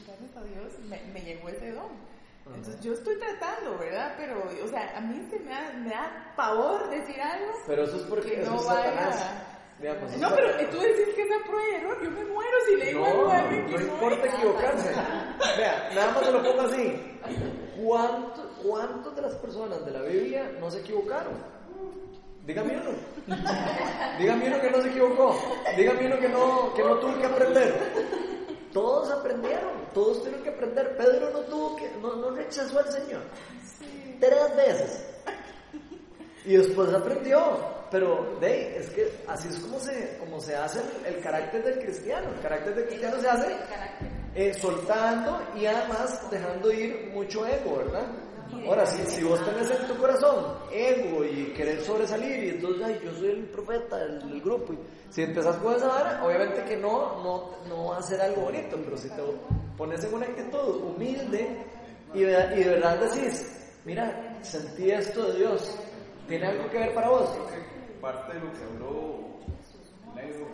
Gracias 0.05 0.35
a 0.37 0.43
Dios 0.43 0.79
me, 0.89 1.01
me 1.13 1.21
llegó 1.21 1.49
ese 1.49 1.71
don. 1.71 2.13
Entonces 2.45 2.81
yo 2.81 2.93
estoy 2.93 3.15
tratando, 3.17 3.77
¿verdad? 3.77 4.15
Pero, 4.17 4.43
o 4.63 4.67
sea, 4.67 4.97
a 4.97 5.01
mí 5.01 5.25
se 5.31 5.39
me 5.39 5.49
da, 5.49 5.71
me 5.77 5.89
da 5.89 6.33
pavor 6.35 6.89
decir 6.89 7.19
algo. 7.21 7.53
pero 7.65 7.83
eso 7.83 7.95
es 7.95 8.01
porque 8.03 8.31
Que 8.31 8.41
eso 8.41 8.51
no 8.51 8.59
es 8.59 8.65
vaya- 8.65 8.83
Satanás. 8.91 9.31
Digamos, 9.79 10.11
eso 10.13 10.21
No, 10.29 10.35
pero 10.35 10.69
tú 10.69 10.79
decís 10.81 11.15
que 11.15 11.21
es 11.23 11.29
a 11.31 11.43
prueba 11.47 11.65
de 11.65 11.75
error. 11.77 12.03
Yo 12.03 12.11
me 12.11 12.25
muero 12.25 12.57
si 12.67 12.75
le 12.75 12.85
digo 12.87 13.05
algo 13.05 13.23
No, 13.23 13.31
a 13.31 13.39
alguien 13.39 13.65
que 13.65 13.71
no 13.77 13.81
importa 13.81 14.27
equivocarse. 14.27 14.89
Vea, 15.57 15.89
nada 15.95 16.11
más 16.11 16.25
se 16.25 16.31
lo 16.31 16.43
pongo 16.43 16.61
así. 16.61 17.19
¿Cuánto- 17.81 18.49
¿Cuántas 18.61 19.15
de 19.15 19.21
las 19.21 19.35
personas 19.35 19.85
de 19.85 19.91
la 19.91 20.01
Biblia 20.01 20.51
no 20.59 20.69
se 20.69 20.79
equivocaron? 20.81 21.33
Dígame 22.45 22.73
uno. 22.75 22.91
Dígame 24.19 24.47
uno 24.47 24.61
que 24.61 24.69
no 24.69 24.81
se 24.81 24.89
equivocó. 24.89 25.39
Dígame 25.77 26.07
uno 26.07 26.19
que 26.19 26.29
no, 26.29 26.73
que 26.73 26.83
no 26.83 26.95
tuvo 26.97 27.19
que 27.19 27.25
aprender. 27.25 27.73
Todos 28.73 29.11
aprendieron, 29.11 29.71
todos 29.93 30.19
tuvieron 30.19 30.43
que 30.43 30.49
aprender. 30.49 30.97
Pedro 30.97 31.29
no 31.31 31.39
tuvo 31.41 31.75
que, 31.77 31.89
no, 32.01 32.15
no 32.15 32.31
rechazó 32.31 32.79
al 32.79 32.91
Señor. 32.91 33.21
Tres 34.19 34.55
veces. 34.55 35.05
Y 36.45 36.55
después 36.57 36.93
aprendió. 36.93 37.71
Pero 37.89 38.37
de 38.41 38.47
ahí, 38.47 38.75
es 38.79 38.89
que 38.89 39.07
así 39.27 39.47
es 39.49 39.59
como 39.59 39.79
se, 39.79 40.17
como 40.17 40.41
se 40.41 40.55
hace 40.55 40.79
el, 40.79 41.13
el 41.13 41.21
carácter 41.21 41.63
del 41.63 41.79
cristiano. 41.79 42.29
El 42.35 42.41
carácter 42.41 42.73
del 42.73 42.87
cristiano 42.87 43.21
se 43.21 43.29
hace 43.29 43.55
eh, 44.35 44.53
soltando 44.55 45.39
y 45.55 45.67
además 45.67 46.19
dejando 46.31 46.71
ir 46.71 47.11
mucho 47.13 47.45
ego, 47.45 47.77
¿verdad? 47.77 48.07
Ahora, 48.67 48.85
si, 48.85 49.03
si 49.05 49.23
vos 49.23 49.43
tenés 49.45 49.69
en 49.71 49.87
tu 49.87 49.97
corazón 49.97 50.45
ego 50.71 51.23
y 51.25 51.53
querer 51.55 51.81
sobresalir 51.81 52.43
y 52.43 52.49
entonces, 52.49 52.83
ay, 52.85 53.01
yo 53.03 53.13
soy 53.13 53.29
el 53.29 53.45
profeta 53.45 53.97
del, 53.97 54.41
grupo, 54.41 54.73
y 54.73 54.79
si 55.09 55.23
empezás 55.23 55.55
con 55.57 55.75
esa 55.75 55.87
vara, 55.87 56.23
obviamente 56.25 56.63
que 56.63 56.77
no, 56.77 57.23
no, 57.23 57.51
no 57.67 57.89
va 57.89 57.97
a 57.97 58.01
ser 58.01 58.21
algo 58.21 58.43
bonito, 58.43 58.77
pero 58.83 58.97
si 58.97 59.09
te 59.09 59.21
pones 59.77 60.03
en 60.03 60.13
una 60.13 60.25
actitud 60.25 60.83
humilde 60.83 61.57
y 62.13 62.21
de, 62.21 62.55
y 62.55 62.63
de 62.63 62.69
verdad 62.69 62.99
decís, 62.99 63.73
mira, 63.85 64.37
sentí 64.41 64.91
esto 64.91 65.31
de 65.31 65.39
Dios, 65.39 65.77
¿tiene 66.27 66.47
algo 66.47 66.69
que 66.69 66.79
ver 66.79 66.93
para 66.93 67.09
vos? 67.09 67.29
Parte 68.01 68.33
de 68.33 68.39
lo 68.39 68.51
que 68.53 68.63
habló 68.63 69.23
Negro. 70.15 70.47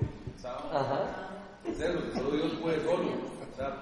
Ajá. 0.71 1.29
Es 1.65 1.79
eso, 1.79 2.03
que 2.03 2.17
solo 2.17 2.31
Dios 2.31 2.53
puede 2.61 2.83
solo. 2.83 3.09
O 3.51 3.55
sea, 3.55 3.75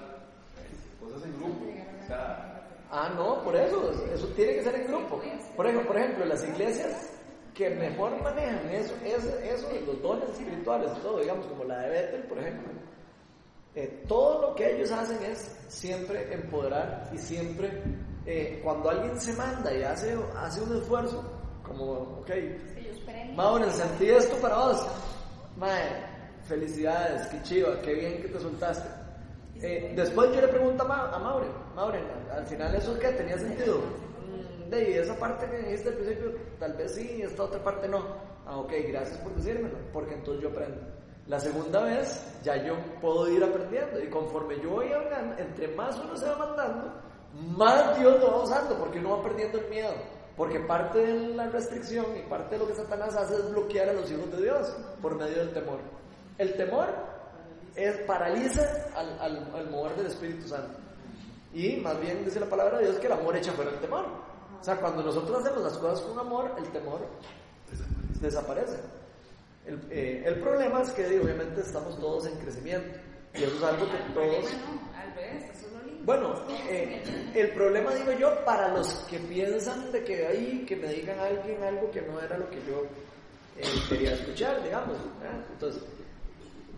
cosas 1.00 1.24
en 1.24 1.38
grupo. 1.38 1.66
O 2.02 2.06
sea, 2.06 2.47
Ah, 2.90 3.12
no, 3.14 3.42
por 3.42 3.54
eso, 3.54 3.92
eso 4.12 4.26
tiene 4.28 4.54
que 4.54 4.62
ser 4.62 4.74
en 4.76 4.86
grupo. 4.86 5.20
Por 5.56 5.66
ejemplo, 5.66 5.88
por 5.88 5.98
ejemplo 5.98 6.24
las 6.24 6.42
iglesias 6.44 7.12
que 7.54 7.70
mejor 7.70 8.22
manejan 8.22 8.68
eso, 8.70 8.94
eso, 9.04 9.36
eso 9.40 9.68
de 9.68 9.80
los 9.80 10.00
dones 10.00 10.30
espirituales, 10.30 10.92
todo, 11.02 11.20
digamos, 11.20 11.46
como 11.46 11.64
la 11.64 11.80
de 11.80 11.88
Bethel, 11.90 12.22
por 12.22 12.38
ejemplo, 12.38 12.72
eh, 13.74 14.04
todo 14.06 14.40
lo 14.42 14.54
que 14.54 14.76
ellos 14.76 14.90
hacen 14.90 15.22
es 15.24 15.56
siempre 15.68 16.32
empoderar 16.32 17.10
y 17.12 17.18
siempre, 17.18 17.82
eh, 18.26 18.60
cuando 18.62 18.90
alguien 18.90 19.20
se 19.20 19.32
manda 19.34 19.74
y 19.74 19.82
hace, 19.82 20.16
hace 20.36 20.62
un 20.62 20.76
esfuerzo, 20.76 21.22
como, 21.62 21.92
ok, 22.20 22.30
Ellos 22.30 22.98
premian. 23.04 23.36
Maureen, 23.36 23.70
sentí 23.72 24.08
esto 24.08 24.36
para 24.36 24.56
vos. 24.56 24.86
Mae, 25.56 26.06
felicidades, 26.44 27.26
qué 27.26 27.42
chiva, 27.42 27.80
qué 27.82 27.94
bien 27.94 28.22
que 28.22 28.28
te 28.28 28.40
soltaste. 28.40 28.97
Eh, 29.60 29.92
después 29.96 30.30
yo 30.32 30.40
le 30.40 30.48
pregunto 30.48 30.84
a, 30.84 30.86
Ma- 30.86 31.10
a 31.14 31.18
Maureen, 31.18 31.52
Maureen, 31.74 32.04
al 32.32 32.46
final 32.46 32.74
eso 32.74 32.98
que 32.98 33.08
tenía 33.08 33.36
sentido. 33.38 33.78
Mm, 33.78 34.70
De 34.70 35.00
esa 35.00 35.16
parte 35.18 35.46
que 35.50 35.58
dijiste 35.58 35.88
al 35.88 35.94
principio, 35.96 36.32
tal 36.60 36.72
vez 36.74 36.94
sí, 36.94 37.16
y 37.18 37.22
esta 37.22 37.42
otra 37.44 37.62
parte 37.62 37.88
no. 37.88 38.04
Ah, 38.46 38.56
ok, 38.58 38.72
gracias 38.88 39.18
por 39.18 39.34
decírmelo, 39.34 39.76
porque 39.92 40.14
entonces 40.14 40.42
yo 40.42 40.50
aprendo. 40.50 40.80
La 41.26 41.38
segunda 41.40 41.82
vez 41.84 42.24
ya 42.42 42.56
yo 42.64 42.74
puedo 43.00 43.28
ir 43.28 43.42
aprendiendo 43.44 44.00
y 44.02 44.08
conforme 44.08 44.60
yo 44.62 44.70
voy 44.70 44.90
hablando, 44.92 45.36
entre 45.38 45.68
más 45.74 45.98
uno 45.98 46.16
se 46.16 46.26
va 46.26 46.36
mandando, 46.38 46.92
más 47.56 47.98
Dios 47.98 48.18
lo 48.20 48.30
va 48.30 48.42
usando 48.44 48.78
porque 48.78 48.98
uno 49.00 49.18
va 49.18 49.22
perdiendo 49.24 49.58
el 49.58 49.68
miedo. 49.68 49.92
Porque 50.36 50.60
parte 50.60 51.00
de 51.00 51.34
la 51.34 51.48
restricción 51.48 52.06
y 52.16 52.20
parte 52.30 52.54
de 52.54 52.60
lo 52.60 52.68
que 52.68 52.74
Satanás 52.76 53.14
hace 53.16 53.34
es 53.34 53.50
bloquear 53.50 53.88
a 53.88 53.92
los 53.92 54.08
hijos 54.10 54.30
de 54.30 54.42
Dios 54.42 54.74
por 55.02 55.16
medio 55.16 55.36
del 55.38 55.52
temor. 55.52 55.80
El 56.38 56.54
temor 56.56 56.86
es, 57.78 57.96
paraliza 57.98 58.62
al, 58.96 59.18
al, 59.20 59.54
al 59.54 59.70
mover 59.70 59.96
del 59.96 60.06
Espíritu 60.06 60.48
Santo. 60.48 60.78
Y 61.54 61.76
más 61.76 61.98
bien 62.00 62.24
dice 62.24 62.40
la 62.40 62.46
palabra 62.46 62.78
de 62.78 62.84
Dios 62.84 62.98
que 62.98 63.06
el 63.06 63.12
amor 63.12 63.36
echa 63.36 63.52
fuera 63.52 63.70
el 63.70 63.78
temor. 63.78 64.04
O 64.60 64.64
sea, 64.64 64.76
cuando 64.76 65.02
nosotros 65.02 65.40
hacemos 65.40 65.62
las 65.62 65.78
cosas 65.78 66.00
con 66.02 66.18
amor, 66.18 66.52
el 66.58 66.68
temor 66.70 67.06
desaparece. 68.20 68.78
El, 69.66 69.80
eh, 69.90 70.22
el 70.26 70.40
problema 70.40 70.82
es 70.82 70.90
que 70.90 71.06
obviamente 71.20 71.60
estamos 71.60 71.98
todos 72.00 72.26
en 72.26 72.38
crecimiento. 72.38 72.98
Y 73.34 73.44
eso 73.44 73.56
es 73.56 73.62
algo 73.62 73.86
que 73.86 73.98
todos... 74.14 74.46
Al 74.96 75.14
revés, 75.14 75.44
eso 75.54 75.66
es 75.66 75.72
lo 75.72 75.82
lindo. 75.84 76.04
Bueno, 76.04 76.34
eh, 76.68 77.30
el 77.34 77.50
problema 77.52 77.94
digo 77.94 78.12
yo 78.12 78.44
para 78.44 78.68
los 78.74 78.88
que 79.10 79.18
piensan 79.18 79.92
de 79.92 80.02
que 80.02 80.26
ahí, 80.26 80.64
que 80.66 80.76
me 80.76 80.88
digan 80.88 81.18
a 81.20 81.24
alguien 81.24 81.62
algo 81.62 81.90
que 81.90 82.02
no 82.02 82.20
era 82.20 82.38
lo 82.38 82.48
que 82.50 82.56
yo 82.66 82.82
eh, 83.58 83.62
quería 83.88 84.14
escuchar, 84.14 84.62
digamos. 84.62 84.96
¿verdad? 85.20 85.40
Entonces, 85.52 85.82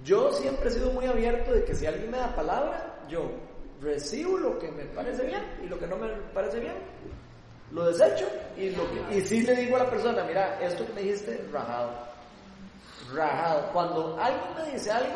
yo 0.05 0.33
siempre 0.33 0.69
he 0.69 0.73
sido 0.73 0.93
muy 0.93 1.07
abierto 1.07 1.53
de 1.53 1.65
que 1.65 1.75
si 1.75 1.87
alguien 1.87 2.11
me 2.11 2.19
da 2.19 2.35
palabra, 2.35 3.01
yo 3.09 3.31
recibo 3.81 4.39
lo 4.39 4.59
que 4.59 4.71
me 4.71 4.85
parece 4.87 5.25
bien 5.25 5.43
y 5.63 5.67
lo 5.67 5.79
que 5.79 5.87
no 5.87 5.97
me 5.97 6.09
parece 6.35 6.61
bien, 6.61 6.75
lo 7.73 7.87
desecho 7.87 8.27
y, 8.57 8.71
lo 8.71 8.83
que, 8.91 9.25
le 9.25 9.57
digo 9.57 9.77
a 9.77 9.85
la 9.85 9.91
persona, 9.91 10.25
mira, 10.25 10.59
esto 10.61 10.87
que 10.87 10.93
me 10.93 11.03
dijiste, 11.03 11.45
rajado. 11.53 11.93
Rajado. 13.15 13.73
Cuando 13.73 14.19
alguien 14.21 14.55
me 14.57 14.73
dice 14.73 14.91
algo, 14.91 15.15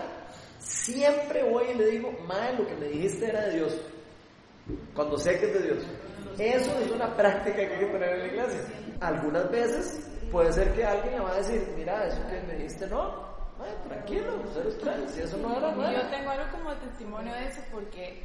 siempre 0.58 1.42
voy 1.42 1.66
y 1.70 1.74
le 1.74 1.86
digo, 1.86 2.12
madre, 2.26 2.58
lo 2.58 2.66
que 2.66 2.74
me 2.76 2.88
dijiste 2.88 3.28
era 3.28 3.42
de 3.46 3.56
Dios. 3.56 3.80
Cuando 4.94 5.18
sé 5.18 5.38
que 5.38 5.46
es 5.46 5.54
de 5.54 5.62
Dios. 5.62 5.84
Eso 6.38 6.78
es 6.78 6.90
una 6.90 7.14
práctica 7.16 7.56
que 7.56 7.74
hay 7.74 7.78
que 7.80 7.86
tener 7.86 8.08
en 8.10 8.18
la 8.18 8.26
iglesia. 8.26 8.60
Algunas 9.00 9.50
veces 9.50 10.00
puede 10.30 10.52
ser 10.52 10.72
que 10.74 10.84
alguien 10.84 11.14
me 11.14 11.20
va 11.20 11.32
a 11.32 11.36
decir, 11.36 11.66
mira, 11.76 12.06
eso 12.06 12.20
que 12.28 12.40
me 12.42 12.54
dijiste 12.54 12.86
no, 12.86 13.33
Ay, 13.62 13.88
tranquilo, 13.88 14.42
ser 14.52 14.66
usted, 14.66 15.08
si 15.08 15.20
eso 15.20 15.36
no 15.38 15.56
era 15.56 15.70
nada. 15.72 15.92
Yo 15.92 16.08
tengo 16.08 16.30
algo 16.30 16.44
como 16.50 16.72
testimonio 16.74 17.32
de 17.32 17.46
eso 17.48 17.60
porque 17.70 18.22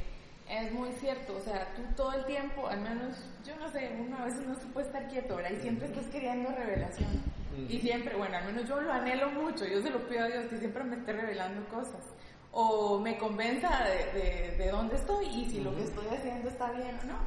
es 0.48 0.72
muy 0.72 0.90
cierto, 0.92 1.36
o 1.36 1.40
sea, 1.40 1.68
tú 1.76 1.82
todo 1.96 2.12
el 2.12 2.24
tiempo, 2.24 2.66
al 2.66 2.80
menos, 2.80 3.16
yo 3.46 3.54
no 3.56 3.70
sé, 3.70 3.92
uno 4.00 4.18
a 4.18 4.24
veces 4.24 4.44
no 4.46 4.54
se 4.56 4.66
puede 4.66 4.86
estar 4.88 5.06
quieto, 5.08 5.36
¿verdad? 5.36 5.52
Y 5.52 5.60
siempre 5.60 5.86
estás 5.86 6.06
queriendo 6.06 6.50
revelación. 6.50 7.08
Y 7.68 7.78
siempre, 7.78 8.16
bueno, 8.16 8.36
al 8.36 8.44
menos 8.44 8.68
yo 8.68 8.80
lo 8.80 8.92
anhelo 8.92 9.30
mucho, 9.30 9.64
yo 9.66 9.80
se 9.82 9.90
lo 9.90 10.08
pido 10.08 10.24
a 10.24 10.28
Dios 10.28 10.46
que 10.46 10.58
siempre 10.58 10.82
me 10.82 10.96
esté 10.96 11.12
revelando 11.12 11.64
cosas. 11.68 12.02
O 12.52 12.98
me 12.98 13.16
convenza 13.16 13.84
de, 13.84 14.20
de, 14.20 14.56
de 14.56 14.70
dónde 14.70 14.96
estoy 14.96 15.26
y 15.26 15.50
si 15.50 15.60
lo 15.60 15.74
que 15.76 15.84
estoy 15.84 16.06
haciendo 16.08 16.48
está 16.48 16.72
bien 16.72 16.98
o 17.02 17.06
no. 17.06 17.18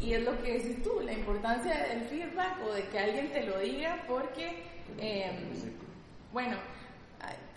Y 0.00 0.14
es 0.14 0.24
lo 0.24 0.40
que 0.42 0.58
decís 0.58 0.82
tú, 0.82 1.00
la 1.00 1.12
importancia 1.12 1.74
del 1.88 2.04
feedback 2.04 2.56
o 2.66 2.72
de 2.72 2.84
que 2.88 2.98
alguien 2.98 3.30
te 3.32 3.44
lo 3.44 3.58
diga 3.58 4.02
porque, 4.08 4.64
eh, 4.98 5.30
bueno, 6.32 6.56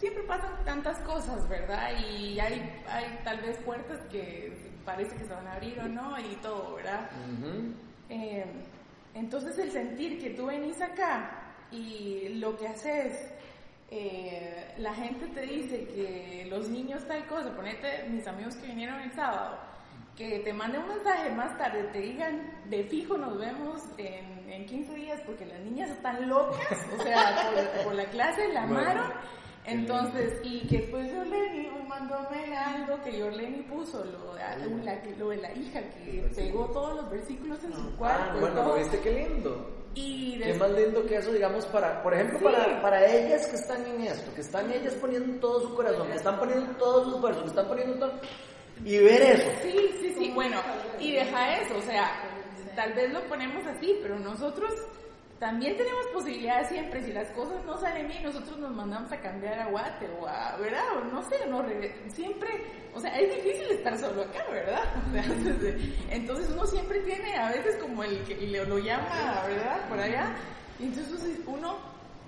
siempre 0.06 0.24
pasan 0.26 0.64
tantas 0.64 1.00
cosas, 1.00 1.50
¿verdad? 1.50 1.90
Y 1.98 2.40
hay, 2.40 2.62
hay 2.88 3.20
tal 3.24 3.42
vez 3.42 3.58
puertas 3.66 4.00
que 4.12 4.56
parece 4.86 5.16
que 5.16 5.26
se 5.26 5.34
van 5.34 5.48
a 5.48 5.54
abrir 5.54 5.80
o 5.80 5.88
no 5.88 6.20
y 6.20 6.36
todo, 6.44 6.76
¿verdad? 6.76 7.10
Eh, 8.10 8.46
entonces 9.16 9.58
el 9.58 9.72
sentir 9.72 10.22
que 10.22 10.30
tú 10.30 10.46
venís 10.46 10.80
acá 10.80 11.56
y 11.72 12.30
lo 12.36 12.56
que 12.56 12.68
haces, 12.68 13.34
eh, 13.90 14.76
la 14.78 14.94
gente 14.94 15.26
te 15.26 15.42
dice 15.42 15.88
que 15.88 16.46
los 16.52 16.70
niños 16.70 17.04
tal 17.08 17.26
cosa, 17.26 17.56
ponete 17.56 18.08
mis 18.08 18.28
amigos 18.28 18.56
que 18.58 18.68
vinieron 18.68 19.00
el 19.00 19.12
sábado, 19.14 19.58
que 20.16 20.38
te 20.42 20.54
manden 20.54 20.84
un 20.84 20.90
mensaje 20.90 21.32
más 21.32 21.58
tarde, 21.58 21.84
te 21.92 22.00
digan, 22.00 22.62
de 22.70 22.84
fijo 22.84 23.18
nos 23.18 23.40
vemos 23.40 23.82
en, 23.98 24.52
en 24.52 24.68
15 24.68 24.94
días 24.94 25.20
porque 25.26 25.48
las 25.48 25.62
niñas 25.62 25.90
están 25.90 26.30
locas, 26.30 26.78
o 26.96 27.02
sea, 27.02 27.52
por, 27.76 27.86
por 27.86 27.96
la 27.96 28.06
clase 28.06 28.54
la 28.54 28.68
Bueno. 28.68 29.02
Entonces, 29.68 30.40
y 30.44 30.68
que 30.68 30.78
después 30.80 31.12
Yorleni 31.12 31.70
mandóme 31.88 32.56
algo 32.58 33.02
que 33.04 33.18
Yorleni 33.18 33.64
puso, 33.64 34.04
lo, 34.04 34.34
de- 34.36 34.84
la, 34.84 35.02
lo 35.18 35.30
de 35.30 35.38
la 35.38 35.54
hija, 35.54 35.82
que 36.04 36.30
pegó 36.36 36.66
todos 36.68 36.96
los 36.98 37.10
versículos 37.10 37.64
en 37.64 37.74
su 37.74 37.96
cuarto. 37.98 38.32
Ah, 38.34 38.38
y 38.38 38.40
bueno, 38.42 38.56
todo. 38.62 38.70
¿lo 38.74 38.76
viste 38.78 39.00
qué 39.00 39.12
lindo? 39.12 39.72
Y 39.96 40.40
Qué 40.40 40.54
más 40.56 40.72
lindo 40.72 41.06
que 41.06 41.16
eso, 41.16 41.32
digamos, 41.32 41.66
para, 41.68 42.04
por 42.04 42.14
ejemplo, 42.14 42.38
Sí. 42.40 42.44
para, 42.44 42.82
para 42.82 43.06
ellas 43.10 43.48
que 43.48 43.56
están 43.56 43.86
en 43.86 44.02
esto, 44.02 44.34
que 44.36 44.42
están 44.42 44.70
ellas 44.72 44.94
poniendo 44.96 45.40
todo 45.40 45.62
su 45.62 45.74
corazón, 45.76 46.08
que 46.10 46.18
están 46.18 46.38
poniendo 46.38 46.74
todo 46.76 47.06
su 47.06 47.16
esfuerzo, 47.16 47.42
que 47.44 47.48
están 47.48 47.68
poniendo 47.68 47.96
todo, 47.96 48.12
y 48.84 48.98
ver 48.98 49.22
eso. 49.22 49.50
Sí, 49.64 49.78
sí, 50.02 50.16
sí, 50.18 50.32
bueno, 50.36 50.58
y 51.00 51.14
deja 51.14 51.62
eso, 51.62 51.78
o 51.78 51.82
sea, 51.82 52.12
tal 52.76 52.92
vez 52.94 53.14
lo 53.14 53.22
ponemos 53.30 53.66
así, 53.68 53.98
pero 54.02 54.20
nosotros 54.20 54.70
también 55.40 55.76
tenemos 55.78 56.06
posibilidades 56.14 56.70
siempre, 56.70 57.04
si 57.04 57.12
las 57.12 57.28
cosas 57.32 57.64
no 57.66 57.78
salen 57.78 58.08
bien, 58.08 58.24
nosotros 58.24 58.58
nos 58.58 58.72
mandamos 58.72 59.12
a 59.12 59.20
cambiar 59.20 59.60
a 59.60 59.66
Guate 59.68 60.08
o 60.20 60.28
a, 60.28 60.56
¿verdad? 60.58 60.84
O 60.98 61.04
no 61.14 61.22
sé, 61.30 61.46
no, 61.50 61.62
re- 61.62 61.94
siempre, 62.14 62.50
o 62.94 63.00
sea, 63.02 63.18
es 63.20 63.36
difícil 63.36 63.70
estar 63.72 63.98
solo 63.98 64.24
acá, 64.24 64.44
¿verdad? 64.50 64.84
O 65.10 65.12
sea, 65.14 65.24
entonces, 66.16 66.50
uno 66.52 66.66
siempre 66.66 67.00
tiene 67.02 67.36
a 67.36 67.50
veces 67.52 67.76
como 67.78 68.04
el 68.04 68.20
que 68.24 68.36
lo 68.66 68.78
llama, 68.80 69.44
¿verdad? 69.48 69.90
Por 69.90 70.00
allá, 70.00 70.36
entonces 70.80 71.40
uno, 71.48 71.78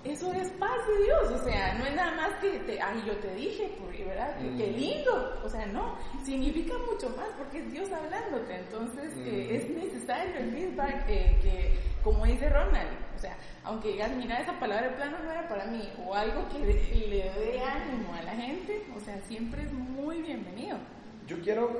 eso 0.04 0.32
es 0.32 0.48
paz 0.52 0.86
de 0.86 1.04
Dios, 1.04 1.40
o 1.40 1.44
sea, 1.44 1.74
no 1.74 1.84
es 1.84 1.94
nada 1.94 2.14
más 2.14 2.34
que 2.40 2.58
te, 2.60 2.80
ay, 2.80 3.02
yo 3.06 3.16
te 3.16 3.34
dije, 3.34 3.74
porque, 3.80 4.04
¿verdad? 4.04 4.36
Qué 4.56 4.68
lindo, 4.68 5.40
o 5.44 5.48
sea, 5.48 5.66
no, 5.66 5.96
significa 6.24 6.74
mucho 6.90 7.10
más 7.10 7.28
porque 7.36 7.58
es 7.58 7.72
Dios 7.72 7.90
hablándote, 7.92 8.56
entonces 8.56 9.12
eh, 9.16 9.56
es 9.56 9.70
necesario 9.70 10.36
el 10.36 10.52
feedback 10.52 11.04
eh, 11.08 11.38
que, 11.42 11.78
como 12.04 12.24
dice 12.24 12.48
Ronald, 12.48 12.90
o 13.16 13.18
sea, 13.18 13.36
aunque 13.64 13.88
digas, 13.88 14.12
mira, 14.16 14.40
esa 14.40 14.58
palabra 14.60 14.88
de 14.88 14.96
plano 14.96 15.18
no 15.22 15.30
era 15.30 15.48
para 15.48 15.66
mí, 15.66 15.92
o 16.06 16.14
algo 16.14 16.48
que 16.48 16.60
le, 16.60 17.08
le 17.08 17.30
dé 17.30 17.60
ánimo 17.60 18.14
a 18.14 18.22
la 18.22 18.32
gente, 18.32 18.86
o 18.96 19.00
sea, 19.00 19.20
siempre 19.22 19.62
es 19.62 19.72
muy 19.72 20.22
bienvenido. 20.22 20.78
Yo 21.26 21.40
quiero, 21.42 21.76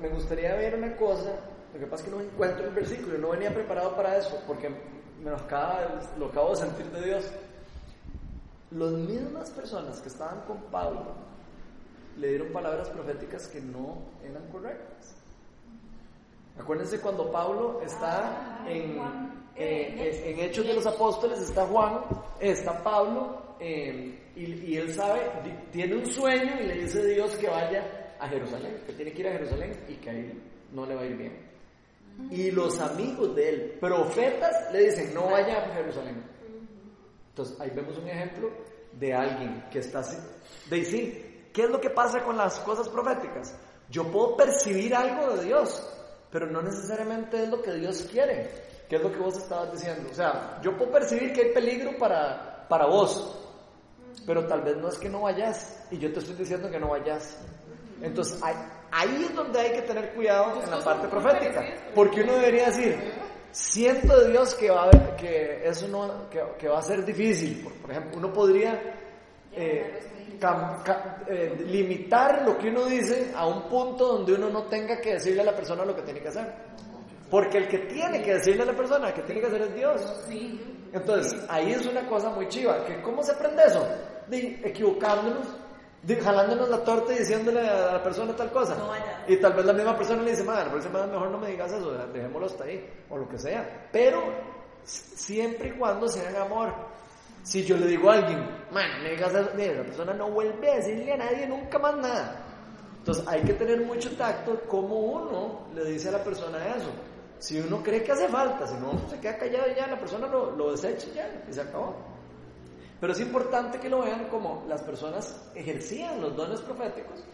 me 0.00 0.08
gustaría 0.08 0.54
ver 0.54 0.74
una 0.74 0.96
cosa, 0.96 1.38
lo 1.74 1.78
que 1.78 1.86
pasa 1.86 2.02
es 2.02 2.10
que 2.10 2.16
no 2.16 2.22
encuentro 2.22 2.66
el 2.66 2.74
versículo, 2.74 3.18
no 3.18 3.28
venía 3.30 3.52
preparado 3.52 3.94
para 3.94 4.16
eso, 4.16 4.42
porque 4.46 4.70
me 5.22 5.30
lo, 5.30 5.36
acaba, 5.36 6.00
lo 6.18 6.26
acabo 6.26 6.50
de 6.50 6.56
sentir 6.56 6.86
de 6.86 7.04
Dios. 7.04 7.30
Las 8.70 8.92
mismas 8.92 9.50
personas 9.50 10.00
que 10.00 10.08
estaban 10.08 10.40
con 10.42 10.58
Pablo 10.70 11.14
le 12.18 12.28
dieron 12.28 12.52
palabras 12.52 12.88
proféticas 12.90 13.48
que 13.48 13.60
no 13.60 13.98
eran 14.22 14.46
correctas. 14.48 15.16
Acuérdense 16.58 17.00
cuando 17.00 17.30
Pablo 17.30 17.80
está 17.82 18.64
en, 18.66 18.98
eh, 19.56 20.22
en 20.26 20.40
Hechos 20.40 20.66
de 20.66 20.74
los 20.74 20.86
Apóstoles, 20.86 21.40
está 21.40 21.66
Juan, 21.66 22.00
está 22.40 22.82
Pablo, 22.82 23.56
eh, 23.60 24.32
y, 24.34 24.72
y 24.72 24.76
él 24.76 24.92
sabe, 24.92 25.20
tiene 25.72 25.96
un 25.96 26.06
sueño 26.06 26.60
y 26.60 26.66
le 26.66 26.74
dice 26.82 27.00
a 27.00 27.04
Dios 27.04 27.36
que 27.36 27.48
vaya 27.48 28.14
a 28.18 28.28
Jerusalén, 28.28 28.82
que 28.86 28.92
tiene 28.92 29.12
que 29.12 29.20
ir 29.20 29.28
a 29.28 29.32
Jerusalén 29.32 29.84
y 29.88 29.94
que 29.94 30.10
ahí 30.10 30.42
no 30.72 30.84
le 30.84 30.94
va 30.94 31.02
a 31.02 31.06
ir 31.06 31.16
bien. 31.16 31.48
Y 32.30 32.50
los 32.50 32.80
amigos 32.80 33.34
de 33.36 33.48
él, 33.48 33.76
profetas, 33.80 34.72
le 34.72 34.90
dicen, 34.90 35.14
no 35.14 35.26
vaya 35.26 35.64
a 35.64 35.74
Jerusalén. 35.74 36.20
Entonces 37.38 37.60
ahí 37.60 37.70
vemos 37.70 37.96
un 37.96 38.08
ejemplo 38.08 38.50
de 38.94 39.14
alguien 39.14 39.64
que 39.70 39.78
está 39.78 40.00
así. 40.00 40.16
De 40.68 40.84
sí, 40.84 41.50
¿qué 41.52 41.62
es 41.62 41.70
lo 41.70 41.80
que 41.80 41.90
pasa 41.90 42.24
con 42.24 42.36
las 42.36 42.58
cosas 42.60 42.88
proféticas? 42.88 43.54
Yo 43.90 44.10
puedo 44.10 44.36
percibir 44.36 44.92
algo 44.92 45.36
de 45.36 45.44
Dios, 45.44 45.88
pero 46.32 46.46
no 46.46 46.60
necesariamente 46.62 47.44
es 47.44 47.48
lo 47.48 47.62
que 47.62 47.74
Dios 47.74 48.08
quiere, 48.10 48.50
que 48.88 48.96
es 48.96 49.02
lo 49.02 49.12
que 49.12 49.18
vos 49.18 49.38
estabas 49.38 49.70
diciendo. 49.70 50.08
O 50.10 50.14
sea, 50.14 50.58
yo 50.64 50.76
puedo 50.76 50.90
percibir 50.90 51.32
que 51.32 51.42
hay 51.42 51.52
peligro 51.52 51.96
para, 51.96 52.66
para 52.68 52.86
vos, 52.86 53.38
pero 54.26 54.44
tal 54.48 54.62
vez 54.62 54.76
no 54.78 54.88
es 54.88 54.98
que 54.98 55.08
no 55.08 55.20
vayas, 55.20 55.86
y 55.92 55.98
yo 55.98 56.12
te 56.12 56.18
estoy 56.18 56.34
diciendo 56.34 56.68
que 56.68 56.80
no 56.80 56.88
vayas. 56.88 57.38
Entonces 58.02 58.42
ahí, 58.42 58.56
ahí 58.90 59.26
es 59.26 59.34
donde 59.36 59.60
hay 59.60 59.72
que 59.74 59.82
tener 59.82 60.12
cuidado 60.12 60.60
en 60.60 60.68
la 60.72 60.80
parte 60.80 61.06
profética, 61.06 61.62
porque 61.94 62.22
uno 62.22 62.32
debería 62.32 62.66
decir, 62.66 62.98
siento 63.50 64.20
de 64.20 64.30
Dios 64.30 64.54
que 64.54 64.70
va 64.70 64.82
a 64.82 64.84
haber- 64.84 65.16
que 65.16 65.66
eso 65.68 65.88
no, 65.88 66.28
que, 66.30 66.40
que 66.58 66.68
va 66.68 66.78
a 66.78 66.82
ser 66.82 67.04
difícil. 67.04 67.62
Por, 67.62 67.72
por 67.74 67.90
ejemplo, 67.90 68.18
uno 68.18 68.32
podría 68.32 68.80
eh, 69.52 69.98
cam- 70.38 70.82
eh, 71.28 71.56
limitar 71.66 72.42
lo 72.46 72.56
que 72.58 72.68
uno 72.68 72.84
dice 72.84 73.32
a 73.34 73.46
un 73.46 73.62
punto 73.68 74.06
donde 74.06 74.34
uno 74.34 74.50
no 74.50 74.64
tenga 74.64 75.00
que 75.00 75.14
decirle 75.14 75.42
a 75.42 75.44
la 75.44 75.56
persona 75.56 75.84
lo 75.84 75.94
que 75.96 76.02
tiene 76.02 76.20
que 76.20 76.28
hacer. 76.28 76.46
Porque 77.30 77.58
el 77.58 77.68
que 77.68 77.78
tiene 77.80 78.22
que 78.22 78.34
decirle 78.34 78.62
a 78.62 78.66
la 78.66 78.76
persona 78.76 79.12
que 79.12 79.22
tiene 79.22 79.40
que 79.40 79.46
hacer 79.48 79.62
es 79.62 79.74
Dios. 79.74 80.24
Entonces, 80.92 81.44
ahí 81.50 81.72
es 81.72 81.86
una 81.86 82.06
cosa 82.08 82.30
muy 82.30 82.48
chiva. 82.48 82.84
Que 82.86 83.02
¿Cómo 83.02 83.22
se 83.22 83.32
aprende 83.32 83.64
eso? 83.66 83.86
De 84.28 84.60
equivocándonos, 84.64 85.46
jalándonos 86.22 86.68
la 86.68 86.84
torta 86.84 87.12
y 87.12 87.18
diciéndole 87.18 87.60
a 87.60 87.92
la 87.92 88.02
persona 88.02 88.34
tal 88.34 88.50
cosa. 88.50 88.76
y 89.26 89.36
tal 89.36 89.52
vez 89.52 89.64
la 89.64 89.72
misma 89.72 89.96
persona 89.96 90.22
le 90.22 90.30
dice, 90.30 90.44
madre, 90.44 90.64
la 90.66 90.70
próxima 90.70 91.00
vez 91.00 91.10
mejor 91.10 91.30
no 91.30 91.38
me 91.38 91.48
digas 91.48 91.72
eso, 91.72 91.92
dejémoslo 92.12 92.46
hasta 92.46 92.64
ahí, 92.64 92.88
o 93.10 93.16
lo 93.16 93.28
que 93.28 93.38
sea. 93.38 93.88
Pero 93.92 94.22
siempre 94.84 95.68
y 95.68 95.72
cuando 95.72 96.08
sea 96.08 96.30
en 96.30 96.36
amor. 96.36 96.72
Si 97.42 97.64
yo 97.64 97.76
le 97.76 97.86
digo 97.86 98.10
a 98.10 98.14
alguien, 98.14 98.40
man, 98.72 99.02
me 99.02 99.10
digas 99.10 99.34
eso, 99.34 99.50
la 99.54 99.82
persona 99.84 100.12
no 100.12 100.30
vuelve 100.30 100.70
a 100.70 100.76
decirle 100.76 101.12
a 101.12 101.16
nadie 101.16 101.46
nunca 101.46 101.78
más 101.78 101.96
nada. 101.96 102.44
Entonces 102.98 103.26
hay 103.26 103.42
que 103.42 103.54
tener 103.54 103.80
mucho 103.82 104.14
tacto 104.16 104.60
como 104.68 104.96
uno 104.98 105.68
le 105.74 105.84
dice 105.84 106.08
a 106.08 106.12
la 106.12 106.22
persona 106.22 106.58
eso. 106.76 106.90
Si 107.38 107.58
uno 107.58 107.82
cree 107.82 108.02
que 108.02 108.12
hace 108.12 108.28
falta, 108.28 108.66
si 108.66 108.74
no, 108.74 109.08
se 109.08 109.18
queda 109.20 109.38
callado 109.38 109.70
y 109.70 109.76
ya, 109.76 109.86
la 109.86 109.98
persona 109.98 110.26
lo, 110.26 110.50
lo 110.50 110.72
desecha 110.72 111.06
y 111.10 111.14
ya, 111.14 111.44
y 111.48 111.52
se 111.52 111.60
acabó. 111.60 111.94
Pero 113.00 113.12
es 113.12 113.20
importante 113.20 113.78
que 113.78 113.88
lo 113.88 114.02
vean 114.02 114.28
como 114.28 114.64
las 114.68 114.82
personas 114.82 115.50
ejercían 115.54 116.20
los 116.20 116.34
dones 116.34 116.60
proféticos 116.60 117.24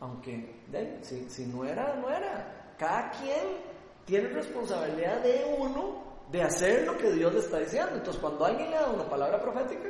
Aunque, 0.00 0.62
de, 0.68 0.98
si, 1.02 1.28
si 1.30 1.46
no 1.46 1.64
era, 1.64 1.94
no 1.94 2.08
era. 2.10 2.74
Cada 2.76 3.10
quien 3.12 3.74
tiene 4.04 4.28
responsabilidad 4.28 5.22
de 5.22 5.56
uno 5.58 6.02
de 6.30 6.42
hacer 6.42 6.84
lo 6.84 6.98
que 6.98 7.12
Dios 7.12 7.32
le 7.32 7.40
está 7.40 7.58
diciendo. 7.58 7.92
Entonces, 7.94 8.20
cuando 8.20 8.44
alguien 8.44 8.70
le 8.70 8.76
da 8.76 8.90
una 8.90 9.08
palabra 9.08 9.40
profética, 9.40 9.88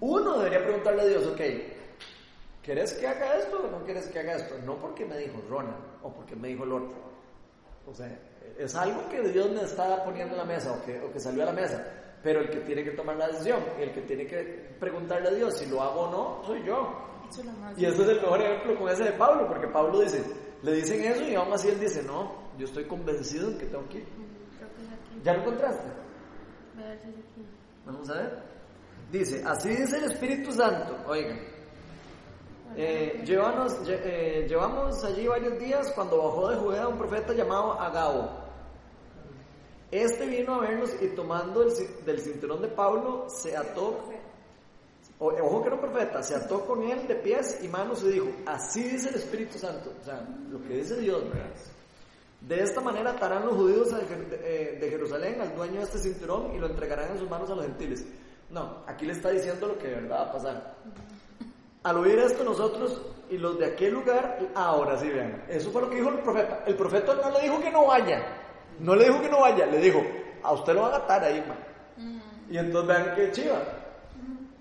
uno 0.00 0.38
debería 0.38 0.62
preguntarle 0.62 1.02
a 1.02 1.06
Dios, 1.06 1.26
ok, 1.26 1.40
¿quieres 2.62 2.94
que 2.94 3.06
haga 3.06 3.36
esto 3.36 3.58
o 3.58 3.70
no 3.70 3.84
quieres 3.84 4.06
que 4.08 4.18
haga 4.18 4.36
esto? 4.36 4.56
No 4.64 4.76
porque 4.76 5.04
me 5.04 5.18
dijo 5.18 5.42
Ronald 5.48 5.76
o 6.02 6.10
porque 6.10 6.34
me 6.34 6.48
dijo 6.48 6.64
el 6.64 6.72
otro. 6.72 6.94
O 7.86 7.94
sea, 7.94 8.10
es 8.58 8.74
algo 8.74 9.08
que 9.08 9.20
Dios 9.28 9.50
me 9.50 9.62
está 9.62 10.02
poniendo 10.04 10.34
en 10.34 10.38
la 10.38 10.44
mesa 10.44 10.72
o 10.72 10.84
que, 10.84 11.00
o 11.00 11.12
que 11.12 11.20
salió 11.20 11.42
a 11.42 11.46
la 11.46 11.52
mesa. 11.52 11.84
Pero 12.22 12.40
el 12.40 12.50
que 12.50 12.60
tiene 12.60 12.82
que 12.82 12.90
tomar 12.92 13.16
la 13.16 13.28
decisión 13.28 13.60
y 13.78 13.82
el 13.82 13.92
que 13.92 14.00
tiene 14.02 14.26
que 14.26 14.74
preguntarle 14.80 15.28
a 15.28 15.32
Dios 15.32 15.56
si 15.58 15.66
lo 15.66 15.80
hago 15.82 16.00
o 16.02 16.10
no, 16.10 16.44
soy 16.44 16.64
yo. 16.64 16.92
Eso 17.28 17.42
Y 17.76 17.84
ese 17.84 18.02
es 18.02 18.08
el 18.08 18.20
mejor 18.20 18.40
ejemplo 18.40 18.78
con 18.78 18.88
ese 18.88 19.04
de 19.04 19.12
Pablo, 19.12 19.46
porque 19.48 19.66
Pablo 19.68 20.00
dice, 20.00 20.22
le 20.62 20.72
dicen 20.72 21.04
eso 21.04 21.22
y 21.24 21.34
aún 21.34 21.52
así 21.52 21.68
él 21.68 21.78
dice, 21.80 22.02
no, 22.02 22.32
yo 22.58 22.66
estoy 22.66 22.84
convencido 22.86 23.50
en 23.50 23.58
que 23.58 23.66
tengo 23.66 23.88
que 23.88 23.98
ir. 23.98 24.04
Creo 24.58 24.68
que 24.74 24.82
es 24.82 24.92
aquí. 24.92 25.20
¿Ya 25.24 25.32
lo 25.34 25.40
encontraste? 25.40 25.88
Voy 26.74 26.84
a 26.84 26.88
ver 26.88 26.98
si 27.00 27.08
es 27.10 27.14
aquí. 27.16 27.46
Vamos 27.84 28.10
a 28.10 28.14
ver. 28.14 28.38
Dice, 29.12 29.42
así 29.46 29.68
dice 29.68 29.98
el 29.98 30.04
Espíritu 30.10 30.50
Santo, 30.52 30.96
oigan. 31.06 31.38
Eh, 32.76 33.22
llévanos- 33.24 33.80
lle- 33.86 34.00
eh, 34.04 34.46
llevamos 34.48 35.02
allí 35.04 35.26
varios 35.26 35.58
días 35.58 35.90
cuando 35.94 36.18
bajó 36.22 36.48
de 36.50 36.56
Judea 36.56 36.88
un 36.88 36.98
profeta 36.98 37.32
llamado 37.32 37.72
Agabo. 37.80 38.45
Este 39.90 40.26
vino 40.26 40.54
a 40.54 40.60
vernos 40.60 40.90
y 41.00 41.08
tomando 41.08 41.62
el 41.62 41.72
del 42.04 42.20
cinturón 42.20 42.60
de 42.60 42.68
Pablo 42.68 43.26
se 43.28 43.56
ató, 43.56 44.02
ojo 45.20 45.62
que 45.62 45.70
un 45.70 45.80
profeta, 45.80 46.22
se 46.22 46.34
ató 46.34 46.66
con 46.66 46.82
él 46.82 47.06
de 47.06 47.14
pies 47.14 47.60
y 47.62 47.68
manos 47.68 48.02
y 48.02 48.08
dijo, 48.08 48.26
así 48.46 48.82
dice 48.82 49.10
el 49.10 49.14
Espíritu 49.14 49.58
Santo, 49.58 49.92
o 50.00 50.04
sea, 50.04 50.26
lo 50.50 50.60
que 50.62 50.78
dice 50.78 50.96
Dios, 50.96 51.22
¿verdad? 51.28 51.50
De 52.40 52.62
esta 52.62 52.80
manera 52.80 53.12
atarán 53.12 53.46
los 53.46 53.54
judíos 53.54 53.88
eh, 53.92 54.78
de 54.80 54.90
Jerusalén 54.90 55.40
al 55.40 55.54
dueño 55.54 55.78
de 55.78 55.84
este 55.84 55.98
cinturón 55.98 56.54
y 56.54 56.58
lo 56.58 56.66
entregarán 56.66 57.12
en 57.12 57.18
sus 57.18 57.30
manos 57.30 57.50
a 57.50 57.54
los 57.54 57.64
gentiles. 57.64 58.04
No, 58.50 58.84
aquí 58.86 59.06
le 59.06 59.12
está 59.12 59.30
diciendo 59.30 59.68
lo 59.68 59.78
que 59.78 59.88
de 59.88 59.94
verdad 59.96 60.18
va 60.18 60.22
a 60.22 60.32
pasar. 60.32 60.74
Al 61.82 61.96
oír 61.96 62.18
esto 62.18 62.44
nosotros 62.44 63.00
y 63.30 63.38
los 63.38 63.58
de 63.58 63.66
aquel 63.66 63.94
lugar, 63.94 64.38
ahora 64.54 64.98
sí 64.98 65.08
vean, 65.08 65.44
eso 65.48 65.70
fue 65.70 65.82
lo 65.82 65.90
que 65.90 65.96
dijo 65.96 66.10
el 66.10 66.20
profeta. 66.20 66.64
El 66.66 66.76
profeta 66.76 67.14
no 67.14 67.30
le 67.30 67.40
dijo 67.42 67.60
que 67.60 67.70
no 67.70 67.86
vaya, 67.86 68.45
no 68.80 68.94
le 68.94 69.04
dijo 69.04 69.20
que 69.20 69.28
no 69.28 69.40
vaya, 69.40 69.66
le 69.66 69.78
dijo, 69.78 70.02
a 70.42 70.52
usted 70.52 70.74
lo 70.74 70.82
van 70.82 70.92
a 70.92 70.96
atar 70.96 71.24
ahí, 71.24 71.44
man. 71.46 72.22
Y 72.48 72.58
entonces 72.58 72.88
vean 72.88 73.14
qué 73.14 73.30
chiva. 73.32 73.62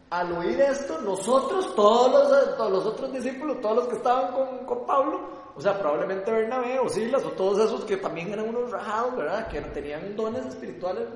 Al 0.10 0.32
oír 0.32 0.60
esto, 0.62 1.00
nosotros, 1.02 1.76
todos 1.76 2.30
los, 2.30 2.58
todos 2.58 2.72
los 2.72 2.86
otros 2.86 3.14
discípulos, 3.14 3.60
todos 3.62 3.78
los 3.78 3.88
que 3.88 3.96
estaban 3.96 4.32
con, 4.34 4.66
con 4.66 4.86
Pablo, 4.86 5.20
o 5.56 5.62
sea, 5.62 5.78
probablemente 5.80 6.32
Bernabé 6.32 6.80
o 6.80 6.90
Silas 6.90 7.24
o 7.24 7.32
todos 7.32 7.60
esos 7.60 7.86
que 7.86 7.98
también 7.98 8.32
eran 8.32 8.50
unos 8.50 8.72
rajados, 8.72 9.16
¿verdad? 9.16 9.48
Que 9.48 9.62
tenían 9.62 10.16
dones 10.16 10.46
espirituales 10.46 11.08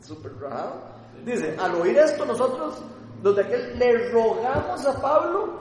súper 0.00 0.36
rajados. 0.38 0.74
Dice, 1.24 1.56
al 1.58 1.74
oír 1.76 1.96
esto, 1.96 2.24
nosotros, 2.24 2.82
los 3.22 3.36
de 3.36 3.42
aquel, 3.42 3.78
le 3.78 4.10
rogamos 4.10 4.86
a 4.86 5.00
Pablo 5.00 5.58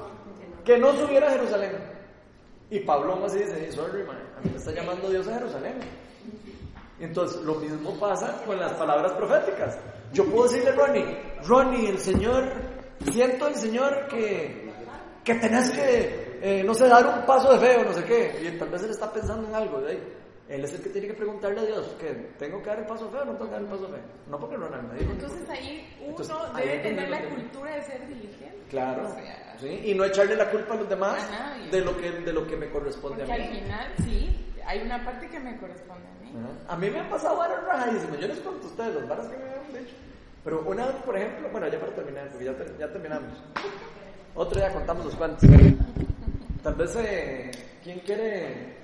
que 0.66 0.78
no 0.78 0.94
subiera 0.94 1.28
a 1.28 1.32
Jerusalén. 1.32 1.78
Y 2.70 2.80
Pablo 2.80 3.24
así 3.26 3.39
dice, 3.39 3.72
sorry, 3.72 4.04
man, 4.04 4.18
a 4.38 4.41
mí 4.41 4.50
me 4.50 4.58
está 4.58 4.72
llamando 4.72 5.10
Dios 5.10 5.28
a 5.28 5.36
Jerusalén. 5.36 5.80
Entonces, 7.00 7.41
lo 7.41 7.56
mismo 7.56 7.98
pasa 8.00 8.41
con 8.46 8.60
las 8.60 8.74
palabras 8.74 9.12
proféticas. 9.14 9.78
Yo 10.14 10.26
puedo 10.26 10.44
decirle 10.44 10.70
a 10.70 10.76
Ronnie, 10.76 11.18
Ronnie, 11.46 11.89
el 11.89 11.98
Señor, 11.98 12.44
siento 13.12 13.48
el 13.48 13.56
Señor 13.56 14.08
que, 14.08 14.72
que 15.24 15.36
tenés 15.36 15.72
que, 15.72 16.39
eh, 16.41 16.64
no 16.64 16.74
sé, 16.74 16.88
dar 16.88 17.06
un 17.06 17.26
paso 17.26 17.52
de 17.54 17.60
fe 17.60 17.78
o 17.82 17.84
no 17.86 17.94
sé 17.94 18.04
qué. 18.06 18.39
Y 18.54 18.58
tal 18.58 18.70
vez 18.70 18.84
él 18.84 18.91
está 18.91 19.12
pensando 19.12 19.48
en 19.50 19.56
algo. 19.56 19.80
ahí. 19.86 20.02
Él 20.50 20.64
es 20.66 20.74
el 20.74 20.84
que 20.84 20.89
tiene 20.89 21.08
que 21.08 21.14
preguntarle 21.14 21.62
a 21.62 21.66
Dios, 21.66 21.96
que 22.00 22.14
¿tengo 22.38 22.62
que 22.62 22.68
dar 22.70 22.80
el 22.80 22.86
paso 22.86 23.06
de 23.06 23.12
fe 23.12 23.18
o 23.20 23.26
no 23.26 23.32
tengo 23.34 23.46
que 23.46 23.52
dar 23.54 23.62
el 23.62 23.68
paso 23.70 23.88
de 23.88 23.94
fe? 23.98 24.04
No 24.28 24.39
porque 24.39 24.58
Ronald 24.58 24.91
me 24.91 25.00
dijo. 25.00 25.12
Entonces 25.14 25.50
ahí 25.50 25.96
uno 26.02 26.10
Entonces, 26.10 26.36
ahí 26.54 26.68
debe 26.68 26.84
tener 26.84 27.10
la 27.10 27.30
cultura 27.30 27.76
de 27.76 27.82
ser 27.84 28.08
diligente. 28.08 28.58
Claro, 28.70 29.08
O 29.08 29.14
sea, 29.16 29.56
¿sí? 29.60 29.82
y 29.86 29.96
no 29.96 30.04
echarle 30.04 30.36
la 30.36 30.50
culpa 30.52 30.74
a 30.74 30.78
los 30.78 30.89
demás 30.89 31.30
A 31.32 31.58
de 31.72 31.82
lo 31.82 31.96
que, 31.98 32.12
de 32.12 32.34
lo 32.34 32.46
que 32.46 32.58
me 32.58 32.70
corresponde 32.70 33.24
porque 33.26 33.32
a 33.32 33.36
al 33.36 33.52
mí. 33.52 33.60
final, 33.62 33.94
sí, 34.04 34.53
hay 34.74 34.82
una 34.82 35.05
parte 35.05 35.28
que 35.30 35.39
me 35.39 35.55
corresponde 35.57 36.07
a 36.07 36.24
mí. 36.24 36.32
Ajá. 36.36 36.74
A 36.74 36.78
mí 36.78 36.89
me 36.89 36.99
han 36.99 37.09
pasado 37.09 37.38
varias 37.38 37.63
rajadísimas. 37.63 38.19
Yo 38.19 38.28
les 38.28 38.39
cuento 38.39 38.63
a 38.67 38.69
ustedes 38.69 38.95
las 38.95 39.07
varas 39.07 39.28
que 39.28 39.38
me 39.38 39.43
han 39.43 39.84
dicho. 39.86 39.95
Pero 40.43 40.61
una 40.65 40.88
vez, 40.88 40.95
por 41.05 41.15
ejemplo, 41.15 41.49
bueno, 41.51 41.67
ya 41.67 41.80
para 41.80 41.91
terminar, 41.95 42.28
porque 42.30 42.45
ya, 42.45 42.53
ter- 42.57 42.78
ya 42.80 42.91
terminamos. 42.91 43.32
Otro 44.36 44.59
día 44.59 44.74
contamos 44.74 45.05
los 45.05 45.15
cuantos. 45.15 45.47
Tal 46.63 46.74
vez, 46.76 46.95
eh, 46.97 47.51
¿quién 47.84 47.99
quiere? 47.99 48.78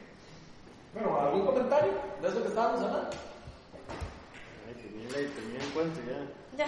Bueno, 0.93 1.19
algún 1.19 1.45
comentario 1.45 1.91
de 2.21 2.27
eso 2.27 2.41
que 2.43 2.49
estábamos 2.49 2.81
hablando. 2.81 3.09
Ay, 4.67 4.73
termina, 4.75 5.33
termina 5.35 5.63
el 5.63 5.69
cuento 5.71 5.99
ya. 6.07 6.19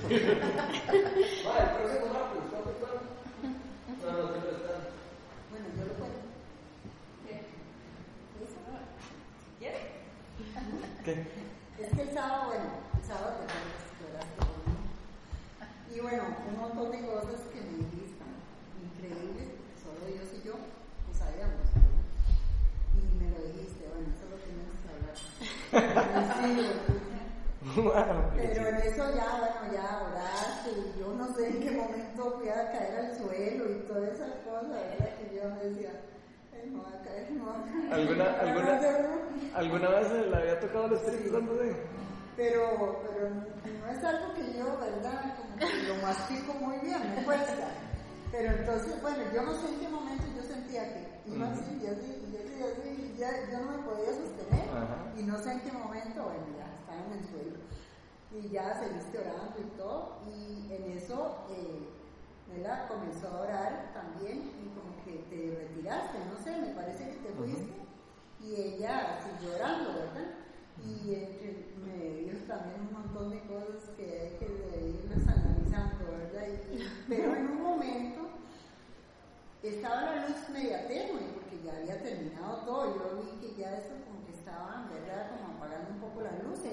Vale, 0.00 0.10
el 0.10 1.76
próximo 1.76 2.06
martes, 2.12 2.42
¿cuánto 2.50 2.70
fue? 2.80 2.90
No, 4.00 4.12
no, 4.12 4.28
siempre 4.28 4.50
está. 4.50 4.74
Bueno, 5.50 5.66
yo 5.78 5.84
lo 5.86 5.94
cuento. 5.94 6.18
¿Qué? 11.04 11.26
Es 11.78 11.88
que 11.94 12.02
el 12.02 12.12
sábado, 12.12 12.48
bueno, 12.48 12.64
el 12.98 13.04
sábado 13.06 13.36
te. 13.40 13.44
Y 15.94 16.00
bueno, 16.00 16.22
un 16.48 16.60
montón 16.60 16.92
de 16.92 17.04
cosas 17.04 17.40
que 17.52 17.60
me 17.60 17.78
dijiste, 17.78 18.22
increíbles, 18.80 19.58
solo 19.82 20.06
Dios 20.06 20.28
y 20.38 20.46
yo 20.46 20.54
lo 20.54 21.12
sabíamos. 21.18 21.66
Y 22.94 23.00
me 23.18 23.30
lo 23.30 23.42
dijiste, 23.48 23.88
bueno, 23.90 24.06
eso 24.14 24.24
es 24.24 24.30
lo 24.30 24.38
que 24.38 24.46
tenemos 24.54 24.78
que 24.78 24.88
hablar. 24.94 25.16
Bueno, 27.76 28.32
pero 28.34 28.66
en 28.66 28.76
eso 28.76 29.14
ya, 29.14 29.38
bueno, 29.38 29.72
ya 29.72 30.02
oraste 30.02 30.70
y 30.70 30.98
yo 30.98 31.14
no 31.14 31.32
sé 31.34 31.50
en 31.50 31.60
qué 31.60 31.70
momento 31.70 32.38
fui 32.38 32.48
a 32.48 32.72
caer 32.72 32.98
al 32.98 33.16
suelo 33.16 33.70
y 33.70 33.86
todas 33.86 34.14
esas 34.14 34.32
cosas, 34.44 34.70
¿verdad? 34.70 35.14
Que 35.18 35.36
yo 35.36 35.48
me 35.50 35.64
decía, 35.64 35.92
¿Alguna, 37.90 38.24
alguna, 38.40 38.80
caer". 38.80 39.06
¿Alguna 39.54 39.88
vez 39.88 40.12
le 40.12 40.36
había 40.36 40.60
tocado 40.60 40.86
el 40.86 40.92
Espíritu 40.92 41.32
Santo? 41.32 41.58
Sí? 41.60 41.70
Pero, 42.36 43.02
pero 43.02 43.30
no 43.30 43.86
es 43.90 44.04
algo 44.04 44.34
que 44.34 44.58
yo, 44.58 44.78
¿verdad? 44.78 45.34
Como 45.36 45.56
que 45.58 45.82
lo 45.88 45.96
mastico 45.96 46.54
muy 46.54 46.78
bien, 46.78 47.14
me 47.16 47.24
cuesta. 47.24 47.68
Pero 48.30 48.52
entonces, 48.52 49.02
bueno, 49.02 49.24
yo 49.34 49.42
no 49.42 49.54
sé 49.54 49.68
en 49.74 49.80
qué 49.80 49.88
momento 49.88 50.24
yo 50.36 50.42
sentía 50.42 50.94
que 50.94 51.20
iba 51.26 51.50
así 51.50 51.80
y 51.82 51.86
así 51.86 52.22
y 52.32 52.36
así 52.36 52.54
y 52.58 52.62
así, 52.62 53.12
y 53.12 53.18
ya 53.18 53.30
yo 53.50 53.58
no 53.58 53.72
me 53.72 53.82
podía 53.82 54.14
sostener. 54.14 54.68
Ajá. 54.70 55.12
Y 55.18 55.22
no 55.24 55.36
sé 55.38 55.52
en 55.52 55.60
qué 55.60 55.72
momento, 55.72 56.22
bueno, 56.22 56.46
ya 56.56 56.70
estaba 56.78 57.06
en 57.06 57.18
el 57.18 57.24
suelo. 57.26 57.58
Y 58.32 58.48
ya 58.50 58.78
seguiste 58.78 59.18
orando 59.18 59.58
y 59.58 59.76
todo. 59.76 60.18
Y 60.28 60.72
en 60.72 60.96
eso, 60.96 61.44
eh, 61.50 61.88
¿verdad? 62.54 62.86
Comenzó 62.86 63.26
a 63.28 63.40
orar 63.40 63.90
también 63.92 64.52
que 65.10 65.18
te 65.30 65.56
retiraste, 65.56 66.18
no 66.32 66.36
sé, 66.42 66.60
me 66.60 66.74
parece 66.74 67.04
que 67.10 67.16
te 67.16 67.32
fuiste. 67.34 67.72
Y 68.40 68.54
ella 68.54 69.18
siguió 69.22 69.54
orando, 69.56 69.92
¿verdad? 69.94 70.30
Y 70.84 71.14
entre- 71.14 71.66
me 71.84 72.20
dio 72.24 72.38
también 72.46 72.80
un 72.88 72.92
montón 72.92 73.30
de 73.30 73.40
cosas 73.46 73.90
que 73.96 74.04
hay 74.04 74.36
que 74.38 74.46
irlas 75.04 75.28
analizando, 75.28 76.04
¿verdad? 76.10 76.46
Y- 76.72 76.88
pero 77.08 77.34
en 77.36 77.46
un 77.48 77.62
momento 77.62 78.20
estaba 79.62 80.02
la 80.16 80.28
luz 80.28 80.48
media 80.50 80.86
tenue, 80.88 81.20
porque 81.34 81.60
ya 81.64 81.76
había 81.76 82.02
terminado 82.02 82.58
todo. 82.64 82.94
Yo 82.96 83.22
vi 83.22 83.40
que 83.46 83.60
ya 83.60 83.76
eso 83.76 83.90
como 84.06 84.24
que 84.26 84.32
estaba, 84.32 84.88
¿verdad? 84.90 85.32
Como 85.36 85.56
apagando 85.58 85.90
un 85.90 86.00
poco 86.00 86.22
la 86.22 86.32
luz. 86.42 86.60
y 86.64 86.68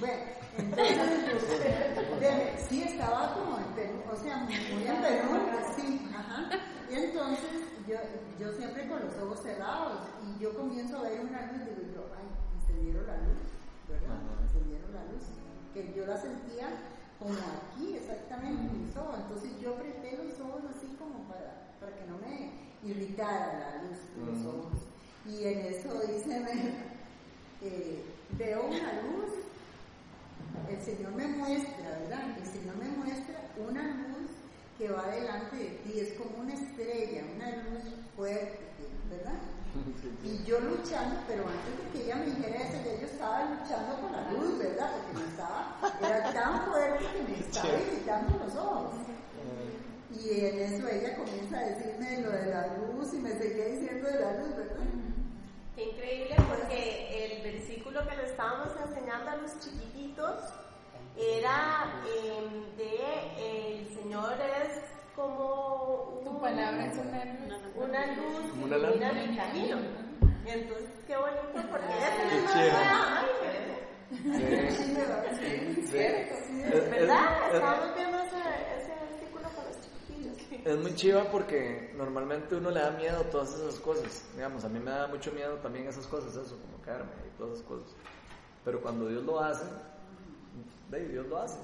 Bueno, 0.00 0.22
entonces, 0.58 1.60
de- 2.20 2.58
sí 2.68 2.82
estaba 2.82 3.34
como 3.34 3.58
en 3.58 3.73
o 4.14 4.22
sea, 4.22 4.36
muy 4.38 4.86
en 4.86 5.02
Perú, 5.02 5.28
sí, 5.76 6.08
ajá. 6.14 6.48
Y 6.90 6.94
entonces 6.94 7.50
yo, 7.88 7.96
yo 8.38 8.52
siempre 8.52 8.88
con 8.88 9.00
los 9.04 9.14
ojos 9.18 9.40
cerrados 9.42 9.98
y 10.22 10.42
yo 10.42 10.54
comienzo 10.54 10.98
a 10.98 11.02
ver 11.02 11.20
una 11.20 11.50
luz, 11.52 11.60
digo 11.66 11.82
yo, 11.94 12.06
ay, 12.14 12.26
encendieron 12.60 13.06
la 13.06 13.16
luz, 13.18 13.42
¿verdad? 13.88 14.18
Encendieron 14.44 14.94
la 14.94 15.04
luz, 15.10 15.24
que 15.72 15.92
yo 15.96 16.06
la 16.06 16.16
sentía 16.16 16.68
como 17.18 17.32
aquí, 17.34 17.96
exactamente 17.96 18.62
en 18.62 18.86
mis 18.86 18.96
ojos. 18.96 19.16
Entonces 19.18 19.50
yo 19.60 19.74
apreté 19.74 20.16
los 20.22 20.38
ojos 20.40 20.62
así 20.76 20.94
como 20.98 21.24
para, 21.28 21.74
para 21.80 21.96
que 21.96 22.06
no 22.06 22.18
me 22.18 22.52
irritara 22.88 23.58
la 23.58 23.82
luz 23.82 23.98
de 24.14 24.26
los 24.32 24.40
Ujú. 24.46 24.58
ojos. 24.58 24.78
Y 25.26 25.44
en 25.44 25.58
eso 25.60 26.00
dice, 26.06 26.42
eh, 27.62 28.04
veo 28.38 28.66
una 28.66 28.92
luz 29.02 29.43
el 30.68 30.80
Señor 30.82 31.12
me 31.12 31.26
muestra, 31.28 31.98
¿verdad? 32.00 32.36
El 32.38 32.46
Señor 32.46 32.76
me 32.76 32.88
muestra 32.96 33.40
una 33.56 33.82
luz 33.82 34.30
que 34.78 34.88
va 34.88 35.06
delante 35.08 35.56
de 35.56 35.70
ti, 35.84 36.00
es 36.00 36.18
como 36.18 36.42
una 36.42 36.54
estrella, 36.54 37.22
una 37.36 37.50
luz 37.62 37.84
fuerte, 38.16 38.58
¿verdad? 39.10 39.38
Y 40.24 40.44
yo 40.44 40.60
luchando, 40.60 41.16
pero 41.26 41.44
antes 41.46 41.74
de 41.78 41.90
que 41.92 42.04
ella 42.04 42.16
me 42.16 42.26
dijera 42.26 42.62
eso, 42.62 42.78
yo 42.84 43.06
estaba 43.06 43.44
luchando 43.44 44.00
con 44.00 44.12
la 44.12 44.30
luz, 44.32 44.58
¿verdad? 44.58 44.90
Porque 44.92 45.18
me 45.18 45.30
estaba, 45.30 45.76
era 46.00 46.32
tan 46.32 46.66
fuerte 46.66 47.04
que 47.12 47.22
me 47.22 47.38
estaba 47.40 47.80
irritando 47.80 48.44
los 48.44 48.54
ojos. 48.56 48.94
Y 50.14 50.40
en 50.40 50.58
eso 50.60 50.88
ella 50.88 51.16
comienza 51.16 51.58
a 51.58 51.64
decirme 51.66 52.20
lo 52.22 52.30
de 52.30 52.46
la 52.46 52.66
luz 52.78 53.12
y 53.12 53.18
me 53.18 53.32
seguía 53.32 53.66
diciendo 53.66 54.08
de 54.08 54.20
la 54.20 54.38
luz, 54.38 54.56
¿verdad? 54.56 54.84
Qué 55.76 55.84
increíble 55.90 56.36
porque 56.48 57.34
el 57.34 57.42
versículo 57.42 58.06
que 58.08 58.16
le 58.16 58.24
estábamos 58.26 58.68
enseñando 58.88 59.30
a 59.30 59.36
los 59.36 59.58
chiquititos 59.58 60.38
era 61.16 61.92
em, 62.06 62.76
de 62.76 63.78
el 63.80 63.88
Señor 63.96 64.34
es 64.40 64.80
como 65.16 66.18
un- 66.20 66.24
Tu 66.24 66.40
palabra 66.40 66.86
es 66.86 66.96
una 66.98 67.24
luz. 67.24 67.60
una 67.76 68.06
luz 68.06 68.52
que 68.52 68.64
una 68.64 68.76
ilumina 68.76 69.12
mi 69.12 69.36
camino. 69.36 69.78
Entonces, 70.46 70.90
qué 71.06 71.16
bonito 71.16 71.68
porque 71.70 71.86
Sí, 74.70 74.94
¿verdad? 74.94 75.24
Sí, 75.40 75.86
cierto. 75.90 76.34
sí, 76.46 76.62
¿verdad? 76.90 77.48
Es- 77.48 77.54
Estábamos 77.54 77.94
viendo 77.96 78.18
ese, 78.18 78.36
ese 78.78 78.92
versículo 79.00 79.48
con 79.54 79.64
los 79.64 79.76
chiquitillos. 79.80 80.36
Es 80.64 80.78
muy 80.78 80.94
chiva 80.94 81.24
porque 81.30 81.92
normalmente 81.94 82.54
uno 82.56 82.70
le 82.70 82.80
da 82.80 82.92
miedo 82.92 83.18
a 83.20 83.24
todas 83.24 83.52
esas 83.54 83.78
cosas. 83.80 84.24
Digamos, 84.34 84.64
a 84.64 84.68
mí 84.70 84.80
me 84.80 84.90
da 84.90 85.06
mucho 85.08 85.30
miedo 85.32 85.56
también 85.56 85.86
esas 85.86 86.06
cosas, 86.06 86.30
eso, 86.34 86.56
como 86.58 86.82
caerme 86.82 87.10
y 87.26 87.36
todas 87.36 87.56
esas 87.56 87.66
cosas. 87.66 87.88
Pero 88.64 88.80
cuando 88.80 89.06
Dios 89.06 89.22
lo 89.24 89.40
hace, 89.40 89.64
ahí, 90.90 91.04
Dios 91.08 91.26
lo 91.26 91.38
hace. 91.38 91.58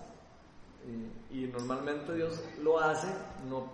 Y, 1.31 1.47
normalmente 1.47 2.15
Dios 2.15 2.43
lo 2.63 2.79
hace 2.79 3.07
no, 3.49 3.71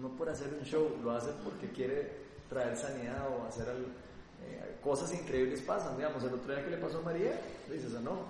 no 0.00 0.08
por 0.16 0.30
hacer 0.30 0.48
un 0.58 0.64
show, 0.64 0.90
lo 1.02 1.10
hace 1.10 1.30
porque 1.44 1.68
quiere 1.70 2.12
traer 2.48 2.74
sanidad 2.74 3.28
o 3.28 3.46
hacer 3.46 3.66
eh, 3.68 4.78
cosas 4.82 5.12
increíbles 5.12 5.60
pasan. 5.60 5.96
Digamos, 5.98 6.24
el 6.24 6.32
otro 6.32 6.54
día 6.54 6.64
que 6.64 6.70
le 6.70 6.78
pasó 6.78 7.00
a 7.00 7.02
María, 7.02 7.38
dices, 7.70 7.92
ah, 7.98 8.00
no. 8.02 8.20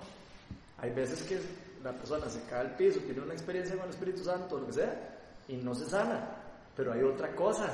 Hay 0.79 0.91
veces 0.91 1.23
que 1.23 1.41
la 1.85 1.93
persona 1.93 2.29
se 2.29 2.43
cae 2.47 2.61
al 2.63 2.75
piso, 2.75 2.99
tiene 3.01 3.21
una 3.21 3.35
experiencia 3.35 3.77
con 3.77 3.85
el 3.85 3.91
Espíritu 3.91 4.25
Santo, 4.25 4.59
lo 4.59 4.67
que 4.67 4.73
sea, 4.73 5.19
y 5.47 5.57
no 5.57 5.75
se 5.77 5.89
sana. 5.89 6.40
Pero 6.77 6.93
hay 6.93 7.03
otra 7.03 7.35
cosa 7.35 7.69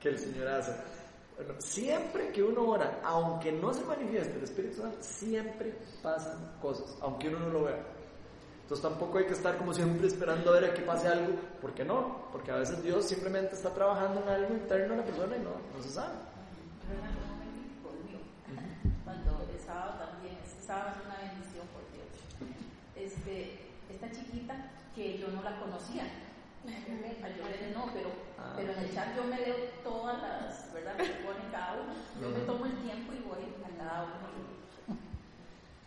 que 0.00 0.08
el 0.10 0.18
Señor 0.18 0.48
hace. 0.48 0.72
Bueno, 1.36 1.54
siempre 1.58 2.32
que 2.32 2.42
uno 2.42 2.62
ora, 2.62 3.00
aunque 3.04 3.52
no 3.52 3.72
se 3.72 3.84
manifieste 3.84 4.36
el 4.36 4.44
Espíritu 4.44 4.82
Santo, 4.82 4.98
siempre 5.00 5.78
pasan 6.02 6.56
cosas, 6.60 6.96
aunque 7.00 7.28
uno 7.28 7.40
no 7.40 7.48
lo 7.50 7.64
vea. 7.64 7.78
Entonces 8.62 8.82
tampoco 8.82 9.18
hay 9.18 9.24
que 9.24 9.32
estar 9.32 9.56
como 9.56 9.72
siempre 9.72 10.06
esperando 10.08 10.50
a 10.50 10.60
ver 10.60 10.70
a 10.70 10.74
que 10.74 10.82
pase 10.82 11.08
algo, 11.08 11.38
¿por 11.60 11.72
qué 11.72 11.84
no? 11.84 12.28
Porque 12.32 12.50
a 12.50 12.56
veces 12.56 12.82
Dios 12.82 13.04
simplemente 13.06 13.54
está 13.54 13.72
trabajando 13.72 14.20
en 14.20 14.28
algo 14.28 14.52
interno 14.52 14.94
de 14.94 14.96
la 15.00 15.06
persona 15.06 15.36
y 15.36 15.40
no, 15.40 15.52
no 15.74 15.82
se 15.82 15.88
sabe. 15.88 16.14
cuando 19.04 19.30
el 19.40 19.64
también, 19.64 20.36
este 20.44 20.66
sábado 20.66 20.90
es 20.98 21.06
una 21.06 21.16
bendición 21.16 21.66
por 21.72 21.80
Dios. 21.94 22.12
Este, 22.94 23.58
esta 23.88 24.10
chiquita 24.10 24.70
que 24.94 25.16
yo 25.16 25.28
no 25.28 25.42
la 25.42 25.58
conocía, 25.60 26.04
Yolene 26.72 27.72
no, 27.74 27.86
pero, 27.92 28.10
Ah. 28.38 28.52
pero 28.56 28.72
en 28.72 28.78
el 28.78 28.94
chat 28.94 29.16
yo 29.16 29.24
me 29.24 29.36
leo 29.38 29.56
todas 29.84 30.20
las, 30.22 30.72
¿verdad? 30.72 30.96
Que 30.96 31.24
ponen 31.24 31.50
cada 31.50 31.74
uno. 31.80 31.92
Yo 32.20 32.28
me 32.30 32.40
tomo 32.44 32.66
el 32.66 32.76
tiempo 32.82 33.12
y 33.12 33.20
voy 33.28 33.44
a 33.64 33.78
cada 33.78 34.04
uno. 34.04 34.98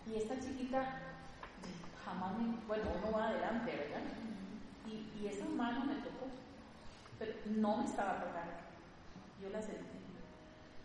Y 0.08 0.16
esta 0.16 0.40
chiquita 0.40 1.00
jamás 2.06 2.38
me, 2.38 2.56
bueno, 2.68 2.84
uno 3.02 3.12
va 3.18 3.30
adelante, 3.30 3.72
¿verdad? 3.72 4.02
Y, 4.88 5.08
y 5.22 5.28
esa 5.28 5.46
mano 5.46 5.86
me 5.86 5.96
tocó, 5.96 6.28
pero 7.20 7.34
no 7.46 7.78
me 7.78 7.86
estaba 7.86 8.16
tocando. 8.20 8.54
Yo 9.42 9.50
la 9.50 9.62
sentí. 9.62 10.00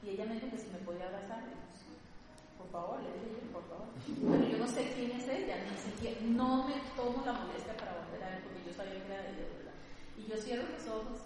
Y 0.02 0.10
ella 0.10 0.26
me 0.26 0.34
dijo 0.34 0.50
que 0.50 0.58
si 0.58 0.68
me 0.68 0.78
podía 0.78 1.06
abrazar. 1.06 1.40
Yo, 1.42 1.56
"Sí, 1.74 1.90
Por 2.58 2.68
favor, 2.70 3.00
le 3.02 3.10
dije 3.12 3.42
yo, 3.42 3.52
por 3.52 3.64
favor. 3.68 3.86
Pero 4.06 4.44
yo 4.48 4.58
no 4.58 4.68
sé 4.68 4.92
quién 4.94 5.10
es 5.12 5.26
ella, 5.28 5.56
ni 5.66 5.76
siquiera, 5.76 6.20
no 6.22 6.68
me 6.68 6.74
tomo 6.94 7.24
la 7.26 7.32
molestia 7.32 7.76
para 7.76 7.92
volver 7.98 8.22
a 8.22 8.30
ver, 8.30 8.40
porque 8.44 8.62
yo 8.66 8.72
sabía 8.76 9.02
que 9.02 9.12
era 9.12 9.22
de 9.22 9.32
Dios. 9.34 9.65
Y 10.18 10.26
yo 10.28 10.36
cierro 10.36 10.64
los 10.68 10.86
ojos 10.88 11.18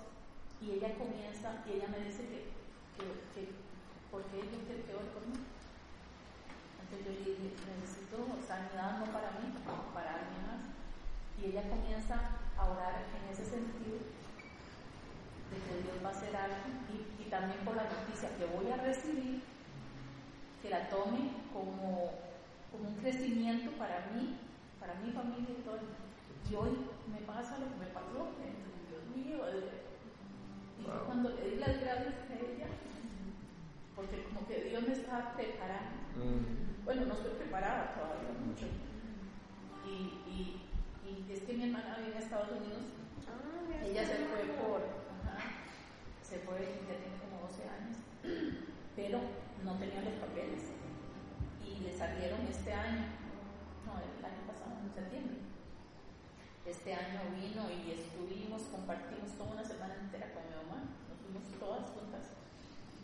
y 0.61 0.73
ella 0.73 0.95
comienza, 0.99 1.65
y 1.67 1.79
ella 1.79 1.89
me 1.89 2.05
dice 2.05 2.27
que, 2.29 2.53
que, 2.99 3.05
que 3.33 3.49
¿por 4.11 4.23
qué 4.29 4.43
yo 4.45 4.59
quiero 4.67 4.85
que 4.85 4.95
ore 4.95 5.27
mí? 5.31 5.39
Entonces 6.83 7.07
yo 7.07 7.13
le 7.15 7.23
dije, 7.23 7.55
necesito 7.81 8.27
sanidad 8.43 8.99
no 8.99 9.07
para 9.15 9.31
mí, 9.39 9.47
sino 9.55 9.95
para 9.95 10.21
alguien 10.21 10.43
más. 10.45 10.63
Y 11.39 11.55
ella 11.55 11.71
comienza 11.71 12.19
a 12.59 12.63
orar 12.67 13.07
en 13.15 13.33
ese 13.33 13.47
sentido 13.47 13.97
de 15.49 15.57
que 15.57 15.83
Dios 15.83 15.97
va 16.05 16.11
a 16.11 16.13
hacer 16.13 16.35
algo 16.37 16.67
y, 16.91 17.31
también 17.31 17.61
por 17.65 17.77
la 17.77 17.85
noticia 17.85 18.29
que 18.37 18.45
voy 18.45 18.67
a 18.73 18.83
recibir, 18.83 19.41
que 20.61 20.69
la 20.69 20.89
tome 20.89 21.31
como, 21.55 22.11
como 22.73 22.89
un 22.91 22.97
crecimiento 22.97 23.71
para 23.79 24.11
mí, 24.11 24.35
para 24.81 24.95
mi 24.95 25.13
familia 25.13 25.55
y 25.55 25.63
todo. 25.63 25.79
Y 26.51 26.55
hoy 26.57 26.75
me 27.07 27.23
pasa 27.23 27.57
lo 27.59 27.71
que 27.71 27.79
me 27.79 27.87
pasó, 27.95 28.35
Eh, 29.35 29.71
y 30.81 30.83
Wow. 30.87 31.05
cuando 31.07 31.31
le 31.31 31.51
di 31.51 31.57
las 31.57 31.81
gracias 31.81 32.15
a 32.31 32.35
ella, 32.35 32.67
porque 33.95 34.25
como 34.25 34.47
que 34.49 34.65
Dios 34.65 34.83
me 34.87 34.93
estaba 34.95 35.33
preparando. 35.37 36.01
Mm. 36.17 36.85
Bueno, 36.85 37.05
no 37.07 37.15
estoy 37.15 37.33
preparada 37.37 37.95
todavía 37.95 38.33
mucho. 38.41 38.67
Y, 39.87 40.25
y, 40.27 40.63
y 41.05 41.33
es 41.33 41.43
que 41.43 41.53
mi 41.53 41.65
hermana 41.65 41.97
vive 41.99 42.17
en 42.17 42.23
Estados 42.23 42.51
Unidos. 42.53 42.83
Ella 43.85 44.05
se 44.07 44.17
fue 44.27 44.45
por. 44.57 44.81
ajá, 45.29 45.51
se 46.23 46.39
fue, 46.41 46.59
ya 46.89 46.97
tiene 46.97 47.17
como 47.21 47.47
12 47.47 47.63
años. 47.69 47.97
Pero 48.97 49.21
no 49.65 49.75
tenía 49.77 50.01
los 50.03 50.15
papeles. 50.15 50.73
Y 51.65 51.85
le 51.85 51.93
salieron 51.97 52.41
este 52.49 52.73
año. 52.73 53.05
No, 53.85 53.93
el 54.01 54.25
año 54.25 54.43
pasado, 54.49 54.73
en 54.85 54.95
septiembre. 54.95 55.37
Este 56.71 56.95
año 56.95 57.19
vino 57.35 57.67
y 57.67 57.91
estuvimos, 57.91 58.63
compartimos 58.71 59.35
toda 59.35 59.59
una 59.59 59.67
semana 59.67 59.91
entera 60.07 60.31
con 60.31 60.47
mi 60.47 60.55
mamá. 60.55 60.87
Nos 61.11 61.19
fuimos 61.19 61.43
todas 61.59 61.83
juntas. 61.91 62.31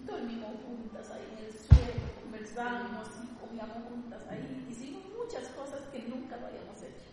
Dormimos 0.06 0.62
juntas 0.62 1.10
ahí 1.10 1.26
en 1.34 1.50
el 1.50 1.50
suelo, 1.50 2.06
conversábamos 2.22 3.10
y 3.26 3.34
comíamos 3.34 3.82
juntas 3.90 4.22
ahí. 4.30 4.70
Hicimos 4.70 5.10
muchas 5.10 5.50
cosas 5.58 5.82
que 5.90 6.06
nunca 6.06 6.38
lo 6.38 6.46
habíamos 6.46 6.78
hecho. 6.78 7.10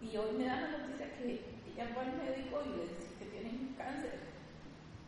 Y 0.00 0.16
hoy 0.16 0.40
me 0.40 0.48
dan 0.48 0.72
la 0.72 0.88
noticia 0.88 1.12
que 1.12 1.60
ella 1.68 1.84
fue 1.92 2.00
al 2.00 2.16
médico 2.16 2.64
y 2.64 2.80
le 2.80 2.88
dice 2.88 3.12
que 3.20 3.28
tiene 3.28 3.76
cáncer. 3.76 4.24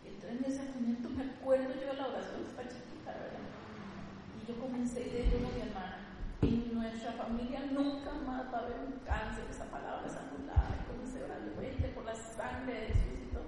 Y 0.04 0.12
entonces 0.12 0.36
en 0.36 0.44
ese 0.44 0.62
momento 0.76 1.08
me 1.08 1.24
acuerdo 1.24 1.72
yo 1.72 1.88
de 1.88 1.96
la 1.96 2.12
oración 2.12 2.44
de 2.44 2.52
esta 2.52 2.68
chiquita, 2.68 3.16
¿verdad? 3.16 3.48
Y 4.36 4.44
yo 4.44 4.60
comencé 4.60 5.08
y 5.08 5.10
le 5.10 5.24
digo 5.32 5.48
a 5.48 5.56
mi 5.56 5.72
hermana, 5.72 6.01
nuestra 6.82 7.12
familia 7.12 7.60
nunca 7.70 8.10
más 8.26 8.52
va 8.52 8.58
a 8.58 8.62
haber 8.66 8.80
un 8.82 8.98
cáncer, 9.06 9.46
esa 9.48 9.64
palabra 9.70 10.02
es 10.04 10.16
anulada. 10.18 10.74
Y 10.74 10.90
comencé 10.90 11.22
orando, 11.22 11.54
vete 11.56 11.88
por 11.94 12.04
la 12.04 12.14
sangre 12.14 12.74
de 12.74 12.86
Jesús 12.88 13.18
y 13.22 13.30
todo. 13.30 13.46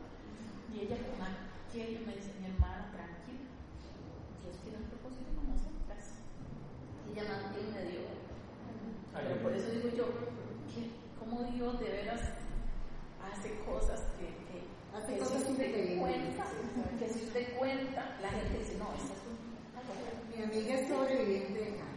Y 0.70 0.86
ella 0.86 0.96
con 1.02 1.18
aquello 1.18 2.06
me 2.06 2.14
dice, 2.14 2.30
mi 2.38 2.46
hermana, 2.46 2.94
tranquila, 2.94 3.50
Dios 4.38 4.54
tiene 4.62 4.78
un 4.78 4.86
propósito 4.86 5.34
con 5.34 5.50
nosotras. 5.50 6.22
Y 7.06 7.18
ella 7.18 7.26
más 7.26 7.50
bien 7.50 7.74
me 7.74 7.82
dio. 7.90 8.06
Pero 9.10 9.42
por 9.42 9.52
eso 9.52 9.70
digo 9.70 9.90
yo, 9.90 10.06
que 10.70 10.94
cómo 11.18 11.42
Dios 11.50 11.80
de 11.80 11.90
veras 11.90 12.22
hace 13.18 13.58
cosas 13.66 14.00
que, 14.14 14.30
que, 14.46 14.62
Hace 14.94 15.14
que 15.14 15.18
cosas 15.18 15.42
si 15.42 15.52
usted 15.52 15.68
increíbles, 15.68 15.98
cuenta, 15.98 16.44
que 17.00 17.08
si 17.08 17.24
usted 17.26 17.58
cuenta, 17.58 18.16
la 18.22 18.30
gente 18.30 18.58
dice, 18.58 18.78
no, 18.78 18.94
esta 18.94 19.10
es 19.10 19.26
un... 19.26 19.34
Mi 20.30 20.42
amiga 20.42 20.74
es 20.74 20.88
sobreviviente 20.88 21.58
de 21.58 21.76
cáncer. 21.76 21.94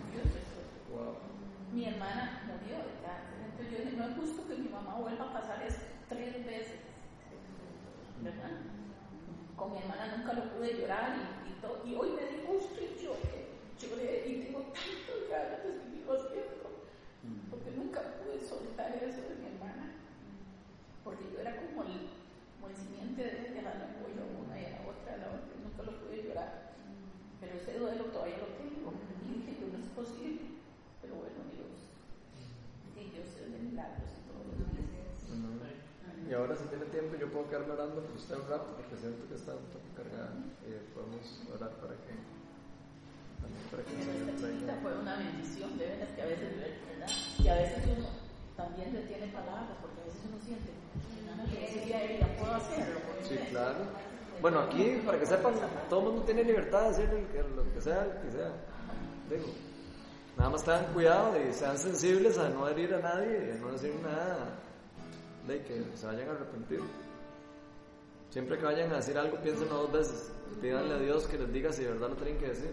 Wow. 0.89 1.26
Mi 1.73 1.85
hermana 1.85 2.41
murió 2.47 2.77
de 2.77 2.95
cáncer, 3.05 3.37
entonces 3.43 3.71
yo 3.71 3.83
dije, 3.83 3.97
no 3.97 4.07
es 4.07 4.15
justo 4.15 4.47
que 4.47 4.55
mi 4.55 4.69
mamá 4.69 4.95
vuelva 4.95 5.25
a 5.25 5.33
pasar 5.33 5.61
eso 5.63 5.79
tres 6.09 6.45
veces, 6.45 6.79
¿verdad? 8.23 8.63
Con 9.55 9.73
mi 9.73 9.79
hermana 9.79 10.17
nunca 10.17 10.33
lo 10.33 10.53
pude 10.53 10.79
llorar 10.79 11.17
y, 11.17 11.51
y 11.51 11.53
todo, 11.61 11.85
y 11.85 11.95
hoy 11.95 12.11
me 12.15 12.25
di 12.31 12.47
gusto 12.47 12.79
y 12.79 12.95
lloré, 13.03 13.59
lloré 13.77 14.23
y 14.25 14.43
tengo 14.45 14.71
tantas 14.71 15.19
ganas 15.29 15.63
de 15.63 15.71
seguirlo 15.73 16.13
haciendo, 16.13 16.67
porque 17.51 17.71
nunca 17.75 18.01
pude 18.23 18.39
soltar 18.39 18.95
eso 18.95 19.21
de 19.27 19.35
mi 19.35 19.47
hermana, 19.51 19.99
porque 21.03 21.29
yo 21.33 21.41
era 21.41 21.57
como 21.57 21.83
el, 21.83 22.07
como 22.55 22.71
el 22.71 22.75
simiente 22.75 23.21
de 23.21 23.51
dejar 23.51 23.75
la 23.75 23.99
pollo 23.99 24.23
a 24.23 24.31
una 24.39 24.55
y 24.55 24.65
a 24.65 24.79
la 24.79 24.81
otra, 24.87 25.13
a 25.13 25.17
la 25.17 25.27
otra, 25.35 25.51
nunca 25.59 25.83
lo 25.83 25.99
pude 25.99 26.23
llorar, 26.23 26.73
pero 27.41 27.53
ese 27.59 27.77
duelo 27.77 28.05
todavía 28.05 28.39
lo 28.39 28.55
tengo, 28.55 28.95
y 29.27 29.43
dije, 29.43 29.59
no 29.67 29.77
es 29.77 29.91
posible, 29.91 30.63
pero 31.01 31.15
bueno, 31.15 31.43
Dios, 31.51 31.91
y 32.95 33.11
Dios 33.11 33.27
es 33.27 33.35
de 33.37 33.46
milagros 33.46 33.46
y 33.46 33.46
todo 33.46 33.46
lo 33.46 33.46
que 33.46 33.46
Y 36.29 36.33
ahora 36.33 36.55
si 36.55 36.63
tiene 36.67 36.85
tiempo 36.91 37.15
yo 37.15 37.31
puedo 37.31 37.47
quedarme 37.49 37.71
orando 37.73 38.01
por 38.03 38.15
usted 38.15 38.35
un 38.35 38.49
rato 38.49 38.67
porque 38.75 38.97
siento 38.99 39.23
que 39.29 39.35
está 39.35 39.55
un 39.55 39.63
poco 39.71 39.87
cargada 39.95 40.35
y 40.67 40.75
podemos 40.91 41.23
orar 41.55 41.71
para 41.79 41.95
que 42.03 42.11
para 43.71 43.83
que 43.83 43.95
esta 43.95 44.75
fue 44.81 44.91
una 44.97 45.15
bendición, 45.17 45.77
de 45.77 45.87
veras 45.87 46.09
que 46.15 46.21
a 46.21 46.25
veces, 46.25 46.51
¿verdad? 46.57 47.11
Y 47.39 47.47
a 47.47 47.55
veces 47.55 47.83
uno 47.97 48.07
también 48.57 48.93
le 48.93 49.01
tiene 49.07 49.27
palabras, 49.27 49.77
porque 49.81 50.01
a 50.01 50.05
veces 50.05 50.21
uno 50.27 50.39
siente, 50.43 50.71
no 52.19 52.27
puedo 52.39 52.53
hacerlo. 52.55 52.99
Sí, 53.23 53.33
usted". 53.35 53.49
claro. 53.49 53.79
Bueno, 54.41 54.59
aquí, 54.59 55.01
para 55.05 55.19
que 55.19 55.25
sepan, 55.25 55.53
todo 55.89 55.99
el 55.99 56.05
mundo 56.07 56.21
tiene 56.23 56.43
libertad 56.43 56.91
de 56.91 57.07
que- 57.07 57.43
lo 57.55 57.63
que 57.73 57.81
sea, 57.81 58.05
lo 58.05 58.21
que 58.21 58.31
sea. 58.31 58.51
Digo, 59.29 59.47
nada 60.37 60.49
más 60.49 60.63
tengan 60.63 60.93
cuidado 60.93 61.33
y 61.41 61.51
sean 61.53 61.77
sensibles 61.77 62.37
a 62.37 62.49
no 62.49 62.67
herir 62.67 62.93
a 62.93 62.99
nadie 62.99 63.53
a 63.53 63.57
no 63.57 63.71
decir 63.71 63.93
nada 64.01 64.59
de 65.47 65.63
que 65.63 65.83
se 65.95 66.05
vayan 66.05 66.29
a 66.29 66.31
arrepentir. 66.33 66.81
Siempre 68.29 68.57
que 68.57 68.65
vayan 68.65 68.91
a 68.91 68.97
decir 68.97 69.17
algo, 69.17 69.37
piénsenlo 69.41 69.83
dos 69.83 69.91
veces. 69.91 70.31
Pídanle 70.61 70.95
a 70.95 70.99
Dios 70.99 71.27
que 71.27 71.37
les 71.37 71.51
diga 71.53 71.71
si 71.71 71.83
de 71.83 71.91
verdad 71.91 72.09
lo 72.09 72.15
tienen 72.15 72.37
que 72.37 72.47
decir. 72.47 72.71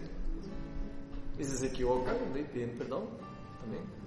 Y 1.39 1.43
si 1.43 1.57
se 1.57 1.67
equivocan, 1.67 2.17
piden 2.51 2.77
perdón 2.77 3.07
también. 3.61 4.04